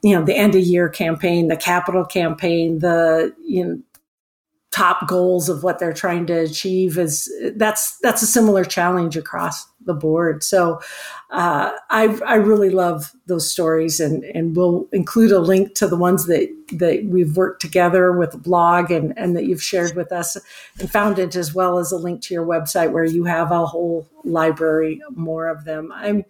you 0.05 0.15
know 0.15 0.23
the 0.23 0.35
end 0.35 0.53
of 0.53 0.61
year 0.61 0.87
campaign 0.87 1.47
the 1.47 1.57
capital 1.57 2.05
campaign 2.05 2.79
the 2.79 3.35
you 3.43 3.65
know 3.65 3.81
top 4.75 5.07
goals 5.07 5.47
of 5.47 5.63
what 5.63 5.79
they're 5.79 5.93
trying 5.93 6.25
to 6.25 6.33
achieve 6.33 6.97
is 6.97 7.31
that's 7.55 7.97
that's 7.99 8.21
a 8.21 8.27
similar 8.27 8.65
challenge 8.65 9.15
across 9.15 9.65
the 9.85 9.93
board. 9.93 10.43
So 10.43 10.81
uh, 11.31 11.71
I, 11.89 12.19
I 12.25 12.35
really 12.35 12.69
love 12.69 13.13
those 13.25 13.49
stories 13.49 14.01
and 14.01 14.25
and 14.25 14.53
we'll 14.53 14.89
include 14.91 15.31
a 15.31 15.39
link 15.39 15.75
to 15.75 15.87
the 15.87 15.95
ones 15.95 16.25
that 16.25 16.49
that 16.73 17.05
we've 17.05 17.37
worked 17.37 17.61
together 17.61 18.11
with 18.11 18.31
the 18.31 18.37
blog 18.37 18.91
and 18.91 19.17
and 19.17 19.33
that 19.37 19.45
you've 19.45 19.63
shared 19.63 19.95
with 19.95 20.11
us 20.11 20.35
and 20.77 20.91
found 20.91 21.19
it 21.19 21.37
as 21.37 21.55
well 21.55 21.79
as 21.79 21.93
a 21.93 21.97
link 21.97 22.21
to 22.23 22.33
your 22.33 22.45
website 22.45 22.91
where 22.91 23.05
you 23.05 23.23
have 23.23 23.51
a 23.51 23.65
whole 23.65 24.05
library 24.25 24.99
more 25.11 25.47
of 25.47 25.63
them. 25.63 25.89
I'm 25.95 26.25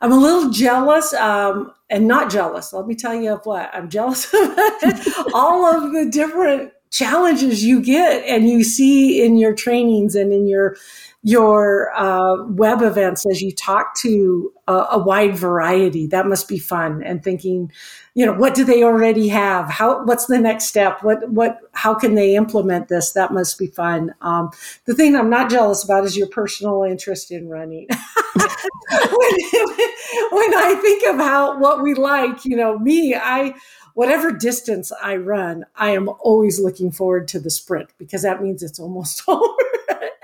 I'm 0.00 0.12
a 0.12 0.18
little 0.18 0.50
jealous, 0.50 1.14
um, 1.14 1.72
and 1.94 2.08
not 2.08 2.28
jealous. 2.28 2.72
Let 2.72 2.88
me 2.88 2.96
tell 2.96 3.14
you 3.14 3.34
of 3.34 3.46
what 3.46 3.70
I'm 3.72 3.88
jealous 3.88 4.24
of 4.34 5.26
all 5.32 5.64
of 5.64 5.92
the 5.92 6.10
different 6.10 6.72
challenges 6.90 7.64
you 7.64 7.80
get 7.80 8.24
and 8.24 8.48
you 8.48 8.64
see 8.64 9.24
in 9.24 9.36
your 9.36 9.54
trainings 9.54 10.16
and 10.16 10.32
in 10.32 10.48
your 10.48 10.76
your 11.22 11.90
uh, 11.96 12.44
web 12.48 12.82
events 12.82 13.24
as 13.30 13.40
you 13.40 13.50
talk 13.52 13.96
to 13.98 14.52
a, 14.68 14.86
a, 14.92 14.98
wide 14.98 15.34
variety. 15.34 16.06
That 16.06 16.26
must 16.26 16.48
be 16.48 16.58
fun. 16.58 17.02
And 17.02 17.24
thinking, 17.24 17.72
you 18.14 18.26
know, 18.26 18.34
what 18.34 18.54
do 18.54 18.62
they 18.62 18.82
already 18.82 19.28
have? 19.28 19.70
How? 19.70 20.04
What's 20.04 20.26
the 20.26 20.38
next 20.38 20.64
step? 20.64 21.02
What? 21.02 21.30
What? 21.30 21.60
How 21.72 21.94
can 21.94 22.14
they 22.14 22.34
implement 22.34 22.88
this? 22.88 23.12
That 23.12 23.32
must 23.32 23.58
be 23.58 23.68
fun. 23.68 24.14
Um, 24.20 24.50
the 24.84 24.94
thing 24.94 25.16
I'm 25.16 25.30
not 25.30 25.48
jealous 25.48 25.82
about 25.82 26.04
is 26.04 26.16
your 26.16 26.28
personal 26.28 26.82
interest 26.82 27.30
in 27.30 27.48
running. 27.48 27.88
when, 30.30 30.54
I 30.54 30.78
think 30.80 31.06
of 31.06 31.16
how 31.16 31.58
what 31.58 31.82
we 31.82 31.94
like, 31.94 32.44
you 32.44 32.56
know, 32.56 32.78
me, 32.78 33.14
I 33.14 33.54
whatever 33.94 34.30
distance 34.30 34.92
I 35.02 35.16
run, 35.16 35.64
I 35.76 35.90
am 35.90 36.08
always 36.20 36.60
looking 36.60 36.90
forward 36.90 37.26
to 37.28 37.40
the 37.40 37.50
sprint 37.50 37.90
because 37.98 38.22
that 38.22 38.42
means 38.42 38.62
it's 38.62 38.78
almost 38.78 39.22
over. 39.28 39.56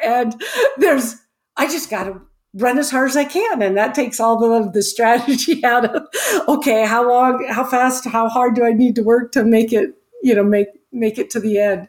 and 0.03 0.41
there's, 0.77 1.17
I 1.57 1.67
just 1.67 1.89
got 1.89 2.05
to 2.05 2.21
run 2.55 2.79
as 2.79 2.91
hard 2.91 3.11
as 3.11 3.17
I 3.17 3.25
can. 3.25 3.63
And 3.63 3.77
that 3.77 3.95
takes 3.95 4.21
all 4.21 4.39
the, 4.39 4.71
the 4.71 4.83
strategy 4.83 5.65
out 5.65 5.85
of, 5.85 6.03
okay, 6.49 6.85
how 6.85 7.09
long, 7.09 7.47
how 7.49 7.65
fast, 7.65 8.07
how 8.07 8.29
hard 8.29 8.55
do 8.55 8.65
I 8.65 8.73
need 8.73 8.97
to 8.97 9.03
work 9.03 9.33
to 9.33 9.45
make 9.45 9.73
it, 9.73 9.95
you 10.23 10.35
know, 10.35 10.45
make, 10.45 10.69
make 10.93 11.19
it 11.19 11.31
to 11.31 11.41
the 11.41 11.59
end. 11.59 11.89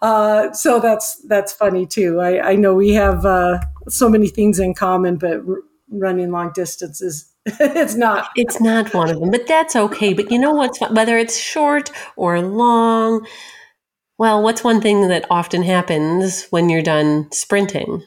Uh, 0.00 0.52
so 0.52 0.78
that's, 0.78 1.16
that's 1.22 1.52
funny 1.52 1.86
too. 1.86 2.20
I, 2.20 2.50
I 2.50 2.54
know 2.54 2.74
we 2.74 2.92
have, 2.92 3.26
uh, 3.26 3.58
so 3.88 4.08
many 4.08 4.28
things 4.28 4.58
in 4.58 4.74
common, 4.74 5.16
but 5.16 5.42
running 5.90 6.30
long 6.30 6.52
distances. 6.54 7.32
it's 7.46 7.94
not. 7.94 8.28
It's 8.36 8.60
not 8.60 8.92
one 8.92 9.10
of 9.10 9.20
them, 9.20 9.30
but 9.30 9.46
that's 9.46 9.76
okay. 9.76 10.12
But 10.12 10.30
you 10.30 10.38
know 10.38 10.52
what's 10.52 10.78
fun? 10.78 10.94
Whether 10.94 11.16
it's 11.16 11.38
short 11.38 11.90
or 12.16 12.40
long, 12.40 13.26
well, 14.18 14.42
what's 14.42 14.64
one 14.64 14.80
thing 14.80 15.08
that 15.08 15.26
often 15.30 15.62
happens 15.62 16.46
when 16.50 16.68
you're 16.68 16.82
done 16.82 17.30
sprinting? 17.32 18.02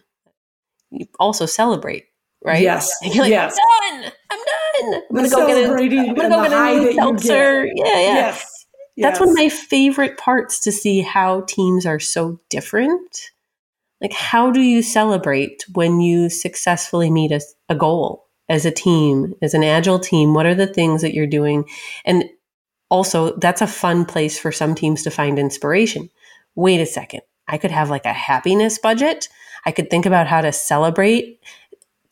You 0.91 1.05
also 1.19 1.45
celebrate, 1.45 2.05
right? 2.43 2.61
Yes. 2.61 2.91
you're 3.01 3.23
like, 3.23 3.29
yes. 3.29 3.57
I'm 3.57 4.01
done. 4.01 4.11
I'm 4.31 4.39
done. 4.39 5.01
I'm 5.09 5.15
gonna 5.15 5.29
go 5.29 5.47
get 5.47 5.57
a, 5.57 5.71
I'm 5.71 6.15
gonna 6.15 6.29
go 6.29 6.43
get 6.43 6.53
a 6.53 6.79
new 6.79 6.93
seltzer. 6.93 7.65
Yeah, 7.65 7.85
yeah. 7.85 8.01
Yes. 8.01 8.65
That's 8.97 9.17
yes. 9.17 9.19
one 9.21 9.29
of 9.29 9.35
my 9.35 9.47
favorite 9.47 10.17
parts 10.17 10.59
to 10.61 10.71
see 10.73 10.99
how 10.99 11.41
teams 11.41 11.85
are 11.85 11.99
so 11.99 12.41
different. 12.49 13.31
Like, 14.01 14.13
how 14.13 14.51
do 14.51 14.61
you 14.61 14.81
celebrate 14.81 15.65
when 15.73 15.99
you 15.99 16.29
successfully 16.29 17.11
meet 17.11 17.31
a, 17.31 17.41
a 17.67 17.75
goal 17.75 18.27
as 18.47 18.65
a 18.65 18.71
team, 18.71 19.33
as 19.41 19.53
an 19.53 19.63
agile 19.63 19.99
team? 19.99 20.33
What 20.33 20.45
are 20.45 20.55
the 20.55 20.67
things 20.67 21.01
that 21.01 21.13
you're 21.13 21.27
doing? 21.27 21.65
And 22.05 22.25
also, 22.89 23.35
that's 23.37 23.61
a 23.61 23.67
fun 23.67 24.05
place 24.05 24.39
for 24.39 24.51
some 24.51 24.73
teams 24.73 25.03
to 25.03 25.11
find 25.11 25.37
inspiration. 25.37 26.09
Wait 26.55 26.79
a 26.79 26.85
second. 26.85 27.21
I 27.47 27.57
could 27.57 27.71
have 27.71 27.89
like 27.89 28.05
a 28.05 28.13
happiness 28.13 28.79
budget. 28.79 29.27
I 29.65 29.71
could 29.71 29.89
think 29.89 30.05
about 30.05 30.27
how 30.27 30.41
to 30.41 30.51
celebrate. 30.51 31.39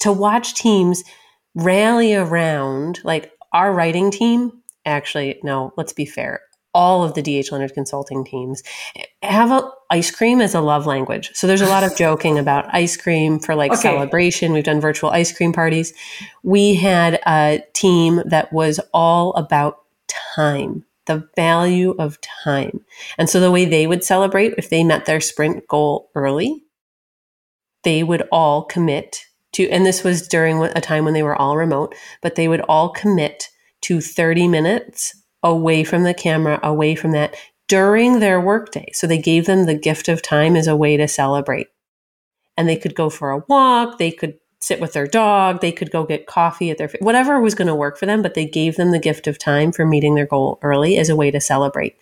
To 0.02 0.12
watch 0.12 0.54
teams 0.54 1.04
rally 1.56 2.14
around, 2.14 3.00
like 3.04 3.32
our 3.52 3.74
writing 3.74 4.12
team, 4.12 4.62
actually, 4.86 5.40
no, 5.44 5.74
let's 5.76 5.94
be 5.94 6.06
fair 6.06 6.42
all 6.78 7.04
of 7.04 7.16
the 7.16 7.24
DH 7.24 7.52
Leonard 7.52 7.74
consulting 7.74 8.24
teams 8.24 8.62
have 9.24 9.52
a, 9.52 9.68
ice 9.90 10.12
cream 10.12 10.40
as 10.42 10.54
a 10.54 10.62
love 10.62 10.86
language. 10.86 11.32
So 11.34 11.48
there's 11.48 11.62
a 11.62 11.66
lot 11.66 11.84
of 11.84 11.96
joking 11.98 12.38
about 12.38 12.72
ice 12.74 12.96
cream 12.96 13.40
for 13.40 13.56
like 13.56 13.72
okay. 13.72 13.82
celebration. 13.82 14.54
We've 14.54 14.64
done 14.64 14.80
virtual 14.80 15.10
ice 15.10 15.36
cream 15.36 15.52
parties. 15.52 15.92
We 16.44 16.76
had 16.76 17.20
a 17.26 17.64
team 17.74 18.22
that 18.28 18.54
was 18.54 18.80
all 18.94 19.34
about 19.34 19.80
time, 20.36 20.86
the 21.08 21.28
value 21.36 21.96
of 21.98 22.22
time. 22.22 22.86
And 23.18 23.28
so 23.28 23.40
the 23.40 23.52
way 23.52 23.66
they 23.66 23.88
would 23.88 24.04
celebrate 24.04 24.54
if 24.58 24.70
they 24.70 24.84
met 24.84 25.06
their 25.06 25.20
sprint 25.20 25.68
goal 25.68 26.12
early, 26.14 26.64
they 27.84 28.04
would 28.04 28.28
all 28.32 28.66
commit 28.66 29.26
to, 29.54 29.68
and 29.70 29.84
this 29.84 30.04
was 30.04 30.28
during 30.28 30.62
a 30.62 30.82
time 30.82 31.06
when 31.06 31.16
they 31.16 31.24
were 31.24 31.36
all 31.36 31.58
remote, 31.58 31.96
but 32.22 32.36
they 32.36 32.48
would 32.48 32.62
all 32.62 32.90
commit 32.90 33.50
to 33.82 34.00
30 34.00 34.48
minutes 34.48 35.16
away 35.44 35.84
from 35.84 36.04
the 36.04 36.14
camera, 36.14 36.60
away 36.64 36.96
from 36.96 37.12
that 37.12 37.36
during 37.68 38.20
their 38.20 38.40
workday. 38.40 38.90
So 38.94 39.08
they 39.08 39.18
gave 39.18 39.46
them 39.46 39.66
the 39.66 39.78
gift 39.78 40.08
of 40.08 40.22
time 40.22 40.56
as 40.56 40.68
a 40.68 40.76
way 40.76 40.98
to 40.98 41.08
celebrate. 41.08 41.68
And 42.56 42.68
they 42.68 42.78
could 42.78 42.96
go 42.96 43.10
for 43.10 43.32
a 43.32 43.44
walk, 43.48 43.98
they 43.98 44.12
could 44.12 44.40
sit 44.60 44.80
with 44.80 44.94
their 44.94 45.06
dog, 45.08 45.62
they 45.62 45.72
could 45.72 45.92
go 45.92 46.04
get 46.04 46.26
coffee 46.26 46.72
at 46.72 46.78
their 46.78 46.90
whatever 47.00 47.40
was 47.40 47.56
going 47.56 47.68
to 47.68 47.76
work 47.76 47.98
for 47.98 48.06
them, 48.06 48.22
but 48.22 48.34
they 48.34 48.48
gave 48.48 48.76
them 48.76 48.92
the 48.92 49.00
gift 49.00 49.28
of 49.28 49.38
time 49.38 49.72
for 49.72 49.86
meeting 49.86 50.16
their 50.16 50.26
goal 50.26 50.60
early 50.64 50.98
as 50.98 51.10
a 51.10 51.16
way 51.16 51.30
to 51.30 51.40
celebrate. 51.40 51.96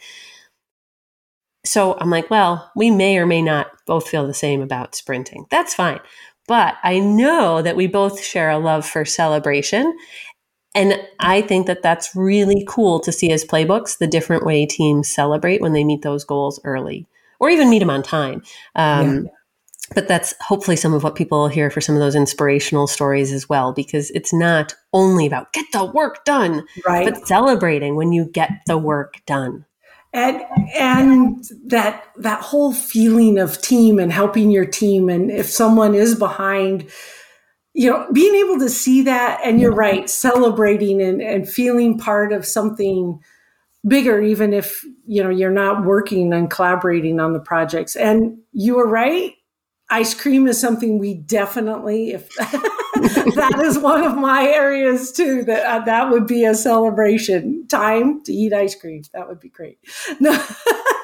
So 1.65 1.97
I'm 1.99 2.09
like, 2.09 2.29
well, 2.29 2.71
we 2.75 2.91
may 2.91 3.17
or 3.17 3.25
may 3.25 3.41
not 3.41 3.71
both 3.85 4.07
feel 4.07 4.25
the 4.27 4.33
same 4.33 4.61
about 4.61 4.95
sprinting. 4.95 5.45
That's 5.49 5.73
fine. 5.73 5.99
But 6.47 6.75
I 6.83 6.99
know 6.99 7.61
that 7.63 7.75
we 7.75 7.87
both 7.87 8.23
share 8.23 8.51
a 8.51 8.59
love 8.59 8.85
for 8.85 9.03
celebration. 9.03 9.97
And 10.75 11.01
I 11.21 11.41
think 11.41 11.67
that 11.67 11.81
that's 11.81 12.15
really 12.15 12.65
cool 12.67 12.99
to 12.99 13.11
see 13.11 13.31
as 13.31 13.45
playbooks 13.45 13.97
the 13.97 14.07
different 14.07 14.45
way 14.45 14.65
teams 14.65 15.07
celebrate 15.07 15.61
when 15.61 15.71
they 15.71 15.85
meet 15.85 16.01
those 16.01 16.25
goals 16.25 16.59
early 16.65 17.07
or 17.39 17.49
even 17.49 17.69
meet 17.69 17.79
them 17.79 17.89
on 17.89 18.03
time. 18.03 18.43
Um, 18.75 19.23
yeah. 19.23 19.31
But 19.93 20.07
that's 20.07 20.33
hopefully 20.41 20.75
some 20.75 20.93
of 20.93 21.03
what 21.03 21.15
people 21.15 21.47
hear 21.47 21.69
for 21.69 21.79
some 21.79 21.95
of 21.95 22.01
those 22.01 22.15
inspirational 22.15 22.87
stories 22.87 23.31
as 23.31 23.47
well, 23.47 23.71
because 23.71 24.09
it's 24.11 24.33
not 24.33 24.73
only 24.93 25.27
about 25.27 25.53
get 25.53 25.65
the 25.71 25.85
work 25.85 26.25
done, 26.25 26.65
right. 26.85 27.07
but 27.07 27.27
celebrating 27.27 27.95
when 27.95 28.11
you 28.11 28.25
get 28.25 28.49
the 28.65 28.77
work 28.77 29.21
done. 29.25 29.63
And, 30.11 30.41
and 30.75 31.45
that 31.65 32.05
that 32.17 32.41
whole 32.41 32.73
feeling 32.73 33.37
of 33.37 33.61
team 33.61 33.99
and 33.99 34.11
helping 34.11 34.49
your 34.49 34.65
team 34.65 35.09
and 35.09 35.29
if 35.29 35.49
someone 35.49 35.93
is 35.93 36.15
behind 36.15 36.89
you 37.75 37.89
know, 37.89 38.07
being 38.13 38.33
able 38.35 38.57
to 38.59 38.69
see 38.69 39.01
that, 39.01 39.41
and 39.43 39.59
you're 39.59 39.73
right, 39.73 40.09
celebrating 40.09 41.01
and, 41.01 41.21
and 41.21 41.47
feeling 41.47 41.97
part 41.97 42.31
of 42.31 42.45
something 42.45 43.19
bigger, 43.85 44.21
even 44.21 44.53
if, 44.53 44.83
you 45.05 45.21
know, 45.21 45.29
you're 45.29 45.51
not 45.51 45.83
working 45.83 46.33
and 46.33 46.49
collaborating 46.49 47.19
on 47.19 47.33
the 47.33 47.39
projects. 47.39 47.97
And 47.97 48.37
you 48.53 48.75
were 48.77 48.87
right. 48.87 49.33
Ice 49.89 50.13
cream 50.13 50.47
is 50.47 50.59
something 50.59 50.99
we 50.99 51.15
definitely, 51.15 52.11
if 52.11 52.33
that 52.35 53.61
is 53.63 53.77
one 53.77 54.03
of 54.03 54.17
my 54.17 54.43
areas 54.43 55.11
too, 55.11 55.43
that 55.43 55.65
uh, 55.65 55.83
that 55.83 56.09
would 56.09 56.25
be 56.25 56.45
a 56.45 56.55
celebration 56.55 57.67
time 57.67 58.23
to 58.23 58.31
eat 58.31 58.53
ice 58.53 58.73
cream. 58.73 59.03
That 59.13 59.27
would 59.27 59.41
be 59.41 59.49
great. 59.49 59.79
No. 60.21 60.31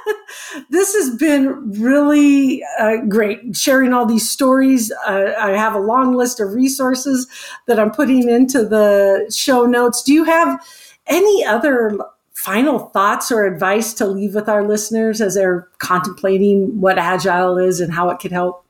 this 0.70 0.93
has 0.93 1.16
been 1.16 1.72
really 1.80 2.64
uh, 2.80 2.97
great 3.08 3.56
sharing 3.56 3.93
all 3.93 4.06
these 4.06 4.30
stories. 4.30 4.91
Uh, 5.08 5.34
I 5.38 5.52
have 5.52 5.74
a 5.74 5.80
long 5.80 6.16
list 6.16 6.39
of 6.39 6.54
resources 6.54 7.28
that 7.68 7.80
I'm 7.80 7.91
putting 7.91 8.30
into 8.30 8.66
the 8.66 9.32
show 9.34 9.66
notes. 9.66 10.04
Do 10.04 10.14
you 10.14 10.24
have 10.24 10.66
any 11.08 11.45
other 11.45 11.97
final 12.34 12.80
thoughts 12.89 13.32
or 13.32 13.45
advice 13.45 13.93
to 13.93 14.08
leave 14.08 14.34
with 14.34 14.49
our 14.49 14.68
listeners 14.68 15.22
as 15.22 15.36
they're 15.36 15.68
contemplating 15.78 16.80
what 16.82 16.97
Agile 16.97 17.58
is 17.58 17.80
and 17.80 17.93
how 17.93 18.10
it 18.10 18.20
could 18.20 18.32
help? 18.32 18.66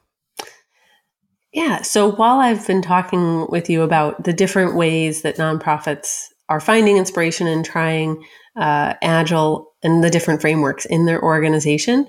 Yeah. 1.54 1.82
So 1.82 2.12
while 2.12 2.40
I've 2.40 2.66
been 2.66 2.82
talking 2.82 3.48
with 3.50 3.70
you 3.70 3.82
about 3.82 4.24
the 4.24 4.34
different 4.34 4.76
ways 4.76 5.22
that 5.22 5.38
nonprofits 5.38 6.28
are 6.50 6.60
finding 6.60 6.98
inspiration 6.98 7.48
and 7.48 7.64
trying 7.64 8.24
uh, 8.56 8.94
Agile 9.02 9.68
and 9.84 10.04
the 10.04 10.10
different 10.10 10.42
frameworks 10.42 10.86
in 10.86 11.06
their 11.06 11.22
organization, 11.24 12.08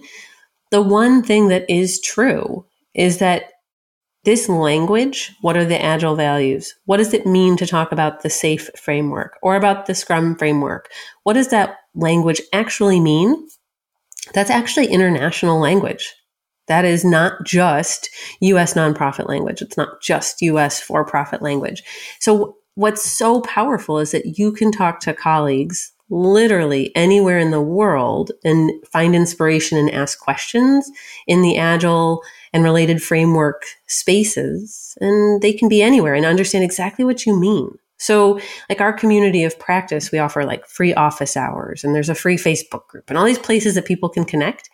the 0.71 0.83
one 0.83 1.23
thing 1.23 1.49
that 1.49 1.69
is 1.69 2.01
true 2.01 2.65
is 2.95 3.19
that 3.19 3.45
this 4.25 4.49
language, 4.49 5.33
what 5.41 5.57
are 5.57 5.65
the 5.65 5.83
agile 5.83 6.15
values? 6.15 6.75
What 6.85 6.99
does 6.99 7.13
it 7.13 7.27
mean 7.27 7.57
to 7.57 7.67
talk 7.67 7.91
about 7.91 8.23
the 8.23 8.29
SAFe 8.29 8.71
framework 8.79 9.37
or 9.43 9.57
about 9.57 9.87
the 9.87 9.95
Scrum 9.95 10.37
framework? 10.37 10.89
What 11.25 11.33
does 11.33 11.49
that 11.49 11.79
language 11.95 12.41
actually 12.53 13.01
mean? 13.01 13.49
That's 14.33 14.51
actually 14.51 14.87
international 14.87 15.59
language. 15.59 16.15
That 16.69 16.85
is 16.85 17.05
not 17.05 17.45
just 17.45 18.09
US 18.41 18.75
nonprofit 18.75 19.29
language. 19.29 19.61
It's 19.61 19.77
not 19.77 20.01
just 20.01 20.41
US 20.43 20.81
for 20.81 21.05
profit 21.05 21.43
language. 21.43 21.83
So, 22.21 22.57
what's 22.75 23.03
so 23.03 23.43
powerful 23.43 23.99
is 23.99 24.13
that 24.13 24.39
you 24.39 24.53
can 24.53 24.71
talk 24.71 25.01
to 25.01 25.13
colleagues 25.13 25.92
literally 26.13 26.95
anywhere 26.95 27.39
in 27.39 27.51
the 27.51 27.61
world 27.61 28.31
and 28.45 28.71
find 28.85 29.17
inspiration 29.17 29.79
and 29.79 29.91
ask 29.91 30.21
questions 30.21 30.91
in 31.27 31.41
the 31.41 31.57
agile 31.57 32.23
and 32.53 32.63
related 32.63 33.03
framework 33.03 33.65
spaces. 33.87 34.97
And 35.01 35.41
they 35.41 35.55
can 35.55 35.71
be 35.71 35.81
anywhere 35.81 36.15
and 36.15 36.27
understand 36.27 36.65
exactly 36.65 37.05
what 37.05 37.25
you 37.25 37.35
mean. 37.39 37.79
So, 37.97 38.41
like 38.69 38.81
our 38.81 38.93
community 38.93 39.45
of 39.45 39.59
practice, 39.59 40.13
we 40.13 40.19
offer 40.19 40.45
like 40.45 40.67
free 40.67 40.93
office 40.93 41.37
hours 41.37 41.83
and 41.83 41.95
there's 41.95 42.11
a 42.11 42.15
free 42.15 42.37
Facebook 42.37 42.89
group 42.89 43.05
and 43.09 43.17
all 43.17 43.25
these 43.25 43.39
places 43.39 43.75
that 43.77 43.87
people 43.87 44.09
can 44.09 44.25
connect. 44.25 44.69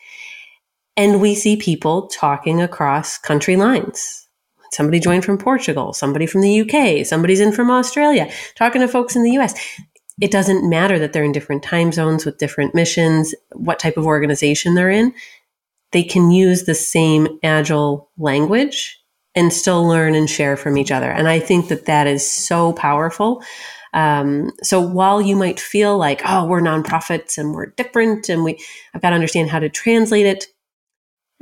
And 0.96 1.20
we 1.20 1.36
see 1.36 1.56
people 1.56 2.08
talking 2.08 2.60
across 2.60 3.16
country 3.16 3.54
lines. 3.54 4.26
Somebody 4.72 4.98
joined 4.98 5.24
from 5.24 5.38
Portugal, 5.38 5.92
somebody 5.92 6.26
from 6.26 6.40
the 6.40 6.60
UK, 6.62 7.06
somebody's 7.06 7.40
in 7.40 7.52
from 7.52 7.70
Australia, 7.70 8.30
talking 8.56 8.80
to 8.80 8.88
folks 8.88 9.14
in 9.14 9.22
the 9.22 9.38
US 9.38 9.54
it 10.20 10.30
doesn't 10.30 10.68
matter 10.68 10.98
that 10.98 11.12
they're 11.12 11.24
in 11.24 11.32
different 11.32 11.62
time 11.62 11.92
zones 11.92 12.24
with 12.24 12.38
different 12.38 12.74
missions, 12.74 13.34
what 13.52 13.78
type 13.78 13.96
of 13.96 14.06
organization 14.06 14.74
they're 14.74 14.90
in. 14.90 15.14
They 15.92 16.02
can 16.02 16.30
use 16.30 16.64
the 16.64 16.74
same 16.74 17.28
agile 17.42 18.10
language 18.18 18.98
and 19.34 19.52
still 19.52 19.86
learn 19.86 20.14
and 20.14 20.28
share 20.28 20.56
from 20.56 20.76
each 20.76 20.90
other. 20.90 21.10
And 21.10 21.28
I 21.28 21.38
think 21.38 21.68
that 21.68 21.86
that 21.86 22.06
is 22.06 22.30
so 22.30 22.72
powerful. 22.72 23.42
Um, 23.94 24.50
so 24.62 24.80
while 24.80 25.22
you 25.22 25.36
might 25.36 25.60
feel 25.60 25.96
like, 25.96 26.20
oh, 26.24 26.44
we're 26.44 26.60
nonprofits 26.60 27.38
and 27.38 27.54
we're 27.54 27.66
different 27.76 28.28
and 28.28 28.44
we, 28.44 28.58
I've 28.92 29.02
got 29.02 29.10
to 29.10 29.14
understand 29.14 29.50
how 29.50 29.60
to 29.60 29.68
translate 29.68 30.26
it. 30.26 30.46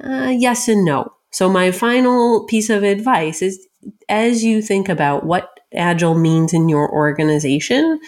Uh, 0.02 0.32
yes 0.36 0.68
and 0.68 0.84
no. 0.84 1.12
So 1.32 1.48
my 1.48 1.70
final 1.70 2.44
piece 2.46 2.70
of 2.70 2.82
advice 2.82 3.42
is 3.42 3.66
as 4.08 4.44
you 4.44 4.62
think 4.62 4.88
about 4.88 5.24
what 5.24 5.58
agile 5.74 6.14
means 6.14 6.52
in 6.52 6.68
your 6.68 6.90
organization, 6.90 7.98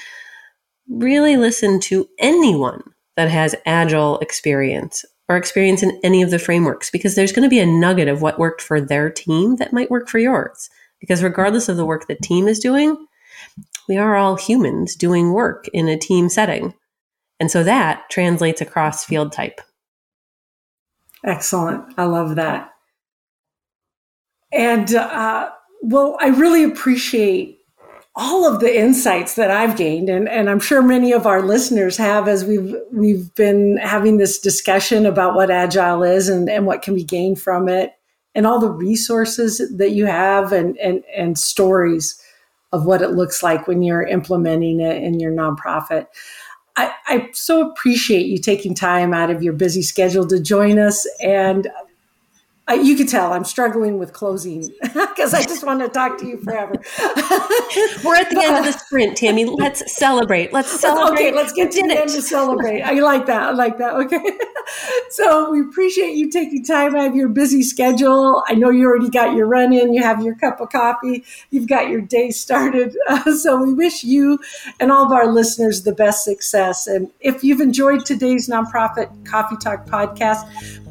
really 0.88 1.36
listen 1.36 1.80
to 1.80 2.08
anyone 2.18 2.82
that 3.16 3.30
has 3.30 3.54
agile 3.66 4.18
experience 4.20 5.04
or 5.28 5.36
experience 5.36 5.82
in 5.82 5.98
any 6.02 6.22
of 6.22 6.30
the 6.30 6.38
frameworks 6.38 6.90
because 6.90 7.14
there's 7.14 7.32
going 7.32 7.42
to 7.42 7.50
be 7.50 7.58
a 7.58 7.66
nugget 7.66 8.08
of 8.08 8.22
what 8.22 8.38
worked 8.38 8.62
for 8.62 8.80
their 8.80 9.10
team 9.10 9.56
that 9.56 9.72
might 9.72 9.90
work 9.90 10.08
for 10.08 10.18
yours. 10.18 10.70
Because 11.00 11.22
regardless 11.22 11.68
of 11.68 11.76
the 11.76 11.84
work 11.84 12.06
the 12.06 12.16
team 12.16 12.48
is 12.48 12.58
doing, 12.58 13.06
we 13.88 13.96
are 13.96 14.16
all 14.16 14.36
humans 14.36 14.96
doing 14.96 15.32
work 15.32 15.68
in 15.72 15.88
a 15.88 15.98
team 15.98 16.28
setting. 16.28 16.74
And 17.40 17.50
so 17.50 17.62
that 17.62 18.08
translates 18.10 18.60
across 18.60 19.04
field 19.04 19.32
type. 19.32 19.60
Excellent. 21.24 21.84
I 21.96 22.04
love 22.04 22.36
that. 22.36 22.72
And 24.52 24.94
uh, 24.94 25.50
well, 25.82 26.16
I 26.20 26.28
really 26.28 26.64
appreciate 26.64 27.57
all 28.18 28.52
of 28.52 28.58
the 28.58 28.76
insights 28.76 29.36
that 29.36 29.48
I've 29.48 29.76
gained, 29.76 30.10
and, 30.10 30.28
and 30.28 30.50
I'm 30.50 30.58
sure 30.58 30.82
many 30.82 31.12
of 31.12 31.24
our 31.24 31.40
listeners 31.40 31.96
have 31.96 32.26
as 32.26 32.44
we've 32.44 32.74
we've 32.92 33.32
been 33.36 33.76
having 33.76 34.16
this 34.16 34.40
discussion 34.40 35.06
about 35.06 35.36
what 35.36 35.52
agile 35.52 36.02
is 36.02 36.28
and, 36.28 36.50
and 36.50 36.66
what 36.66 36.82
can 36.82 36.96
be 36.96 37.04
gained 37.04 37.40
from 37.40 37.68
it, 37.68 37.92
and 38.34 38.44
all 38.44 38.58
the 38.58 38.70
resources 38.70 39.62
that 39.76 39.92
you 39.92 40.06
have 40.06 40.52
and 40.52 40.76
and 40.78 41.04
and 41.16 41.38
stories 41.38 42.20
of 42.72 42.84
what 42.84 43.02
it 43.02 43.12
looks 43.12 43.40
like 43.42 43.68
when 43.68 43.82
you're 43.82 44.06
implementing 44.06 44.80
it 44.80 45.00
in 45.00 45.20
your 45.20 45.32
nonprofit. 45.32 46.08
I, 46.76 46.92
I 47.06 47.28
so 47.32 47.70
appreciate 47.70 48.26
you 48.26 48.38
taking 48.38 48.74
time 48.74 49.14
out 49.14 49.30
of 49.30 49.42
your 49.42 49.52
busy 49.52 49.82
schedule 49.82 50.26
to 50.26 50.40
join 50.40 50.78
us 50.78 51.08
and 51.20 51.68
uh, 52.68 52.74
you 52.74 52.96
can 52.96 53.06
tell 53.06 53.32
I'm 53.32 53.44
struggling 53.44 53.98
with 53.98 54.12
closing 54.12 54.70
because 54.82 55.32
I 55.32 55.42
just 55.42 55.64
want 55.64 55.80
to 55.80 55.88
talk 55.88 56.18
to 56.18 56.26
you 56.26 56.36
forever. 56.38 56.72
We're 58.04 58.16
at 58.16 58.30
the 58.30 58.40
end 58.42 58.58
of 58.58 58.64
the 58.64 58.78
sprint, 58.78 59.16
Tammy. 59.16 59.44
Let's 59.46 59.96
celebrate. 59.96 60.52
Let's 60.52 60.68
celebrate. 60.80 61.28
Okay, 61.28 61.32
let's 61.34 61.52
get 61.52 61.72
to 61.72 61.82
the 61.86 62.00
end 62.00 62.10
to 62.10 62.22
celebrate. 62.22 62.82
I 62.82 62.92
like 63.00 63.26
that. 63.26 63.42
I 63.42 63.50
like 63.52 63.78
that. 63.78 63.94
Okay. 63.94 64.20
so 65.10 65.50
we 65.50 65.60
appreciate 65.62 66.16
you 66.16 66.30
taking 66.30 66.64
time 66.64 66.94
out 66.94 67.06
of 67.08 67.16
your 67.16 67.28
busy 67.28 67.62
schedule. 67.62 68.42
I 68.48 68.54
know 68.54 68.70
you 68.70 68.86
already 68.86 69.10
got 69.10 69.34
your 69.34 69.46
run 69.46 69.72
in. 69.72 69.94
You 69.94 70.02
have 70.02 70.22
your 70.22 70.34
cup 70.34 70.60
of 70.60 70.70
coffee. 70.70 71.24
You've 71.50 71.68
got 71.68 71.88
your 71.88 72.00
day 72.00 72.30
started. 72.30 72.96
Uh, 73.08 73.34
so 73.34 73.62
we 73.62 73.72
wish 73.72 74.04
you 74.04 74.38
and 74.80 74.92
all 74.92 75.06
of 75.06 75.12
our 75.12 75.32
listeners 75.32 75.82
the 75.84 75.92
best 75.92 76.24
success. 76.24 76.86
And 76.86 77.10
if 77.20 77.42
you've 77.42 77.60
enjoyed 77.60 78.04
today's 78.04 78.48
nonprofit 78.48 79.08
coffee 79.26 79.56
talk 79.56 79.86
podcast, 79.86 80.46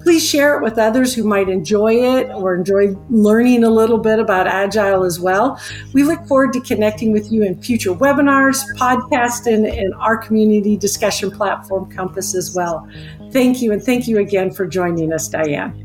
please 0.07 0.25
share 0.25 0.55
it 0.55 0.63
with 0.63 0.77
others 0.77 1.13
who 1.13 1.21
might 1.21 1.49
enjoy 1.49 1.93
it 1.93 2.29
or 2.29 2.55
enjoy 2.55 2.95
learning 3.09 3.65
a 3.65 3.69
little 3.69 3.97
bit 3.97 4.19
about 4.19 4.47
Agile 4.47 5.03
as 5.03 5.19
well. 5.19 5.59
We 5.91 6.03
look 6.03 6.25
forward 6.27 6.53
to 6.53 6.61
connecting 6.61 7.11
with 7.11 7.29
you 7.29 7.43
in 7.43 7.61
future 7.61 7.91
webinars, 7.91 8.63
podcasts, 8.77 9.53
and, 9.53 9.65
and 9.65 9.93
our 9.95 10.15
community 10.15 10.77
discussion 10.77 11.29
platform, 11.29 11.91
Compass, 11.91 12.35
as 12.35 12.55
well. 12.55 12.87
Thank 13.31 13.61
you, 13.61 13.73
and 13.73 13.83
thank 13.83 14.07
you 14.07 14.19
again 14.19 14.49
for 14.49 14.65
joining 14.65 15.11
us, 15.11 15.27
Diane. 15.27 15.83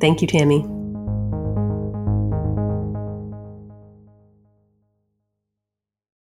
Thank 0.00 0.22
you, 0.22 0.26
Tammy. 0.26 0.73